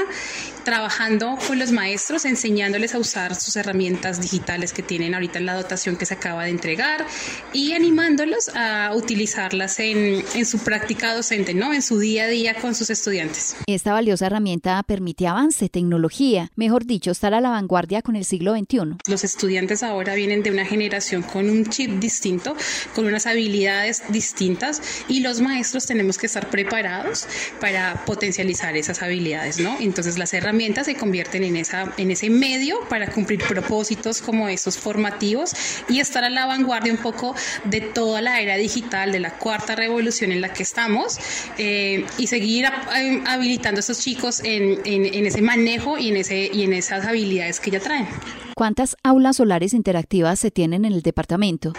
trabajando 0.64 1.38
con 1.48 1.60
los 1.60 1.72
maestros, 1.72 2.26
enseñándoles 2.26 2.94
a 2.96 3.00
usar 3.00 3.36
sus 3.36 3.56
herramientas 3.56 4.22
digitales 4.22 4.74
que 4.74 4.84
tienen 4.84 5.14
ahorita 5.14 5.40
en 5.40 5.46
la 5.46 5.56
dotación 5.56 5.96
que 5.96 6.06
se 6.06 6.14
acaba 6.14 6.44
de 6.44 6.52
entregar 6.52 7.06
y 7.54 7.74
animándolos 7.74 8.50
a 8.56 8.94
utilizarlas 8.96 9.80
en, 9.80 10.24
en, 10.36 10.46
su 10.46 10.60
práctica 10.60 11.16
docente, 11.16 11.54
¿no? 11.54 11.74
En 11.74 11.82
su 11.82 12.00
día 12.00 12.26
a 12.26 12.28
día 12.28 12.56
con 12.56 12.76
sus 12.76 12.90
estudiantes. 12.90 13.56
Esta 13.68 13.94
valiosa 13.94 14.28
herramienta 14.28 14.82
permite 14.84 15.28
avance, 15.28 15.70
tecnología, 15.70 16.52
mejor 16.56 16.86
dicho, 16.86 17.12
estar 17.12 17.34
a 17.34 17.42
la 17.42 17.50
vanguardia 17.50 18.02
con 18.02 18.16
el 18.16 18.26
siglo 18.26 18.56
XXI. 18.56 18.98
Los 19.08 19.24
estudiantes 19.24 19.84
ahora 19.84 20.16
vienen 20.16 20.44
de 20.44 20.52
una 20.52 20.66
generación 20.66 21.24
con 21.24 21.50
un 21.50 21.66
chip 21.66 21.92
distinto, 22.00 22.56
con 22.94 23.06
unas 23.06 23.26
habilidades 23.26 24.04
distintas 24.10 24.82
y 25.08 25.22
los 25.22 25.42
maestros 25.42 25.86
tenemos 25.86 26.18
que 26.18 26.28
estar 26.28 26.50
preparados 26.50 27.28
para 27.60 28.06
potencializar 28.06 28.76
esas 28.78 29.02
habilidades, 29.02 29.60
¿no? 29.60 29.78
Entonces 29.80 30.18
las 30.18 30.34
herramientas 30.34 30.51
herramientas 30.52 30.86
se 30.86 30.96
convierten 30.96 31.46
en, 31.46 31.56
esa, 31.56 31.94
en 31.96 32.12
ese 32.12 32.30
medio 32.30 32.76
para 32.90 33.08
cumplir 33.08 33.42
propósitos 33.48 34.22
como 34.22 34.50
estos 34.50 34.78
formativos 34.78 35.54
y 35.88 36.02
estar 36.02 36.26
a 36.26 36.30
la 36.30 36.46
vanguardia 36.46 36.92
un 36.92 37.00
poco 37.00 37.34
de 37.64 37.80
toda 37.80 38.22
la 38.22 38.42
era 38.42 38.58
digital, 38.58 39.14
de 39.14 39.22
la 39.22 39.38
cuarta 39.38 39.78
revolución 39.78 40.34
en 40.34 40.42
la 40.42 40.52
que 40.52 40.64
estamos 40.64 41.20
eh, 41.58 42.06
y 42.18 42.28
seguir 42.28 42.66
habilitando 42.66 43.80
a 43.80 43.82
estos 43.82 44.00
chicos 44.00 44.42
en, 44.44 44.80
en, 44.84 45.06
en, 45.06 45.26
ese 45.26 45.42
manejo 45.42 45.98
y 45.98 46.10
en, 46.10 46.18
ese, 46.18 46.50
y 46.52 46.64
en 46.64 46.74
esas 46.74 47.06
habilidades 47.06 47.62
que 47.62 47.72
ya 47.72 47.80
traen. 47.80 48.08
¿Cuántas 48.54 48.98
aulas 49.04 49.38
solares 49.38 49.74
interactivas 49.74 50.38
se 50.38 50.52
tienen 50.52 50.84
en 50.84 50.92
el 50.92 51.02
departamento? 51.02 51.72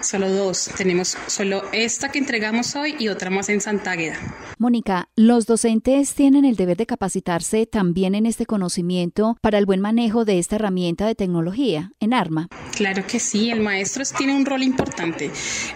Solo 0.00 0.30
dos. 0.30 0.70
Tenemos 0.76 1.16
solo 1.26 1.62
esta 1.72 2.10
que 2.10 2.18
entregamos 2.18 2.74
hoy 2.74 2.94
y 2.98 3.08
otra 3.08 3.30
más 3.30 3.48
en 3.48 3.60
Santa 3.60 3.92
Águeda. 3.92 4.18
Mónica, 4.58 5.08
¿los 5.16 5.46
docentes 5.46 6.12
tienen 6.12 6.44
el 6.44 6.54
deber 6.54 6.76
de 6.76 6.84
capacitarse 6.84 7.64
también 7.64 8.14
en 8.14 8.26
este 8.26 8.44
conocimiento 8.44 9.38
para 9.40 9.56
el 9.56 9.64
buen 9.64 9.80
manejo 9.80 10.26
de 10.26 10.38
esta 10.38 10.56
herramienta 10.56 11.06
de 11.06 11.14
tecnología 11.14 11.92
en 11.98 12.12
ARMA? 12.12 12.48
Claro 12.76 13.06
que 13.06 13.20
sí, 13.20 13.50
el 13.50 13.60
maestro 13.60 14.04
tiene 14.16 14.34
un 14.34 14.44
rol 14.44 14.62
importante. 14.62 15.30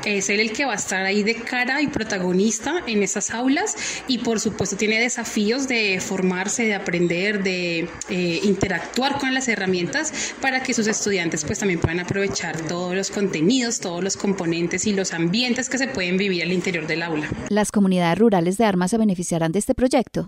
Es 0.04 0.28
él 0.28 0.40
el 0.40 0.52
que 0.52 0.66
va 0.66 0.72
a 0.72 0.76
estar 0.76 1.04
ahí 1.04 1.22
de 1.22 1.34
cara 1.34 1.80
y 1.80 1.86
protagonista 1.86 2.82
en 2.86 3.02
esas 3.02 3.30
aulas 3.30 3.74
y 4.06 4.18
por 4.18 4.38
supuesto 4.38 4.76
tiene 4.76 5.00
desafíos 5.00 5.66
de 5.66 6.00
formarse, 6.00 6.64
de 6.64 6.74
aprender, 6.74 7.42
de 7.42 7.88
eh, 8.10 8.40
interactuar 8.42 9.18
con 9.18 9.32
las 9.32 9.48
herramientas 9.48 10.34
para 10.40 10.62
que 10.62 10.74
sus 10.74 10.86
estudiantes 10.86 11.44
pues 11.44 11.58
también 11.58 11.80
puedan 11.80 12.00
aprovechar 12.00 12.60
todos 12.62 12.94
los 12.94 13.10
contenidos, 13.10 13.80
todos 13.80 14.04
los 14.04 14.13
componentes 14.16 14.86
y 14.86 14.92
los 14.92 15.12
ambientes 15.12 15.68
que 15.68 15.78
se 15.78 15.88
pueden 15.88 16.16
vivir 16.16 16.42
al 16.42 16.52
interior 16.52 16.86
del 16.86 17.02
aula. 17.02 17.28
¿Las 17.48 17.70
comunidades 17.70 18.18
rurales 18.18 18.58
de 18.58 18.64
Armas 18.64 18.90
se 18.90 18.98
beneficiarán 18.98 19.52
de 19.52 19.58
este 19.58 19.74
proyecto? 19.74 20.26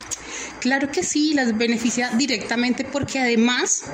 Claro 0.61 0.91
que 0.91 1.03
sí, 1.03 1.35
las 1.35 1.57
beneficia 1.57 2.11
directamente 2.11 2.85
porque 2.85 3.19
además 3.19 3.85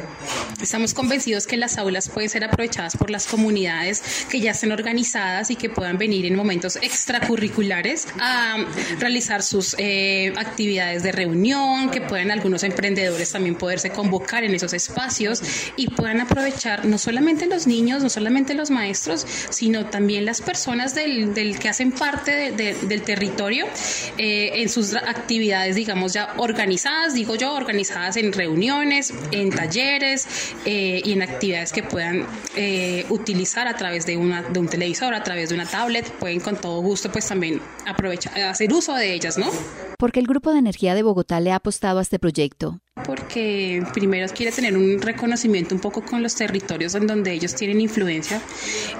estamos 0.60 0.94
convencidos 0.94 1.46
que 1.46 1.56
las 1.56 1.78
aulas 1.78 2.08
pueden 2.08 2.30
ser 2.30 2.44
aprovechadas 2.44 2.96
por 2.96 3.10
las 3.10 3.26
comunidades 3.26 4.02
que 4.30 4.40
ya 4.40 4.52
estén 4.52 4.72
organizadas 4.72 5.50
y 5.50 5.56
que 5.56 5.68
puedan 5.68 5.98
venir 5.98 6.26
en 6.26 6.34
momentos 6.34 6.76
extracurriculares 6.76 8.06
a 8.20 8.56
realizar 8.98 9.42
sus 9.42 9.74
eh, 9.78 10.32
actividades 10.36 11.02
de 11.02 11.12
reunión, 11.12 11.90
que 11.90 12.00
puedan 12.00 12.30
algunos 12.30 12.62
emprendedores 12.62 13.32
también 13.32 13.56
poderse 13.56 13.90
convocar 13.90 14.44
en 14.44 14.54
esos 14.54 14.72
espacios 14.72 15.42
y 15.76 15.88
puedan 15.88 16.20
aprovechar 16.20 16.84
no 16.84 16.98
solamente 16.98 17.46
los 17.46 17.66
niños, 17.66 18.02
no 18.02 18.08
solamente 18.08 18.54
los 18.54 18.70
maestros, 18.70 19.26
sino 19.50 19.81
también 19.86 20.24
las 20.24 20.40
personas 20.40 20.94
del, 20.94 21.34
del 21.34 21.58
que 21.58 21.68
hacen 21.68 21.92
parte 21.92 22.30
de, 22.30 22.52
de, 22.52 22.74
del 22.74 23.02
territorio 23.02 23.66
eh, 24.18 24.62
en 24.62 24.68
sus 24.68 24.94
actividades, 24.94 25.76
digamos, 25.76 26.12
ya 26.12 26.34
organizadas, 26.36 27.14
digo 27.14 27.34
yo, 27.34 27.54
organizadas 27.54 28.16
en 28.16 28.32
reuniones, 28.32 29.12
en 29.30 29.50
talleres 29.50 30.26
eh, 30.64 31.00
y 31.04 31.12
en 31.12 31.22
actividades 31.22 31.72
que 31.72 31.82
puedan 31.82 32.26
eh, 32.56 33.06
utilizar 33.10 33.68
a 33.68 33.76
través 33.76 34.06
de, 34.06 34.16
una, 34.16 34.42
de 34.42 34.58
un 34.58 34.68
televisor, 34.68 35.14
a 35.14 35.22
través 35.22 35.48
de 35.50 35.54
una 35.54 35.66
tablet, 35.66 36.10
pueden 36.12 36.40
con 36.40 36.56
todo 36.56 36.80
gusto 36.80 37.10
pues 37.10 37.26
también 37.26 37.60
aprovechar, 37.86 38.38
hacer 38.40 38.72
uso 38.72 38.94
de 38.94 39.12
ellas, 39.14 39.38
¿no? 39.38 39.50
Porque 39.98 40.20
el 40.20 40.26
Grupo 40.26 40.52
de 40.52 40.58
Energía 40.58 40.94
de 40.94 41.02
Bogotá 41.02 41.40
le 41.40 41.52
ha 41.52 41.56
apostado 41.56 41.98
a 41.98 42.02
este 42.02 42.18
proyecto 42.18 42.80
porque 43.06 43.82
primero 43.94 44.26
quiere 44.34 44.52
tener 44.52 44.76
un 44.76 45.00
reconocimiento 45.00 45.74
un 45.74 45.80
poco 45.80 46.02
con 46.02 46.22
los 46.22 46.34
territorios 46.34 46.94
en 46.94 47.06
donde 47.06 47.32
ellos 47.32 47.54
tienen 47.54 47.80
influencia 47.80 48.40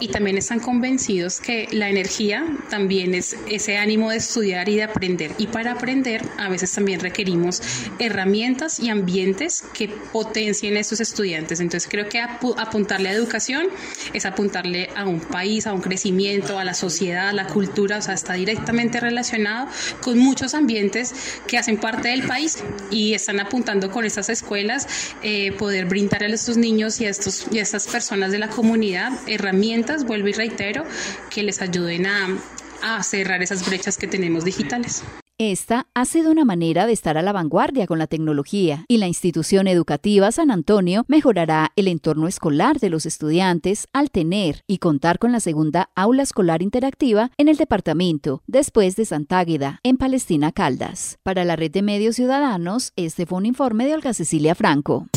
y 0.01 0.09
también 0.09 0.38
están 0.38 0.61
convencidos 0.61 1.40
que 1.40 1.68
la 1.72 1.90
energía 1.90 2.45
también 2.70 3.14
es 3.14 3.36
ese 3.51 3.76
ánimo 3.76 4.11
de 4.11 4.16
estudiar 4.16 4.68
y 4.70 4.76
de 4.76 4.84
aprender. 4.84 5.32
Y 5.36 5.49
para 5.49 5.72
aprender 5.72 6.22
a 6.38 6.49
veces 6.49 6.72
también 6.72 7.01
requerimos 7.01 7.62
herramientas 7.99 8.80
y 8.80 8.88
ambientes 8.88 9.62
que 9.74 9.88
potencien 9.88 10.76
a 10.76 10.80
estos 10.80 11.01
estudiantes. 11.01 11.61
Entonces 11.61 11.88
creo 11.90 12.09
que 12.09 12.20
apuntarle 12.20 13.11
a 13.11 13.12
educación 13.12 13.68
es 14.14 14.24
apuntarle 14.24 14.88
a 14.97 15.07
un 15.07 15.20
país 15.20 15.66
a 15.66 15.74
un 15.74 15.82
crecimiento 15.82 16.59
a 16.59 16.64
la 16.64 16.74
sociedad 16.74 17.28
a 17.28 17.32
la 17.32 17.47
cultura 17.47 17.99
o 17.99 18.03
sea 18.03 18.14
está 18.14 18.34
directamente 18.34 19.01
relacionado 19.01 19.68
con 20.01 20.18
muchos 20.18 20.55
ambientes 20.55 21.14
que 21.47 21.59
hacen 21.59 21.76
parte 21.76 22.09
del 22.09 22.22
país 22.22 22.62
y 22.90 23.14
están 23.14 23.40
apuntando 23.40 23.82
con 23.91 24.05
estas 24.05 24.28
escuelas, 24.28 24.87
eh, 25.22 25.53
poder 25.53 25.87
brindar 25.87 26.22
a 26.22 26.26
estos 26.26 26.57
niños 26.57 27.01
y 27.01 27.07
a, 27.07 27.11
estos, 27.11 27.47
y 27.51 27.59
estas 27.59 27.87
personas 27.87 28.33
de 28.33 28.39
la 28.39 28.49
comunidad 28.49 29.12
herramientas, 29.26 30.05
vuelvo 30.05 30.28
y 30.28 30.33
reitero, 30.33 30.85
que 31.30 31.43
les 31.43 31.61
ayuden 31.62 32.07
a 32.07 33.03
cerrar 33.03 33.43
esas 33.43 33.66
brechas 33.66 33.97
que 33.97 34.07
tenemos 34.07 34.45
digitales. 34.45 35.03
Esta 35.45 35.88
ha 35.93 36.05
sido 36.05 36.30
una 36.30 36.45
manera 36.45 36.86
de 36.86 36.93
estar 36.93 37.18
a 37.18 37.22
la 37.22 37.32
vanguardia 37.32 37.88
con 37.88 37.99
la 37.99 38.07
tecnología 38.07 38.84
y 38.86 38.99
la 38.99 39.09
institución 39.09 39.66
educativa 39.66 40.30
San 40.30 40.53
Antonio 40.53 41.05
mejorará 41.09 41.72
el 41.74 41.88
entorno 41.88 42.28
escolar 42.28 42.78
de 42.78 42.90
los 42.90 43.07
estudiantes 43.07 43.88
al 43.93 44.12
tener 44.12 44.62
y 44.68 44.78
contar 44.78 45.18
con 45.18 45.32
la 45.32 45.40
segunda 45.40 45.90
aula 45.97 46.22
escolar 46.22 46.62
interactiva 46.62 47.32
en 47.38 47.49
el 47.49 47.57
departamento 47.57 48.45
después 48.47 48.95
de 48.95 49.05
Santágueda, 49.05 49.80
en 49.82 49.97
Palestina 49.97 50.53
Caldas. 50.53 51.18
Para 51.24 51.45
la 51.45 51.57
red 51.57 51.72
de 51.72 51.82
medios 51.82 52.14
ciudadanos, 52.14 52.93
este 52.95 53.26
fue 53.26 53.38
un 53.38 53.47
informe 53.47 53.84
de 53.84 53.95
Olga 53.95 54.14
Cecilia 54.14 54.55
Franco. 54.55 55.09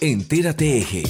Entérate 0.00 0.78
Eje. 0.78 1.04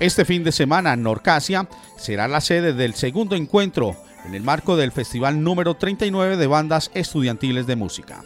Este 0.00 0.26
fin 0.26 0.44
de 0.44 0.52
semana, 0.52 0.96
Norcasia 0.96 1.66
será 1.96 2.28
la 2.28 2.42
sede 2.42 2.74
del 2.74 2.92
segundo 2.92 3.36
encuentro 3.36 3.96
en 4.26 4.34
el 4.34 4.42
marco 4.42 4.76
del 4.76 4.92
Festival 4.92 5.42
número 5.42 5.74
39 5.74 6.36
de 6.36 6.46
Bandas 6.46 6.90
Estudiantiles 6.94 7.66
de 7.66 7.76
Música. 7.76 8.24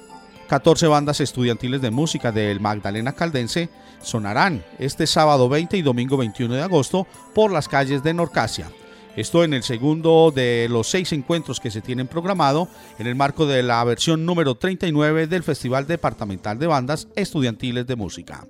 14 0.48 0.88
bandas 0.88 1.20
estudiantiles 1.20 1.80
de 1.80 1.92
música 1.92 2.32
del 2.32 2.58
Magdalena 2.58 3.12
Caldense 3.12 3.68
sonarán 4.02 4.64
este 4.78 5.06
sábado 5.06 5.48
20 5.48 5.76
y 5.76 5.82
domingo 5.82 6.16
21 6.16 6.54
de 6.54 6.62
agosto 6.62 7.06
por 7.34 7.52
las 7.52 7.68
calles 7.68 8.02
de 8.02 8.14
Norcasia. 8.14 8.68
Esto 9.14 9.44
en 9.44 9.54
el 9.54 9.62
segundo 9.62 10.32
de 10.34 10.66
los 10.70 10.88
seis 10.88 11.12
encuentros 11.12 11.60
que 11.60 11.70
se 11.70 11.82
tienen 11.82 12.08
programado 12.08 12.68
en 12.98 13.06
el 13.06 13.14
marco 13.14 13.46
de 13.46 13.62
la 13.62 13.84
versión 13.84 14.24
número 14.24 14.56
39 14.56 15.26
del 15.26 15.42
Festival 15.42 15.86
Departamental 15.86 16.58
de 16.58 16.66
Bandas 16.66 17.08
Estudiantiles 17.14 17.86
de 17.86 17.96
Música. 17.96 18.46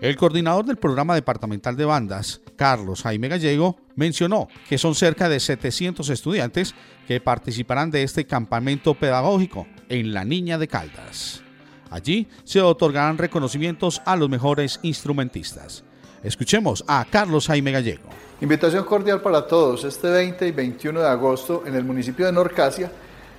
El 0.00 0.16
coordinador 0.16 0.64
del 0.64 0.78
programa 0.78 1.14
departamental 1.14 1.76
de 1.76 1.84
bandas, 1.84 2.40
Carlos 2.56 3.02
Jaime 3.02 3.28
Gallego, 3.28 3.76
mencionó 3.96 4.48
que 4.66 4.78
son 4.78 4.94
cerca 4.94 5.28
de 5.28 5.38
700 5.38 6.08
estudiantes 6.08 6.74
que 7.06 7.20
participarán 7.20 7.90
de 7.90 8.02
este 8.02 8.24
campamento 8.24 8.94
pedagógico 8.94 9.66
en 9.90 10.14
La 10.14 10.24
Niña 10.24 10.56
de 10.56 10.68
Caldas. 10.68 11.42
Allí 11.90 12.26
se 12.44 12.62
otorgarán 12.62 13.18
reconocimientos 13.18 14.00
a 14.06 14.16
los 14.16 14.30
mejores 14.30 14.80
instrumentistas. 14.82 15.84
Escuchemos 16.24 16.82
a 16.88 17.04
Carlos 17.04 17.48
Jaime 17.48 17.72
Gallego. 17.72 18.08
Invitación 18.40 18.84
cordial 18.84 19.20
para 19.20 19.46
todos 19.46 19.84
este 19.84 20.08
20 20.08 20.48
y 20.48 20.52
21 20.52 20.98
de 20.98 21.08
agosto 21.08 21.64
en 21.66 21.74
el 21.74 21.84
municipio 21.84 22.24
de 22.24 22.32
Norcasia 22.32 22.90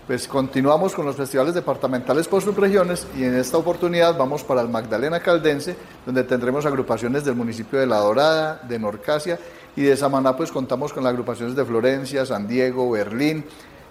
pues 0.07 0.27
continuamos 0.27 0.93
con 0.93 1.05
los 1.05 1.15
festivales 1.15 1.53
departamentales 1.53 2.27
por 2.27 2.41
subregiones 2.41 3.07
y 3.17 3.23
en 3.23 3.35
esta 3.35 3.57
oportunidad 3.57 4.17
vamos 4.17 4.43
para 4.43 4.61
el 4.61 4.69
Magdalena 4.69 5.19
Caldense, 5.19 5.75
donde 6.05 6.23
tendremos 6.23 6.65
agrupaciones 6.65 7.23
del 7.23 7.35
municipio 7.35 7.79
de 7.79 7.85
La 7.85 7.97
Dorada, 7.97 8.61
de 8.67 8.79
Norcasia 8.79 9.39
y 9.75 9.83
de 9.83 9.95
Samaná, 9.95 10.35
pues 10.35 10.51
contamos 10.51 10.91
con 10.91 11.03
las 11.03 11.11
agrupaciones 11.11 11.55
de 11.55 11.63
Florencia, 11.63 12.25
San 12.25 12.47
Diego, 12.47 12.91
Berlín, 12.91 13.45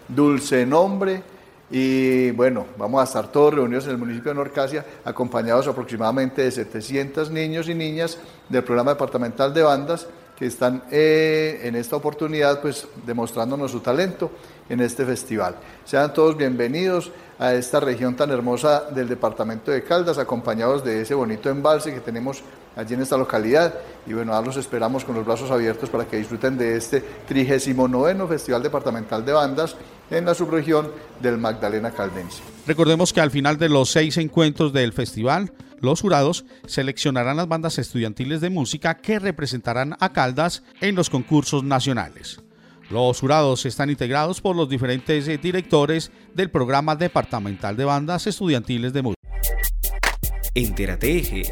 Dulce 0.08 0.66
Nombre, 0.66 1.22
y 1.70 2.32
bueno, 2.32 2.66
vamos 2.76 3.00
a 3.00 3.04
estar 3.04 3.30
todos 3.30 3.54
reunidos 3.54 3.84
en 3.84 3.92
el 3.92 3.98
municipio 3.98 4.32
de 4.32 4.38
Norcasia, 4.38 4.84
acompañados 5.04 5.68
aproximadamente 5.68 6.42
de 6.42 6.50
700 6.50 7.30
niños 7.30 7.68
y 7.68 7.74
niñas 7.74 8.18
del 8.48 8.64
programa 8.64 8.92
departamental 8.92 9.54
de 9.54 9.62
bandas 9.62 10.08
que 10.36 10.46
están 10.46 10.82
eh, 10.90 11.60
en 11.62 11.76
esta 11.76 11.94
oportunidad 11.96 12.60
pues 12.60 12.88
demostrándonos 13.06 13.70
su 13.70 13.80
talento 13.80 14.32
en 14.70 14.80
este 14.80 15.04
festival. 15.04 15.56
Sean 15.84 16.14
todos 16.14 16.38
bienvenidos 16.38 17.12
a 17.38 17.52
esta 17.52 17.80
región 17.80 18.16
tan 18.16 18.30
hermosa 18.30 18.84
del 18.90 19.08
departamento 19.08 19.70
de 19.70 19.82
Caldas, 19.82 20.16
acompañados 20.16 20.82
de 20.84 21.02
ese 21.02 21.14
bonito 21.14 21.50
embalse 21.50 21.92
que 21.92 22.00
tenemos 22.00 22.42
allí 22.76 22.94
en 22.94 23.02
esta 23.02 23.16
localidad. 23.16 23.74
Y 24.06 24.12
bueno, 24.12 24.32
ahora 24.32 24.46
los 24.46 24.56
esperamos 24.56 25.04
con 25.04 25.14
los 25.14 25.26
brazos 25.26 25.50
abiertos 25.50 25.90
para 25.90 26.06
que 26.06 26.16
disfruten 26.16 26.56
de 26.56 26.76
este 26.76 27.00
39 27.28 28.26
Festival 28.28 28.62
Departamental 28.62 29.24
de 29.24 29.32
Bandas 29.32 29.76
en 30.10 30.24
la 30.24 30.34
subregión 30.34 30.90
del 31.20 31.38
Magdalena 31.38 31.90
Caldense. 31.90 32.42
Recordemos 32.66 33.12
que 33.12 33.20
al 33.20 33.30
final 33.30 33.58
de 33.58 33.68
los 33.68 33.90
seis 33.90 34.16
encuentros 34.16 34.72
del 34.72 34.92
festival, 34.92 35.52
los 35.80 36.02
jurados 36.02 36.44
seleccionarán 36.66 37.38
las 37.38 37.48
bandas 37.48 37.78
estudiantiles 37.78 38.40
de 38.40 38.50
música 38.50 38.98
que 38.98 39.18
representarán 39.18 39.96
a 39.98 40.12
Caldas 40.12 40.62
en 40.80 40.94
los 40.94 41.10
concursos 41.10 41.64
nacionales. 41.64 42.40
Los 42.90 43.20
jurados 43.20 43.64
están 43.66 43.88
integrados 43.88 44.40
por 44.40 44.56
los 44.56 44.68
diferentes 44.68 45.28
eh, 45.28 45.38
directores 45.38 46.10
del 46.34 46.50
programa 46.50 46.96
departamental 46.96 47.76
de 47.76 47.84
bandas 47.84 48.26
estudiantiles 48.26 48.92
de 48.92 49.02
música. 49.02 49.20
Entérate 50.54 51.44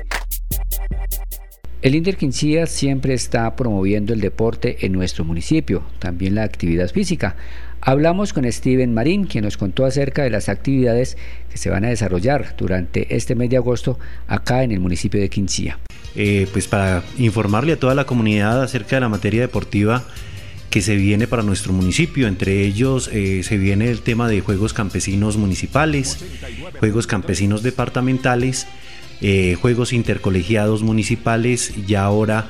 el 1.80 1.94
Inter 1.94 2.16
Quincía 2.16 2.66
siempre 2.66 3.14
está 3.14 3.54
promoviendo 3.54 4.12
el 4.12 4.20
deporte 4.20 4.84
en 4.84 4.90
nuestro 4.90 5.24
municipio, 5.24 5.84
también 6.00 6.34
la 6.34 6.42
actividad 6.42 6.90
física. 6.90 7.36
Hablamos 7.80 8.32
con 8.32 8.50
Steven 8.50 8.92
Marín, 8.92 9.26
quien 9.26 9.44
nos 9.44 9.56
contó 9.56 9.84
acerca 9.84 10.24
de 10.24 10.30
las 10.30 10.48
actividades 10.48 11.16
que 11.48 11.56
se 11.56 11.70
van 11.70 11.84
a 11.84 11.88
desarrollar 11.88 12.56
durante 12.58 13.14
este 13.14 13.36
mes 13.36 13.48
de 13.50 13.58
agosto 13.58 13.96
acá 14.26 14.64
en 14.64 14.72
el 14.72 14.80
municipio 14.80 15.20
de 15.20 15.28
Quincía. 15.28 15.78
Eh, 16.16 16.48
pues 16.52 16.66
para 16.66 17.04
informarle 17.16 17.74
a 17.74 17.78
toda 17.78 17.94
la 17.94 18.06
comunidad 18.06 18.60
acerca 18.60 18.96
de 18.96 19.00
la 19.00 19.08
materia 19.08 19.42
deportiva 19.42 20.04
que 20.70 20.82
se 20.82 20.96
viene 20.96 21.26
para 21.26 21.42
nuestro 21.42 21.72
municipio. 21.72 22.28
Entre 22.28 22.64
ellos 22.64 23.10
eh, 23.12 23.42
se 23.42 23.56
viene 23.56 23.90
el 23.90 24.02
tema 24.02 24.28
de 24.28 24.40
Juegos 24.40 24.72
Campesinos 24.72 25.36
Municipales, 25.36 26.24
Juegos 26.80 27.06
Campesinos 27.06 27.62
Departamentales 27.62 28.66
eh, 29.20 29.56
juegos 29.60 29.92
intercolegiados 29.92 30.84
municipales 30.84 31.72
y 31.88 31.96
ahora 31.96 32.46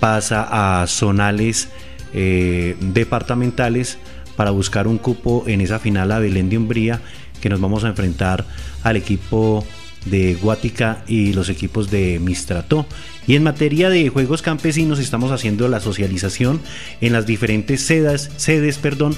pasa 0.00 0.80
a 0.82 0.84
zonales 0.88 1.68
eh, 2.12 2.76
departamentales 2.80 3.98
para 4.34 4.50
buscar 4.50 4.88
un 4.88 4.98
cupo 4.98 5.44
en 5.46 5.60
esa 5.60 5.78
final 5.78 6.10
a 6.10 6.18
Belén 6.18 6.50
de 6.50 6.58
Umbría 6.58 7.00
que 7.40 7.48
nos 7.48 7.60
vamos 7.60 7.84
a 7.84 7.88
enfrentar 7.88 8.44
al 8.82 8.96
equipo 8.96 9.64
de 10.10 10.34
Guática 10.34 11.04
y 11.06 11.32
los 11.32 11.48
equipos 11.48 11.90
de 11.90 12.18
Mistrató. 12.18 12.86
Y 13.26 13.36
en 13.36 13.42
materia 13.42 13.90
de 13.90 14.08
juegos 14.08 14.42
campesinos 14.42 14.98
estamos 14.98 15.32
haciendo 15.32 15.68
la 15.68 15.80
socialización 15.80 16.60
en 17.00 17.12
las 17.12 17.26
diferentes 17.26 17.82
sedes, 17.82 18.30
sedes 18.36 18.78
perdón, 18.78 19.14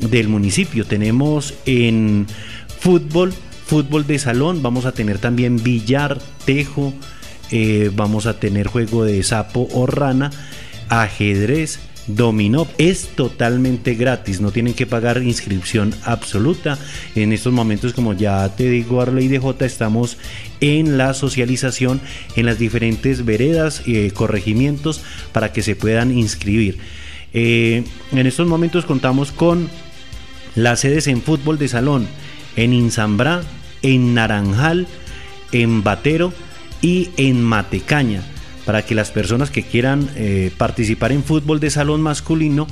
del 0.00 0.28
municipio. 0.28 0.84
Tenemos 0.84 1.54
en 1.64 2.26
fútbol 2.78 3.32
fútbol 3.66 4.06
de 4.06 4.18
salón, 4.18 4.62
vamos 4.62 4.86
a 4.86 4.92
tener 4.92 5.18
también 5.18 5.60
billar, 5.62 6.18
tejo, 6.44 6.94
eh, 7.50 7.90
vamos 7.94 8.26
a 8.26 8.38
tener 8.38 8.68
juego 8.68 9.04
de 9.04 9.22
sapo 9.24 9.68
o 9.72 9.86
rana, 9.86 10.30
ajedrez, 10.88 11.80
dominó. 12.06 12.66
Es 12.78 13.08
totalmente 13.08 13.94
gratis, 13.94 14.40
no 14.40 14.50
tienen 14.50 14.74
que 14.74 14.86
pagar 14.86 15.22
inscripción 15.22 15.94
absoluta. 16.04 16.78
En 17.14 17.32
estos 17.32 17.52
momentos, 17.52 17.92
como 17.92 18.12
ya 18.12 18.48
te 18.56 18.68
digo, 18.70 19.00
Arley 19.00 19.28
de 19.28 19.38
J, 19.38 19.64
estamos 19.64 20.18
en 20.60 20.98
la 20.98 21.14
socialización 21.14 22.00
en 22.36 22.46
las 22.46 22.58
diferentes 22.58 23.24
veredas 23.24 23.82
y 23.86 23.96
eh, 23.96 24.10
corregimientos 24.10 25.02
para 25.32 25.52
que 25.52 25.62
se 25.62 25.76
puedan 25.76 26.16
inscribir. 26.16 26.78
Eh, 27.32 27.84
en 28.12 28.26
estos 28.26 28.46
momentos 28.46 28.86
contamos 28.86 29.32
con 29.32 29.68
las 30.54 30.80
sedes 30.80 31.06
en 31.06 31.20
fútbol 31.20 31.58
de 31.58 31.68
salón 31.68 32.08
en 32.56 32.72
Insambrá, 32.72 33.42
en 33.82 34.14
Naranjal, 34.14 34.86
en 35.52 35.84
Batero 35.84 36.32
y 36.80 37.10
en 37.16 37.42
Matecaña, 37.42 38.22
para 38.66 38.84
que 38.84 38.94
las 38.94 39.10
personas 39.10 39.50
que 39.50 39.62
quieran 39.62 40.10
eh, 40.16 40.50
participar 40.58 41.12
en 41.12 41.24
fútbol 41.24 41.60
de 41.60 41.70
salón 41.70 42.02
masculino, 42.02 42.66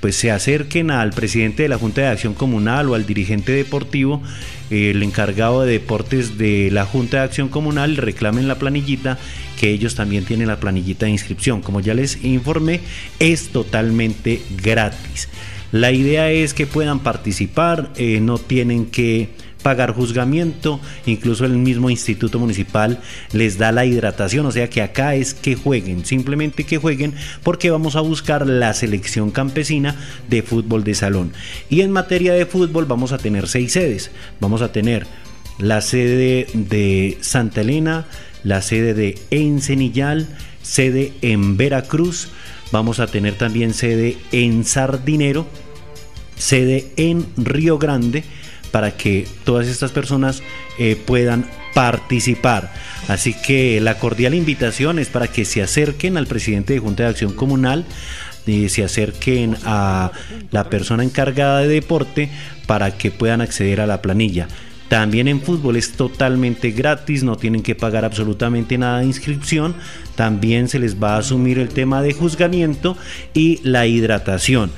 pues 0.00 0.16
se 0.16 0.30
acerquen 0.30 0.90
al 0.90 1.12
presidente 1.12 1.62
de 1.62 1.68
la 1.68 1.78
Junta 1.78 2.00
de 2.00 2.08
Acción 2.08 2.34
Comunal 2.34 2.90
o 2.90 2.94
al 2.94 3.06
dirigente 3.06 3.52
deportivo, 3.52 4.22
el 4.70 5.02
encargado 5.02 5.62
de 5.62 5.72
deportes 5.72 6.36
de 6.36 6.70
la 6.70 6.84
Junta 6.84 7.18
de 7.18 7.22
Acción 7.24 7.48
Comunal, 7.48 7.96
reclamen 7.96 8.48
la 8.48 8.58
planillita, 8.58 9.18
que 9.58 9.70
ellos 9.70 9.94
también 9.94 10.24
tienen 10.24 10.48
la 10.48 10.60
planillita 10.60 11.06
de 11.06 11.12
inscripción. 11.12 11.62
Como 11.62 11.80
ya 11.80 11.94
les 11.94 12.22
informé, 12.24 12.80
es 13.18 13.48
totalmente 13.48 14.42
gratis. 14.62 15.28
La 15.72 15.90
idea 15.90 16.30
es 16.30 16.54
que 16.54 16.66
puedan 16.66 17.00
participar, 17.00 17.90
eh, 17.96 18.20
no 18.20 18.38
tienen 18.38 18.86
que 18.86 19.30
pagar 19.64 19.94
juzgamiento, 19.94 20.78
incluso 21.06 21.46
el 21.46 21.56
mismo 21.56 21.88
instituto 21.88 22.38
municipal 22.38 23.00
les 23.32 23.56
da 23.56 23.72
la 23.72 23.86
hidratación, 23.86 24.44
o 24.44 24.52
sea 24.52 24.68
que 24.68 24.82
acá 24.82 25.14
es 25.14 25.32
que 25.32 25.56
jueguen, 25.56 26.04
simplemente 26.04 26.64
que 26.64 26.76
jueguen 26.76 27.14
porque 27.42 27.70
vamos 27.70 27.96
a 27.96 28.02
buscar 28.02 28.46
la 28.46 28.74
selección 28.74 29.30
campesina 29.30 29.96
de 30.28 30.42
fútbol 30.42 30.84
de 30.84 30.94
salón. 30.94 31.32
Y 31.70 31.80
en 31.80 31.92
materia 31.92 32.34
de 32.34 32.44
fútbol 32.44 32.84
vamos 32.84 33.12
a 33.12 33.18
tener 33.18 33.48
seis 33.48 33.72
sedes, 33.72 34.10
vamos 34.38 34.60
a 34.60 34.70
tener 34.70 35.06
la 35.58 35.80
sede 35.80 36.46
de 36.52 37.16
Santa 37.22 37.62
Elena, 37.62 38.04
la 38.42 38.60
sede 38.60 38.92
de 38.92 39.18
Encenillal, 39.30 40.28
sede 40.60 41.14
en 41.22 41.56
Veracruz, 41.56 42.28
vamos 42.70 43.00
a 43.00 43.06
tener 43.06 43.38
también 43.38 43.72
sede 43.72 44.18
en 44.30 44.66
Sardinero, 44.66 45.46
sede 46.36 46.92
en 46.98 47.24
Río 47.38 47.78
Grande 47.78 48.24
para 48.74 48.96
que 48.96 49.24
todas 49.44 49.68
estas 49.68 49.92
personas 49.92 50.42
eh, 50.80 50.96
puedan 50.96 51.46
participar. 51.74 52.72
Así 53.06 53.32
que 53.32 53.80
la 53.80 54.00
cordial 54.00 54.34
invitación 54.34 54.98
es 54.98 55.10
para 55.10 55.28
que 55.28 55.44
se 55.44 55.62
acerquen 55.62 56.16
al 56.16 56.26
presidente 56.26 56.72
de 56.72 56.80
Junta 56.80 57.04
de 57.04 57.10
Acción 57.10 57.34
Comunal, 57.34 57.84
y 58.46 58.64
eh, 58.64 58.68
se 58.68 58.82
acerquen 58.82 59.56
a 59.64 60.10
la 60.50 60.70
persona 60.70 61.04
encargada 61.04 61.60
de 61.60 61.68
deporte 61.68 62.30
para 62.66 62.90
que 62.90 63.12
puedan 63.12 63.42
acceder 63.42 63.80
a 63.80 63.86
la 63.86 64.02
planilla. 64.02 64.48
También 64.88 65.28
en 65.28 65.40
fútbol 65.40 65.76
es 65.76 65.92
totalmente 65.92 66.72
gratis, 66.72 67.22
no 67.22 67.36
tienen 67.36 67.62
que 67.62 67.76
pagar 67.76 68.04
absolutamente 68.04 68.76
nada 68.76 68.98
de 68.98 69.06
inscripción. 69.06 69.76
También 70.16 70.68
se 70.68 70.80
les 70.80 71.00
va 71.00 71.14
a 71.14 71.18
asumir 71.18 71.60
el 71.60 71.68
tema 71.68 72.02
de 72.02 72.12
juzgamiento 72.12 72.96
y 73.34 73.60
la 73.62 73.86
hidratación. 73.86 74.72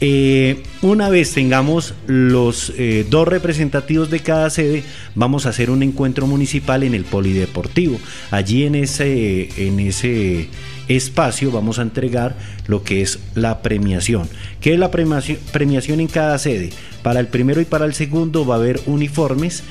Eh, 0.00 0.62
una 0.82 1.08
vez 1.08 1.32
tengamos 1.32 1.94
los 2.06 2.70
eh, 2.76 3.06
dos 3.08 3.26
representativos 3.26 4.10
de 4.10 4.20
cada 4.20 4.50
sede, 4.50 4.82
vamos 5.14 5.46
a 5.46 5.50
hacer 5.50 5.70
un 5.70 5.82
encuentro 5.82 6.26
municipal 6.26 6.82
en 6.82 6.94
el 6.94 7.04
polideportivo. 7.04 7.98
Allí 8.30 8.64
en 8.64 8.74
ese, 8.74 9.48
en 9.56 9.80
ese 9.80 10.48
espacio 10.88 11.50
vamos 11.50 11.78
a 11.78 11.82
entregar 11.82 12.36
lo 12.66 12.82
que 12.82 13.00
es 13.00 13.20
la 13.34 13.62
premiación. 13.62 14.28
¿Qué 14.60 14.74
es 14.74 14.78
la 14.78 14.90
premiación, 14.90 15.38
premiación 15.50 16.00
en 16.00 16.08
cada 16.08 16.38
sede? 16.38 16.70
Para 17.02 17.20
el 17.20 17.28
primero 17.28 17.62
y 17.62 17.64
para 17.64 17.86
el 17.86 17.94
segundo 17.94 18.44
va 18.44 18.56
a 18.56 18.58
haber 18.58 18.80
uniformes 18.84 19.62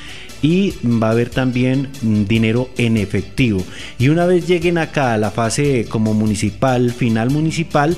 y 0.41 0.73
va 0.83 1.07
a 1.07 1.11
haber 1.11 1.29
también 1.29 1.89
mm, 2.01 2.23
dinero 2.25 2.69
en 2.77 2.97
efectivo. 2.97 3.63
Y 3.97 4.09
una 4.09 4.25
vez 4.25 4.47
lleguen 4.47 4.77
acá 4.77 5.13
a 5.13 5.17
la 5.17 5.31
fase 5.31 5.85
como 5.89 6.13
municipal, 6.13 6.91
final 6.91 7.29
municipal, 7.29 7.95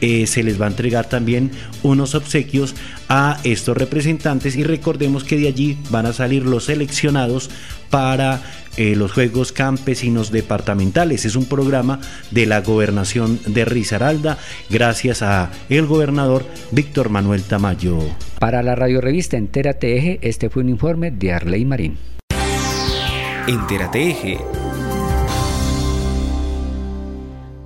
eh, 0.00 0.26
se 0.26 0.42
les 0.42 0.60
va 0.60 0.66
a 0.66 0.70
entregar 0.70 1.08
también 1.08 1.50
unos 1.82 2.14
obsequios 2.14 2.74
a 3.08 3.38
estos 3.44 3.76
representantes 3.76 4.56
y 4.56 4.64
recordemos 4.64 5.24
que 5.24 5.36
de 5.36 5.48
allí 5.48 5.76
van 5.90 6.06
a 6.06 6.12
salir 6.12 6.44
los 6.44 6.64
seleccionados 6.64 7.50
para 7.90 8.40
eh, 8.76 8.94
los 8.96 9.12
Juegos 9.12 9.52
Campesinos 9.52 10.30
Departamentales. 10.30 11.24
Es 11.24 11.36
un 11.36 11.46
programa 11.46 12.00
de 12.30 12.46
la 12.46 12.60
gobernación 12.60 13.40
de 13.46 13.64
Risaralda 13.64 14.38
gracias 14.70 15.22
a 15.22 15.50
el 15.68 15.86
gobernador 15.86 16.44
Víctor 16.70 17.10
Manuel 17.10 17.42
Tamayo. 17.42 17.98
Para 18.38 18.62
la 18.62 18.74
radio 18.74 19.00
revista 19.00 19.36
Entérate 19.36 19.96
Eje, 19.96 20.18
este 20.22 20.48
fue 20.48 20.62
un 20.62 20.70
informe 20.70 21.10
de 21.10 21.32
Arley 21.32 21.64
Marín. 21.64 21.98
Entérate 23.46 24.10
Eje 24.10 24.38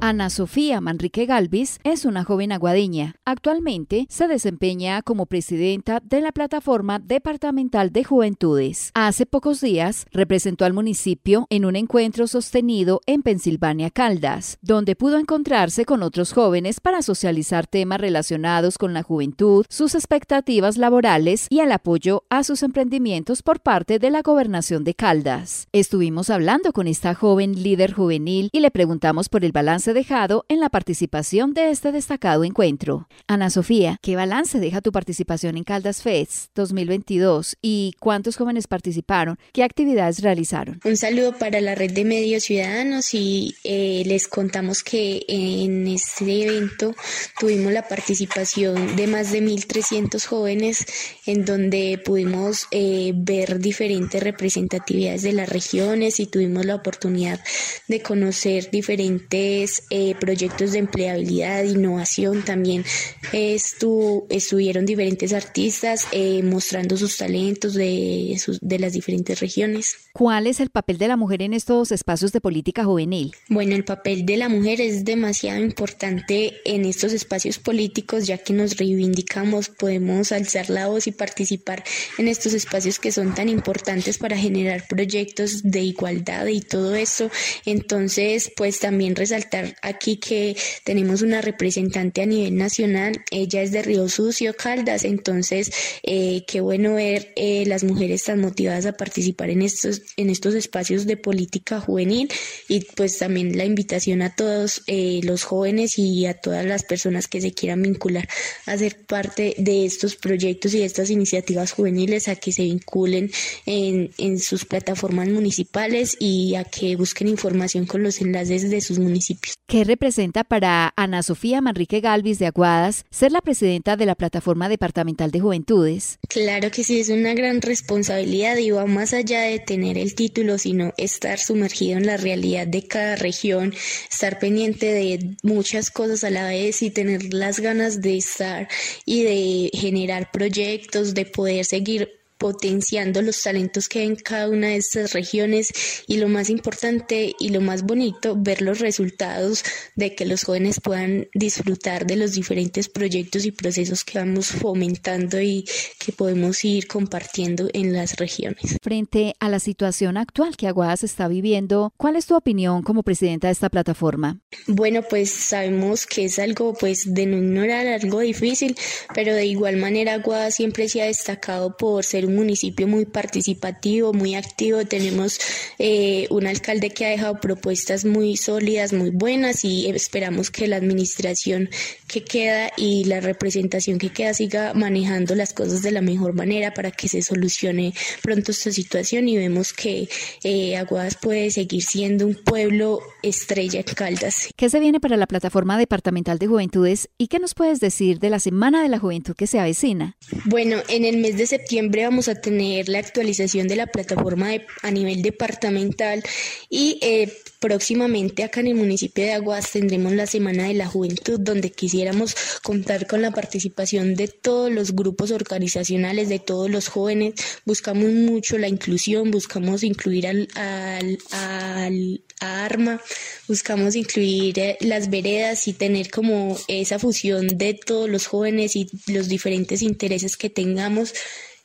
Ana 0.07 0.29
Sofía 0.29 0.83
Manrique 0.83 1.25
Galvis 1.25 1.79
es 1.83 2.05
una 2.05 2.25
joven 2.25 2.53
aguadeña. 2.53 3.15
Actualmente 3.25 4.05
se 4.11 4.29
desempeña 4.29 5.01
como 5.01 5.25
presidenta 5.25 6.01
de 6.01 6.21
la 6.21 6.31
Plataforma 6.31 6.99
Departamental 6.99 7.91
de 7.91 8.05
Juventudes. 8.05 8.91
Hace 8.93 9.25
pocos 9.25 9.63
días 9.63 10.05
representó 10.13 10.67
al 10.67 10.75
municipio 10.75 11.47
en 11.49 11.65
un 11.65 11.75
encuentro 11.75 12.27
sostenido 12.27 13.01
en 13.07 13.23
Pensilvania 13.23 13.89
Caldas, 13.89 14.59
donde 14.61 14.95
pudo 14.95 15.19
encontrarse 15.19 15.87
con 15.87 16.03
otros 16.03 16.35
jóvenes 16.35 16.81
para 16.81 17.01
socializar 17.01 17.67
temas 17.67 17.99
relacionados 17.99 18.77
con 18.77 18.93
la 18.93 19.03
juventud, 19.03 19.65
sus 19.71 19.95
expectativas 19.95 20.77
laborales 20.77 21.47
y 21.49 21.61
el 21.61 21.73
apoyo 21.73 22.25
a 22.29 22.45
sus 22.45 22.63
emprendimientos 22.63 23.43
por 23.43 23.61
parte 23.61 23.99
de 23.99 24.11
la 24.11 24.21
gobernación 24.21 24.85
de 24.85 24.93
Caldas. 24.93 25.67
Estuvimos 25.73 26.29
hablando 26.29 26.75
con 26.75 26.89
esta 26.89 27.15
joven 27.15 27.63
líder 27.63 27.95
juvenil 27.95 28.51
y 28.53 28.61
le 28.61 28.71
preguntamos 28.71 29.31
por 29.31 29.47
el 29.47 29.53
balance 29.53 29.93
dejado 29.95 30.45
en 30.49 30.61
la 30.61 30.68
participación 30.68 31.55
de 31.55 31.70
este 31.70 31.92
destacado 31.92 32.45
encuentro. 32.45 33.09
Ana 33.26 33.49
Sofía, 33.49 33.99
¿qué 34.03 34.16
balance 34.16 34.59
deja 34.59 34.82
tu 34.82 34.92
participación 34.92 35.57
en 35.57 35.64
Caldas 35.64 36.03
Fest 36.03 36.51
2022 36.55 37.57
y 37.62 37.95
cuántos 37.99 38.36
jóvenes 38.36 38.66
participaron? 38.66 39.38
¿Qué 39.53 39.62
actividades 39.62 40.20
realizaron? 40.22 40.80
Un 40.84 40.97
saludo 40.97 41.38
para 41.38 41.61
la 41.61 41.74
red 41.74 41.92
de 41.92 42.05
medios 42.05 42.45
ciudadanos 42.45 43.14
y 43.14 43.55
eh, 43.64 44.03
les 44.07 44.28
contamos 44.28 44.82
que 44.82 45.24
en 45.28 45.86
este 45.86 46.42
evento 46.42 46.95
tuvimos 47.38 47.72
la 47.72 47.88
participación 47.88 48.97
de 48.97 49.07
más 49.07 49.32
de 49.32 49.42
1.300 49.42 50.26
jóvenes 50.26 50.86
en 51.26 51.45
donde 51.45 52.01
pudimos 52.05 52.66
eh, 52.70 53.12
ver 53.14 53.61
diferentes 53.61 54.22
representatividades 54.22 55.22
de 55.22 55.32
las 55.32 55.49
regiones 55.49 56.20
y 56.20 56.26
tuvimos 56.26 56.66
la 56.66 56.74
oportunidad 56.74 57.40
de 57.88 58.03
conocer 58.03 58.70
diferentes 58.70 59.84
eh, 59.91 60.14
proyectos 60.18 60.72
de 60.72 60.78
empleabilidad, 60.78 61.64
innovación. 61.64 62.45
También 62.45 62.85
estuvieron 63.32 64.87
diferentes 64.87 65.32
artistas 65.32 66.07
eh, 66.12 66.43
mostrando 66.43 66.97
sus 66.97 67.16
talentos 67.16 67.74
de, 67.74 68.41
de 68.61 68.78
las 68.78 68.93
diferentes 68.93 69.41
regiones. 69.41 69.97
¿Cuál 70.12 70.47
es 70.47 70.61
el 70.61 70.70
papel 70.70 70.99
de 70.99 71.09
la 71.09 71.16
mujer 71.16 71.43
en 71.43 71.55
estos 71.55 71.91
espacios 71.91 72.32
de 72.32 72.41
política 72.41 72.85
juvenil? 72.85 73.32
Bueno, 73.49 73.74
el 73.74 73.85
papel 73.85 74.24
de 74.24 74.37
la 74.37 74.49
mujer 74.49 74.80
es 74.80 75.05
demasiado 75.05 75.61
importante 75.61 76.55
en 76.64 76.85
estos 76.85 77.12
espacios 77.12 77.59
políticos 77.59 78.26
ya 78.26 78.39
que 78.39 78.53
nos 78.53 78.76
reivindicamos, 78.76 79.68
podemos 79.68 80.32
alzar 80.32 80.70
la 80.70 80.87
voz 80.87 81.07
y 81.07 81.12
participar 81.12 81.85
en 82.18 82.28
estos 82.28 82.55
espacios 82.55 82.99
que 82.99 83.12
son 83.12 83.35
tan 83.35 83.49
importantes 83.49 84.18
para 84.18 84.37
generar 84.37 84.87
proyectos 84.89 85.62
de 85.62 85.80
igualdad 85.80 86.47
y 86.47 86.61
todo 86.61 86.95
eso. 86.95 87.30
Entonces, 87.64 88.53
pues 88.57 88.80
también 88.80 89.16
resaltar 89.16 89.74
aquí 89.83 90.16
que 90.16 90.57
tenemos 90.85 91.22
una 91.22 91.41
representante 91.41 92.22
a 92.22 92.27
nivel 92.27 92.57
nacional, 92.57 93.22
ella 93.31 93.62
es 93.62 93.72
de 93.72 93.83
Río 93.83 94.09
Sucio, 94.09 94.55
Caldas, 94.55 95.05
entonces 95.05 95.70
eh, 96.03 96.45
qué 96.47 96.61
bueno 96.61 96.95
ver 96.95 97.33
eh, 97.37 97.64
las 97.66 97.85
mujeres 97.85 98.25
tan 98.25 98.41
motivadas 98.41 98.87
a 98.87 98.93
participar 98.93 99.51
en 99.51 99.62
estos, 99.62 100.03
en 100.16 100.31
estos 100.31 100.55
espacios 100.55 101.07
de 101.07 101.16
política 101.16 101.81
juvenil. 101.81 102.31
Y 102.68 102.81
pues 102.81 103.18
también 103.18 103.57
la 103.57 103.64
invitación 103.64 104.22
a 104.22 104.35
todos 104.35 104.83
eh, 104.87 105.20
los 105.22 105.45
jóvenes 105.45 105.99
y 105.99 106.27
a 106.27 106.35
todas 106.35 106.64
las 106.64 106.85
personas 106.85 107.29
que 107.29 107.41
se 107.41 107.53
quieran 107.53 107.83
vincular 107.83 108.29
a 108.66 108.77
ser 108.77 109.05
parte 109.07 109.55
de 109.59 109.85
estos 109.85 110.16
proyectos 110.16 110.75
y 110.75 110.79
de 110.79 110.85
estas 110.85 111.11
iniciativas 111.11 111.72
juveniles 111.72 112.29
a 112.29 112.37
que 112.37 112.53
se 112.53 112.62
vinculen 112.62 113.31
en, 113.66 114.11
en 114.18 114.39
sus 114.39 114.64
plataformas 114.64 115.29
municipales 115.29 116.16
y 116.18 116.55
a 116.55 116.64
que 116.64 116.97
busquen 116.97 117.29
información 117.29 117.87
con 117.87 118.03
los 118.03 118.20
enlaces 118.20 118.70
de 118.70 118.81
sus 118.81 118.99
municipios. 118.99 119.55
¿Qué 119.67 119.83
representa 119.83 120.45
para 120.45 120.93
Ana 120.95 121.23
Sofía 121.23 121.62
Manrique 121.62 122.01
Galvis 122.01 122.39
de 122.39 122.47
Aguadas 122.47 123.07
ser 123.11 123.33
la 123.33 123.41
presidenta 123.41 123.97
de 123.97 124.05
la 124.05 124.15
Plataforma 124.15 124.69
Departamental 124.69 125.31
de 125.31 125.41
Juventudes? 125.41 126.19
Claro 126.29 126.71
que 126.71 126.85
sí, 126.85 127.01
es 127.01 127.09
una 127.09 127.33
gran 127.33 127.62
responsabilidad 127.62 128.59
y 128.59 128.71
va 128.71 128.85
más 128.85 129.15
allá 129.15 129.41
de 129.41 129.59
tener 129.59 129.97
el 129.97 130.15
título, 130.15 130.59
sino 130.59 130.93
estar 130.99 131.39
sumergido 131.39 131.97
en 131.97 132.07
la 132.07 132.19
realidad 132.19 132.67
de 132.67 132.87
cada 132.87 133.17
región, 133.17 133.73
estar 134.11 134.39
pendiente 134.39 134.93
de 134.93 135.37
muchas 135.43 135.91
cosas 135.91 136.25
a 136.25 136.31
la 136.31 136.47
vez 136.47 136.83
y 136.83 136.91
tener 136.91 137.33
las 137.33 137.59
ganas 137.59 138.03
de 138.03 138.19
estar 138.19 138.69
y 139.07 139.23
de 139.23 139.71
generar 139.73 140.31
proyectos, 140.31 141.15
de 141.15 141.25
poder 141.25 141.65
seguir 141.65 142.24
potenciando 142.45 143.22
los 143.22 143.40
talentos 143.40 143.88
que 143.88 144.01
hay 144.01 144.05
en 144.05 144.16
cada 144.16 144.51
una 144.51 144.66
de 144.66 144.76
estas 144.76 145.14
regiones 145.14 145.72
y 146.07 146.18
lo 146.18 146.28
más 146.28 146.51
importante 146.51 147.34
y 147.38 147.49
lo 147.49 147.62
más 147.62 147.84
bonito, 147.84 148.36
ver 148.36 148.61
los 148.61 148.80
resultados 148.80 149.64
de 149.97 150.14
que 150.14 150.26
los 150.26 150.45
jóvenes 150.45 150.78
puedan 150.78 151.26
disfrutar 151.32 152.05
de 152.05 152.16
los 152.16 152.32
diferentes 152.32 152.90
proyectos 152.90 153.47
y 153.47 153.51
procesos 153.51 154.05
que 154.05 154.18
vamos 154.18 154.49
fomentando 154.49 155.40
y 155.40 155.64
que 155.99 156.12
podemos 156.12 156.62
ir 156.66 156.86
compartiendo 156.86 157.70
en 157.72 157.95
las 157.95 158.16
regiones. 158.16 158.76
Frente 158.82 159.32
a 159.40 159.49
la 159.49 159.59
situación 159.59 160.18
actual 160.18 160.59
que 160.59 160.68
Aguadas 160.68 161.03
está 161.03 161.28
viviendo, 161.28 161.95
¿cuál 161.97 162.16
es 162.16 162.26
tu 162.26 162.36
opinión 162.36 162.82
como 162.82 163.03
presidenta 163.03 163.49
de 163.49 163.53
esta 163.53 163.70
plataforma? 163.70 164.38
Bueno, 164.66 165.01
pues 165.09 165.30
sabemos 165.30 166.05
que 166.05 166.26
es 166.26 166.38
algo 166.38 166.74
pues 166.74 167.14
de 167.14 167.24
no 167.24 167.38
ignorar, 167.38 167.86
algo 167.86 168.20
difícil, 168.20 168.76
pero 169.14 169.34
de 169.34 169.47
igual 169.47 169.78
manera 169.78 170.12
Aguadas 170.12 170.57
siempre 170.57 170.90
se 170.90 171.01
ha 171.01 171.07
destacado 171.07 171.74
por 171.78 172.05
ser 172.05 172.26
un 172.26 172.34
municipio 172.35 172.87
muy 172.87 173.05
participativo, 173.05 174.12
muy 174.12 174.35
activo. 174.35 174.85
Tenemos 174.85 175.39
eh, 175.78 176.26
un 176.30 176.47
alcalde 176.47 176.91
que 176.91 177.07
ha 177.07 177.11
dejado 177.11 177.41
propuestas 177.41 178.05
muy 178.05 178.37
sólidas, 178.37 178.93
muy 178.93 179.11
buenas 179.11 179.64
y 179.64 179.89
esperamos 179.89 180.51
que 180.51 180.68
la 180.68 180.76
administración 180.76 181.68
que 182.07 182.24
queda 182.24 182.70
y 182.76 183.05
la 183.05 183.20
representación 183.20 183.99
que 183.99 184.11
queda 184.11 184.35
siga 184.35 184.74
manejando 184.74 185.35
las 185.35 185.53
cosas 185.53 185.82
de 185.82 185.91
la 185.91 186.01
mejor 186.01 186.35
manera 186.35 186.74
para 186.74 186.91
que 186.91 187.09
se 187.09 187.22
solucione 187.22 187.95
pronto 188.22 188.53
esta 188.53 188.70
situación 188.70 189.28
y 189.28 189.37
vemos 189.37 189.72
que 189.72 190.09
eh, 190.43 190.76
Aguadas 190.76 191.16
puede 191.20 191.51
seguir 191.51 191.82
siendo 191.82 192.26
un 192.26 192.35
pueblo 192.35 193.01
estrella 193.22 193.80
en 193.80 193.95
Caldas. 193.95 194.49
¿Qué 194.57 194.68
se 194.68 194.80
viene 194.80 195.01
para 195.01 195.16
la 195.16 195.26
plataforma 195.26 195.78
departamental 195.78 196.39
de 196.39 196.47
juventudes 196.47 197.09
y 197.18 197.28
qué 197.28 197.39
nos 197.39 197.55
puedes 197.55 197.80
decir 197.80 198.18
de 198.18 198.30
la 198.30 198.39
Semana 198.39 198.82
de 198.82 198.89
la 198.89 198.99
Juventud 198.99 199.35
que 199.35 199.47
se 199.47 199.59
avecina? 199.59 200.16
Bueno, 200.45 200.78
en 200.89 201.05
el 201.05 201.18
mes 201.18 201.37
de 201.37 201.47
septiembre 201.47 202.05
vamos 202.05 202.14
a 202.29 202.35
tener 202.35 202.89
la 202.89 202.99
actualización 202.99 203.69
de 203.69 203.77
la 203.77 203.87
plataforma 203.87 204.51
a 204.83 204.91
nivel 204.91 205.23
departamental 205.23 206.23
y 206.71 206.99
eh, 207.03 207.33
próximamente 207.61 208.45
acá 208.45 208.61
en 208.61 208.69
el 208.69 208.75
municipio 208.75 209.25
de 209.25 209.33
Aguas 209.33 209.71
tendremos 209.73 210.12
la 210.12 210.27
Semana 210.27 210.69
de 210.69 210.75
la 210.75 210.87
Juventud 210.87 211.41
donde 211.41 211.73
quisiéramos 211.73 212.37
contar 212.62 213.07
con 213.07 213.23
la 213.23 213.31
participación 213.31 214.15
de 214.15 214.29
todos 214.29 214.71
los 214.71 214.95
grupos 214.95 215.31
organizacionales, 215.31 216.29
de 216.29 216.39
todos 216.39 216.71
los 216.71 216.89
jóvenes. 216.89 217.35
Buscamos 217.65 218.11
mucho 218.11 218.59
la 218.59 218.69
inclusión, 218.69 219.31
buscamos 219.31 219.83
incluir 219.83 220.27
al, 220.27 220.49
al, 220.55 221.19
al 221.33 222.23
a 222.41 222.65
Arma, 222.65 223.01
buscamos 223.49 223.95
incluir 223.97 224.59
eh, 224.59 224.77
las 224.81 225.09
veredas 225.09 225.69
y 225.69 225.73
tener 225.73 226.11
como 226.11 226.57
esa 226.69 226.99
fusión 226.99 227.47
de 227.49 227.75
todos 227.75 228.09
los 228.09 228.27
jóvenes 228.27 228.77
y 228.77 228.89
los 229.07 229.29
diferentes 229.29 229.83
intereses 229.83 230.37
que 230.37 230.51
tengamos 230.51 231.15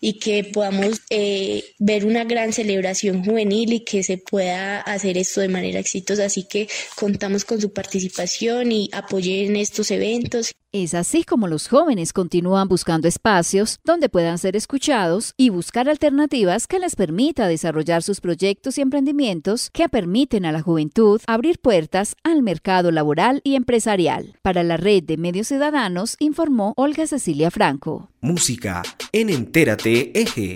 y 0.02 0.20
que 0.20 0.44
podamos 0.44 1.02
eh, 1.10 1.64
ver 1.78 2.06
una 2.06 2.24
gran 2.24 2.54
celebración 2.54 3.24
juvenil 3.24 3.74
y 3.74 3.84
que 3.84 4.04
se 4.04 4.18
pueda 4.18 4.82
hacer 4.82 5.18
esto 5.18 5.42
de 5.42 5.50
manera 5.50 5.80
exitosa. 5.80 6.26
Así 6.26 6.48
que 6.48 6.68
contamos 6.96 7.46
con 7.46 7.60
su 7.60 7.74
participación 7.74 8.72
y 8.72 8.90
apoyen 8.94 9.56
estos 9.56 9.92
eventos. 9.92 10.54
Es 10.72 10.94
así 10.94 11.24
como 11.24 11.48
los 11.48 11.68
jóvenes 11.68 12.14
continúan 12.14 12.68
buscando 12.68 13.08
espacios 13.08 13.80
donde 13.84 14.08
puedan 14.08 14.38
ser 14.38 14.56
escuchados 14.56 15.34
y 15.36 15.50
buscar 15.50 15.90
alternativas 15.90 16.68
que 16.68 16.78
les 16.78 16.96
permita 16.96 17.48
desarrollar 17.48 18.04
sus 18.04 18.22
proyectos 18.22 18.78
y 18.78 18.82
emprendimientos 18.82 19.72
que 19.74 19.90
permiten 19.90 20.46
a 20.46 20.52
la 20.52 20.62
juventud 20.62 21.22
abrir 21.26 21.58
puertas 21.58 22.16
al 22.24 22.44
mercado 22.44 22.92
laboral 22.92 23.42
y 23.44 23.56
empresarial. 23.56 24.36
Para 24.44 24.62
la 24.62 24.78
red 24.78 25.02
de 25.02 25.18
medios 25.18 25.48
ciudadanos 25.48 26.16
informó 26.20 26.76
Olga 26.78 27.08
Cecilia 27.08 27.50
Franco. 27.50 28.12
Música 28.22 28.84
en 29.12 29.32
Entérate 29.32 30.22
Eje. 30.22 30.56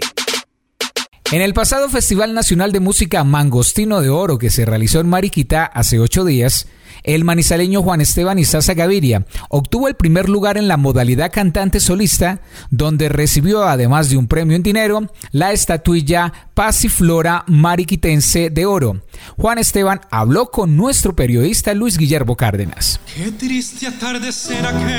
En 1.32 1.42
el 1.42 1.56
pasado 1.56 1.90
Festival 1.90 2.36
Nacional 2.36 2.72
de 2.72 2.80
Música 2.80 3.24
Mangostino 3.24 4.00
de 4.00 4.10
Oro 4.10 4.38
que 4.38 4.52
se 4.52 4.66
realizó 4.66 5.00
en 5.00 5.10
Mariquita 5.10 5.66
hace 5.66 6.00
ocho 6.00 6.24
días, 6.24 6.68
el 7.04 7.24
manizaleño 7.24 7.82
Juan 7.82 8.02
Esteban 8.02 8.40
Izaza 8.40 8.74
Gaviria 8.74 9.26
obtuvo 9.50 9.88
el 9.88 9.96
primer 9.96 10.30
lugar 10.30 10.58
en 10.58 10.68
la 10.68 10.78
modalidad 10.78 11.32
cantante 11.32 11.80
solista, 11.80 12.42
donde 12.70 13.10
recibió, 13.10 13.64
además 13.64 14.10
de 14.10 14.18
un 14.18 14.28
premio 14.28 14.56
en 14.56 14.64
dinero, 14.64 15.12
la 15.32 15.52
estatuilla 15.52 16.32
Pasiflora 16.54 17.44
Mariquitense 17.48 18.50
de 18.50 18.66
Oro. 18.66 19.02
Juan 19.38 19.58
Esteban 19.58 20.02
habló 20.12 20.52
con 20.52 20.76
nuestro 20.78 21.16
periodista 21.16 21.74
Luis 21.74 21.98
Guillermo 21.98 22.36
Cárdenas. 22.36 23.00
Qué 23.16 23.32
triste 23.32 23.88
atardecer 23.88 24.66
aquel 24.66 24.94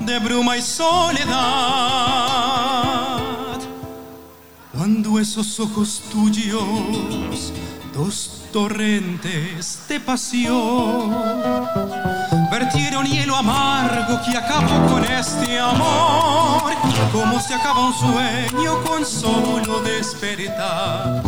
de 0.00 0.18
bruma 0.18 0.56
y 0.56 0.62
soledad, 0.62 1.28
cuando 4.72 5.18
esos 5.20 5.60
ojos 5.60 6.02
tuyos 6.10 7.52
Secos 8.00 8.39
torrentes 8.52 9.82
de 9.88 10.00
pasión. 10.00 11.16
Vertieron 12.50 13.06
hielo 13.06 13.36
amargo 13.36 14.20
que 14.24 14.36
acabó 14.36 14.86
con 14.88 15.04
este 15.04 15.58
amor, 15.58 16.59
como 17.12 17.40
se 17.40 17.54
acaba 17.54 17.86
un 17.86 17.94
sueño 17.94 18.82
con 18.84 19.04
solo 19.04 19.80
despertar. 19.80 21.22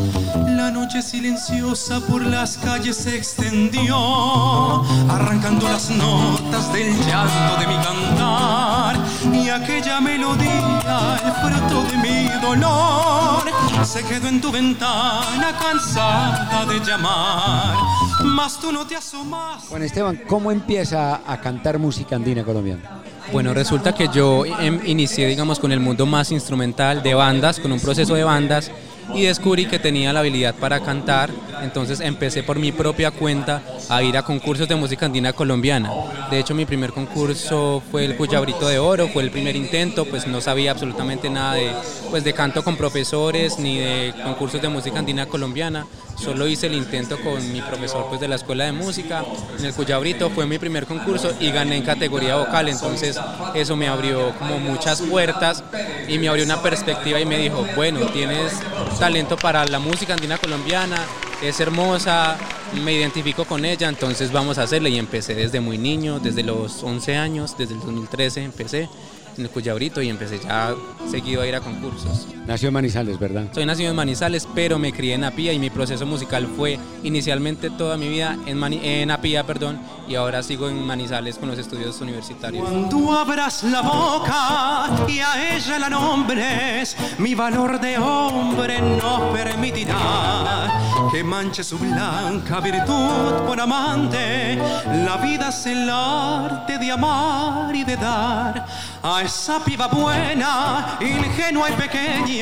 La 0.46 0.70
noche 0.70 1.02
silenciosa 1.02 2.00
por 2.00 2.22
las 2.24 2.56
calles 2.58 2.96
se 2.96 3.16
extendió, 3.16 4.82
arrancando 5.10 5.68
las 5.68 5.90
notas 5.90 6.72
del 6.72 6.94
llanto 7.06 7.60
de 7.60 7.66
mi 7.66 7.76
cantar. 7.76 8.96
Y 9.32 9.48
aquella 9.48 10.00
melodía, 10.00 11.18
el 11.24 11.32
fruto 11.32 11.82
de 11.84 11.96
mi 11.98 12.28
dolor, 12.40 13.42
se 13.84 14.04
quedó 14.04 14.28
en 14.28 14.40
tu 14.40 14.52
ventana 14.52 15.58
cansada 15.60 16.64
de 16.66 16.80
llamar. 16.80 17.76
Mas 18.24 18.58
tú 18.60 18.70
no 18.72 18.86
te 18.86 18.96
asomas. 18.96 19.64
Juan 19.68 19.82
Esteban, 19.82 20.20
¿cómo 20.28 20.50
empieza 20.50 21.20
a 21.26 21.40
cantar 21.40 21.78
música 21.78 22.16
andina 22.16 22.44
colombiana? 22.44 23.02
Bueno, 23.31 23.55
resulta 23.55 23.95
que 23.95 24.09
yo 24.12 24.45
em, 24.45 24.81
inicié, 24.85 25.27
digamos, 25.27 25.59
con 25.59 25.73
el 25.73 25.81
mundo 25.81 26.07
más 26.07 26.33
instrumental 26.33 27.03
de 27.03 27.14
bandas, 27.14 27.61
con 27.61 27.73
un 27.73 27.81
proceso 27.81 28.14
de 28.14 28.25
bandas 28.25 28.70
y 29.14 29.23
descubrí 29.23 29.66
que 29.66 29.79
tenía 29.79 30.12
la 30.12 30.20
habilidad 30.20 30.55
para 30.55 30.81
cantar, 30.81 31.31
entonces 31.62 32.01
empecé 32.01 32.43
por 32.43 32.59
mi 32.59 32.73
propia 32.73 33.11
cuenta 33.11 33.62
a 33.89 34.03
ir 34.03 34.16
a 34.16 34.23
concursos 34.23 34.68
de 34.68 34.75
música 34.75 35.07
andina 35.07 35.33
colombiana. 35.33 35.91
De 36.31 36.39
hecho, 36.39 36.55
mi 36.55 36.64
primer 36.64 36.93
concurso 36.93 37.83
fue 37.91 38.05
el 38.05 38.16
Cuyabrito 38.16 38.68
de 38.68 38.79
Oro, 38.79 39.09
fue 39.09 39.23
el 39.23 39.31
primer 39.31 39.57
intento, 39.57 40.05
pues 40.05 40.27
no 40.27 40.41
sabía 40.41 40.70
absolutamente 40.70 41.29
nada 41.31 41.55
de, 41.55 41.70
pues, 42.11 42.25
de 42.25 42.33
canto 42.33 42.62
con 42.62 42.77
profesores 42.77 43.59
ni 43.59 43.79
de 43.79 44.14
concursos 44.25 44.62
de 44.62 44.68
música 44.68 44.99
andina 44.99 45.27
colombiana. 45.27 45.87
Solo 46.16 46.46
hice 46.46 46.68
el 46.68 46.74
intento 46.74 47.18
con 47.20 47.52
mi 47.52 47.60
profesor 47.60 48.06
pues, 48.08 48.20
de 48.20 48.28
la 48.28 48.36
escuela 48.36 48.64
de 48.64 48.72
música. 48.72 49.24
En 49.58 49.64
el 49.64 49.74
Cuyabrito 49.74 50.30
fue 50.30 50.46
mi 50.46 50.58
primer 50.58 50.86
concurso 50.86 51.32
y 51.40 51.50
gané 51.50 51.76
en 51.76 51.82
categoría 51.82 52.36
vocal. 52.36 52.68
Entonces 52.68 53.18
eso 53.54 53.76
me 53.76 53.88
abrió 53.88 54.32
como 54.38 54.58
muchas 54.58 55.02
puertas 55.02 55.64
y 56.08 56.18
me 56.18 56.28
abrió 56.28 56.44
una 56.44 56.62
perspectiva 56.62 57.20
y 57.20 57.26
me 57.26 57.38
dijo, 57.38 57.66
bueno, 57.74 58.00
tienes 58.06 58.52
talento 58.98 59.36
para 59.36 59.64
la 59.66 59.78
música 59.78 60.14
andina 60.14 60.38
colombiana, 60.38 60.96
es 61.42 61.58
hermosa, 61.58 62.36
me 62.84 62.92
identifico 62.92 63.44
con 63.44 63.64
ella, 63.64 63.88
entonces 63.88 64.32
vamos 64.32 64.58
a 64.58 64.62
hacerle 64.62 64.90
y 64.90 64.98
empecé 64.98 65.34
desde 65.34 65.60
muy 65.60 65.78
niño, 65.78 66.20
desde 66.20 66.42
los 66.42 66.82
11 66.82 67.16
años, 67.16 67.56
desde 67.58 67.74
el 67.74 67.80
2013 67.80 68.44
empecé 68.44 68.88
en 69.36 69.44
el 69.44 69.50
Cuyabrito 69.50 70.02
y 70.02 70.08
empecé 70.08 70.38
ya 70.40 70.74
seguido 71.10 71.42
a 71.42 71.46
ir 71.46 71.54
a 71.54 71.60
concursos. 71.60 72.26
Nació 72.53 72.68
en 72.68 72.74
Manizales, 72.74 73.18
¿verdad? 73.18 73.46
Soy 73.50 73.64
nacido 73.64 73.88
en 73.88 73.96
Manizales, 73.96 74.46
pero 74.55 74.78
me 74.78 74.92
crié 74.92 75.14
en 75.14 75.24
Apía 75.24 75.55
y 75.55 75.59
mi 75.59 75.70
proceso 75.70 76.05
musical 76.05 76.46
fue 76.55 76.78
inicialmente 77.03 77.70
toda 77.70 77.96
mi 77.96 78.11
vida 78.11 78.36
en, 78.44 78.62
en 78.62 79.11
Apía, 79.11 79.46
perdón, 79.46 79.80
y 80.07 80.16
ahora 80.16 80.42
sigo 80.42 80.68
en 80.68 80.86
Manizales 80.86 81.38
con 81.38 81.48
los 81.48 81.59
estudios 81.59 81.98
universitarios. 82.03 82.68
Cuando 82.68 83.11
abras 83.11 83.64
la 83.64 83.80
boca 83.80 84.90
y 85.09 85.20
a 85.20 85.57
ella 85.57 85.78
la 85.78 85.88
nombres, 85.88 86.94
mi 87.16 87.34
valor 87.34 87.80
de 87.80 87.96
hombre 87.96 88.82
no 88.82 89.32
permitirá 89.32 90.82
que 91.11 91.24
manche 91.24 91.64
su 91.64 91.78
blanca 91.78 92.61
virtud 92.61 93.46
por 93.46 93.59
amante. 93.59 94.59
La 95.07 95.16
vida 95.16 95.48
es 95.48 95.66
el 95.66 95.88
arte 95.88 96.78
de 96.78 96.90
amar 96.90 97.74
y 97.74 97.82
de 97.82 97.96
dar 97.96 98.66
a 99.03 99.22
esa 99.22 99.62
piba 99.64 99.88
buena, 99.88 100.98
ingenua 101.00 101.70
y 101.70 101.72
pequeña, 101.72 102.41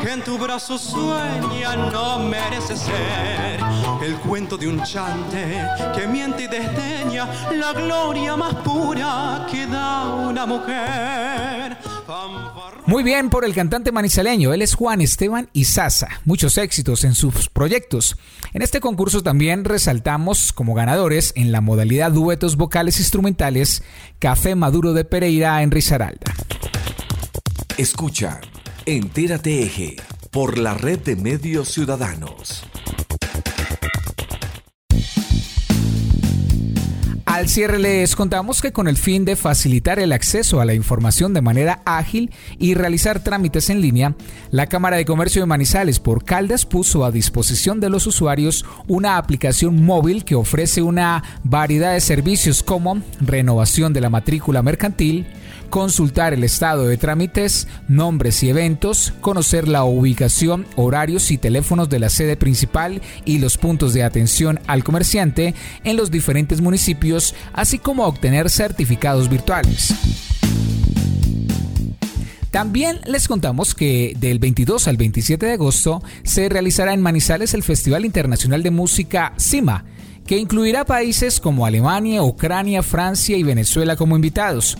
que 0.00 0.12
en 0.12 0.22
tu 0.22 0.38
brazo 0.38 0.78
sueña, 0.78 1.74
no 1.90 2.20
merece 2.20 2.76
ser 2.76 3.60
el 4.00 4.14
cuento 4.18 4.56
de 4.56 4.68
un 4.68 4.82
chante 4.84 5.66
que 5.94 6.06
miente 6.06 6.44
y 6.44 6.46
desdeña 6.46 7.28
la 7.52 7.72
gloria 7.72 8.36
más 8.36 8.54
pura 8.56 9.46
que 9.50 9.66
da 9.66 10.04
una 10.04 10.46
mujer. 10.46 11.76
Muy 12.86 13.02
bien 13.02 13.28
por 13.28 13.44
el 13.44 13.54
cantante 13.54 13.90
manizaleño, 13.92 14.54
él 14.54 14.62
es 14.62 14.74
Juan 14.74 15.00
Esteban 15.00 15.50
Izaza. 15.52 16.08
Muchos 16.24 16.56
éxitos 16.56 17.04
en 17.04 17.14
sus 17.14 17.48
proyectos. 17.48 18.16
En 18.52 18.62
este 18.62 18.80
concurso 18.80 19.22
también 19.22 19.64
resaltamos 19.64 20.52
como 20.52 20.74
ganadores 20.74 21.32
en 21.34 21.50
la 21.50 21.60
modalidad 21.60 22.12
duetos 22.12 22.56
vocales 22.56 23.00
instrumentales 23.00 23.82
Café 24.20 24.54
Maduro 24.54 24.92
de 24.92 25.04
Pereira 25.04 25.62
en 25.62 25.70
Risaralda. 25.70 26.32
Escucha, 27.76 28.40
Entérate 28.90 29.64
Eje 29.64 29.96
por 30.30 30.56
la 30.56 30.72
red 30.72 30.98
de 31.00 31.14
medios 31.14 31.68
ciudadanos. 31.68 32.64
Al 37.38 37.48
cierre 37.48 37.78
les 37.78 38.16
contamos 38.16 38.60
que 38.60 38.72
con 38.72 38.88
el 38.88 38.96
fin 38.96 39.24
de 39.24 39.36
facilitar 39.36 40.00
el 40.00 40.10
acceso 40.10 40.60
a 40.60 40.64
la 40.64 40.74
información 40.74 41.32
de 41.34 41.40
manera 41.40 41.82
ágil 41.84 42.32
y 42.58 42.74
realizar 42.74 43.22
trámites 43.22 43.70
en 43.70 43.80
línea, 43.80 44.16
la 44.50 44.66
Cámara 44.66 44.96
de 44.96 45.04
Comercio 45.04 45.42
de 45.42 45.46
Manizales 45.46 46.00
por 46.00 46.24
Caldas 46.24 46.66
puso 46.66 47.04
a 47.04 47.12
disposición 47.12 47.78
de 47.78 47.90
los 47.90 48.08
usuarios 48.08 48.64
una 48.88 49.18
aplicación 49.18 49.84
móvil 49.84 50.24
que 50.24 50.34
ofrece 50.34 50.82
una 50.82 51.22
variedad 51.44 51.92
de 51.92 52.00
servicios 52.00 52.64
como 52.64 53.02
renovación 53.20 53.92
de 53.92 54.00
la 54.00 54.10
matrícula 54.10 54.60
mercantil, 54.60 55.28
consultar 55.68 56.32
el 56.32 56.44
estado 56.44 56.86
de 56.86 56.96
trámites, 56.96 57.68
nombres 57.88 58.42
y 58.42 58.48
eventos, 58.48 59.12
conocer 59.20 59.68
la 59.68 59.84
ubicación, 59.84 60.66
horarios 60.76 61.30
y 61.30 61.38
teléfonos 61.38 61.88
de 61.88 61.98
la 61.98 62.08
sede 62.08 62.36
principal 62.36 63.02
y 63.24 63.38
los 63.38 63.58
puntos 63.58 63.92
de 63.92 64.02
atención 64.02 64.60
al 64.66 64.84
comerciante 64.84 65.54
en 65.84 65.96
los 65.96 66.10
diferentes 66.10 66.60
municipios, 66.60 67.27
así 67.52 67.78
como 67.78 68.06
obtener 68.06 68.50
certificados 68.50 69.28
virtuales. 69.28 69.94
También 72.50 73.00
les 73.06 73.28
contamos 73.28 73.74
que 73.74 74.14
del 74.18 74.38
22 74.38 74.88
al 74.88 74.96
27 74.96 75.46
de 75.46 75.52
agosto 75.52 76.02
se 76.24 76.48
realizará 76.48 76.94
en 76.94 77.02
Manizales 77.02 77.52
el 77.52 77.62
Festival 77.62 78.04
Internacional 78.04 78.62
de 78.62 78.70
Música 78.70 79.34
CIMA, 79.38 79.84
que 80.26 80.38
incluirá 80.38 80.84
países 80.84 81.40
como 81.40 81.66
Alemania, 81.66 82.22
Ucrania, 82.22 82.82
Francia 82.82 83.36
y 83.36 83.42
Venezuela 83.42 83.96
como 83.96 84.16
invitados. 84.16 84.78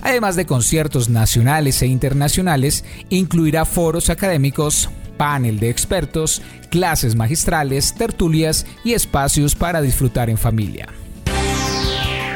Además 0.00 0.36
de 0.36 0.46
conciertos 0.46 1.08
nacionales 1.08 1.82
e 1.82 1.86
internacionales, 1.86 2.84
incluirá 3.10 3.64
foros 3.64 4.10
académicos, 4.10 4.88
panel 5.16 5.58
de 5.58 5.70
expertos, 5.70 6.40
clases 6.70 7.16
magistrales, 7.16 7.94
tertulias 7.94 8.64
y 8.84 8.92
espacios 8.92 9.56
para 9.56 9.82
disfrutar 9.82 10.30
en 10.30 10.38
familia. 10.38 10.88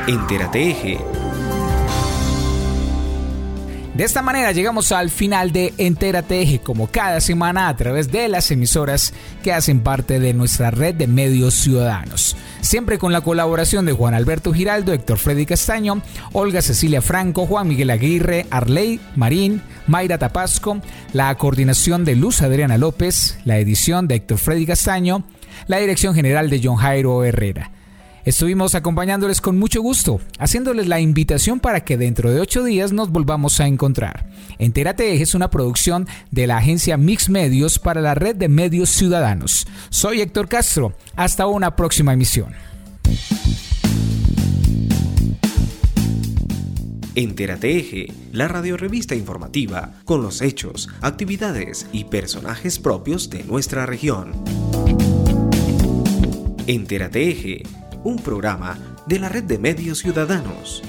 Entérate 0.09 0.71
Eje 0.71 0.99
de 3.95 4.05
esta 4.05 4.23
manera 4.23 4.53
llegamos 4.53 4.91
al 4.91 5.11
final 5.11 5.53
de 5.53 5.75
Entérate 5.77 6.41
Eje, 6.41 6.61
como 6.61 6.87
cada 6.87 7.21
semana 7.21 7.69
a 7.69 7.77
través 7.77 8.11
de 8.11 8.27
las 8.27 8.51
emisoras 8.51 9.13
que 9.45 9.53
hacen 9.53 9.81
parte 9.81 10.19
de 10.19 10.33
nuestra 10.33 10.71
red 10.71 10.95
de 10.95 11.07
medios 11.07 11.53
ciudadanos. 11.53 12.35
Siempre 12.63 12.99
con 12.99 13.13
la 13.13 13.21
colaboración 13.21 13.85
de 13.85 13.93
Juan 13.93 14.15
Alberto 14.15 14.55
Giraldo, 14.55 14.95
Héctor 14.95 15.19
Freddy 15.19 15.45
Castaño, 15.45 16.01
Olga 16.33 16.63
Cecilia 16.63 17.03
Franco, 17.03 17.47
Juan 17.47 17.69
Miguel 17.69 17.91
Aguirre, 17.91 18.47
Arley 18.51 18.99
Marín, 19.15 19.61
Mayra 19.87 20.17
Tapasco, 20.17 20.81
la 21.13 21.35
coordinación 21.37 22.07
de 22.07 22.17
Luz 22.17 22.41
Adriana 22.41 22.79
López, 22.79 23.39
la 23.45 23.59
edición 23.59 24.09
de 24.09 24.15
Héctor 24.15 24.39
Freddy 24.39 24.65
Castaño, 24.65 25.23
la 25.67 25.77
dirección 25.77 26.15
general 26.15 26.49
de 26.49 26.63
John 26.65 26.77
Jairo 26.77 27.23
Herrera. 27.25 27.71
Estuvimos 28.25 28.77
acompañándoles 28.77 29.41
con 29.41 29.59
mucho 29.59 29.83
gusto, 29.83 30.21
haciéndoles 30.39 30.87
la 30.87 31.01
invitación 31.01 31.59
para 31.59 31.85
que 31.85 31.97
dentro 31.97 32.31
de 32.31 32.41
ocho 32.41 32.63
días 32.63 32.93
nos 32.93 33.11
volvamos 33.11 33.59
a 33.59 33.67
encontrar. 33.67 34.27
Entérate 34.59 35.21
es 35.21 35.35
una 35.35 35.51
producción 35.51 36.07
de 36.31 36.47
la 36.47 36.59
agencia 36.59 36.97
Mix 36.97 37.29
Medios 37.29 37.81
para 37.81 38.01
la 38.01 38.15
red 38.15 38.37
de 38.37 38.49
medios 38.49 38.91
ciudadanos. 38.91 39.67
Soy 39.91 40.21
Héctor 40.21 40.49
Castro. 40.49 40.95
Hasta 41.17 41.49
una 41.49 41.75
próxima 41.75 42.13
emisión. 42.13 42.55
Entérate 47.17 47.77
Eje, 47.77 48.13
la 48.31 48.47
radiorevista 48.47 49.17
informativa 49.17 49.95
con 50.05 50.23
los 50.23 50.43
hechos, 50.43 50.89
actividades 51.01 51.89
y 51.93 52.05
personajes 52.05 52.79
propios 52.79 53.31
de 53.31 53.43
nuestra 53.43 53.85
región. 53.85 54.33
Entérate 56.69 57.29
Eje 57.29 57.82
un 58.05 58.17
programa 58.17 58.79
de 59.07 59.19
la 59.19 59.29
red 59.29 59.45
de 59.45 59.59
medios 59.59 59.99
ciudadanos 59.99 60.83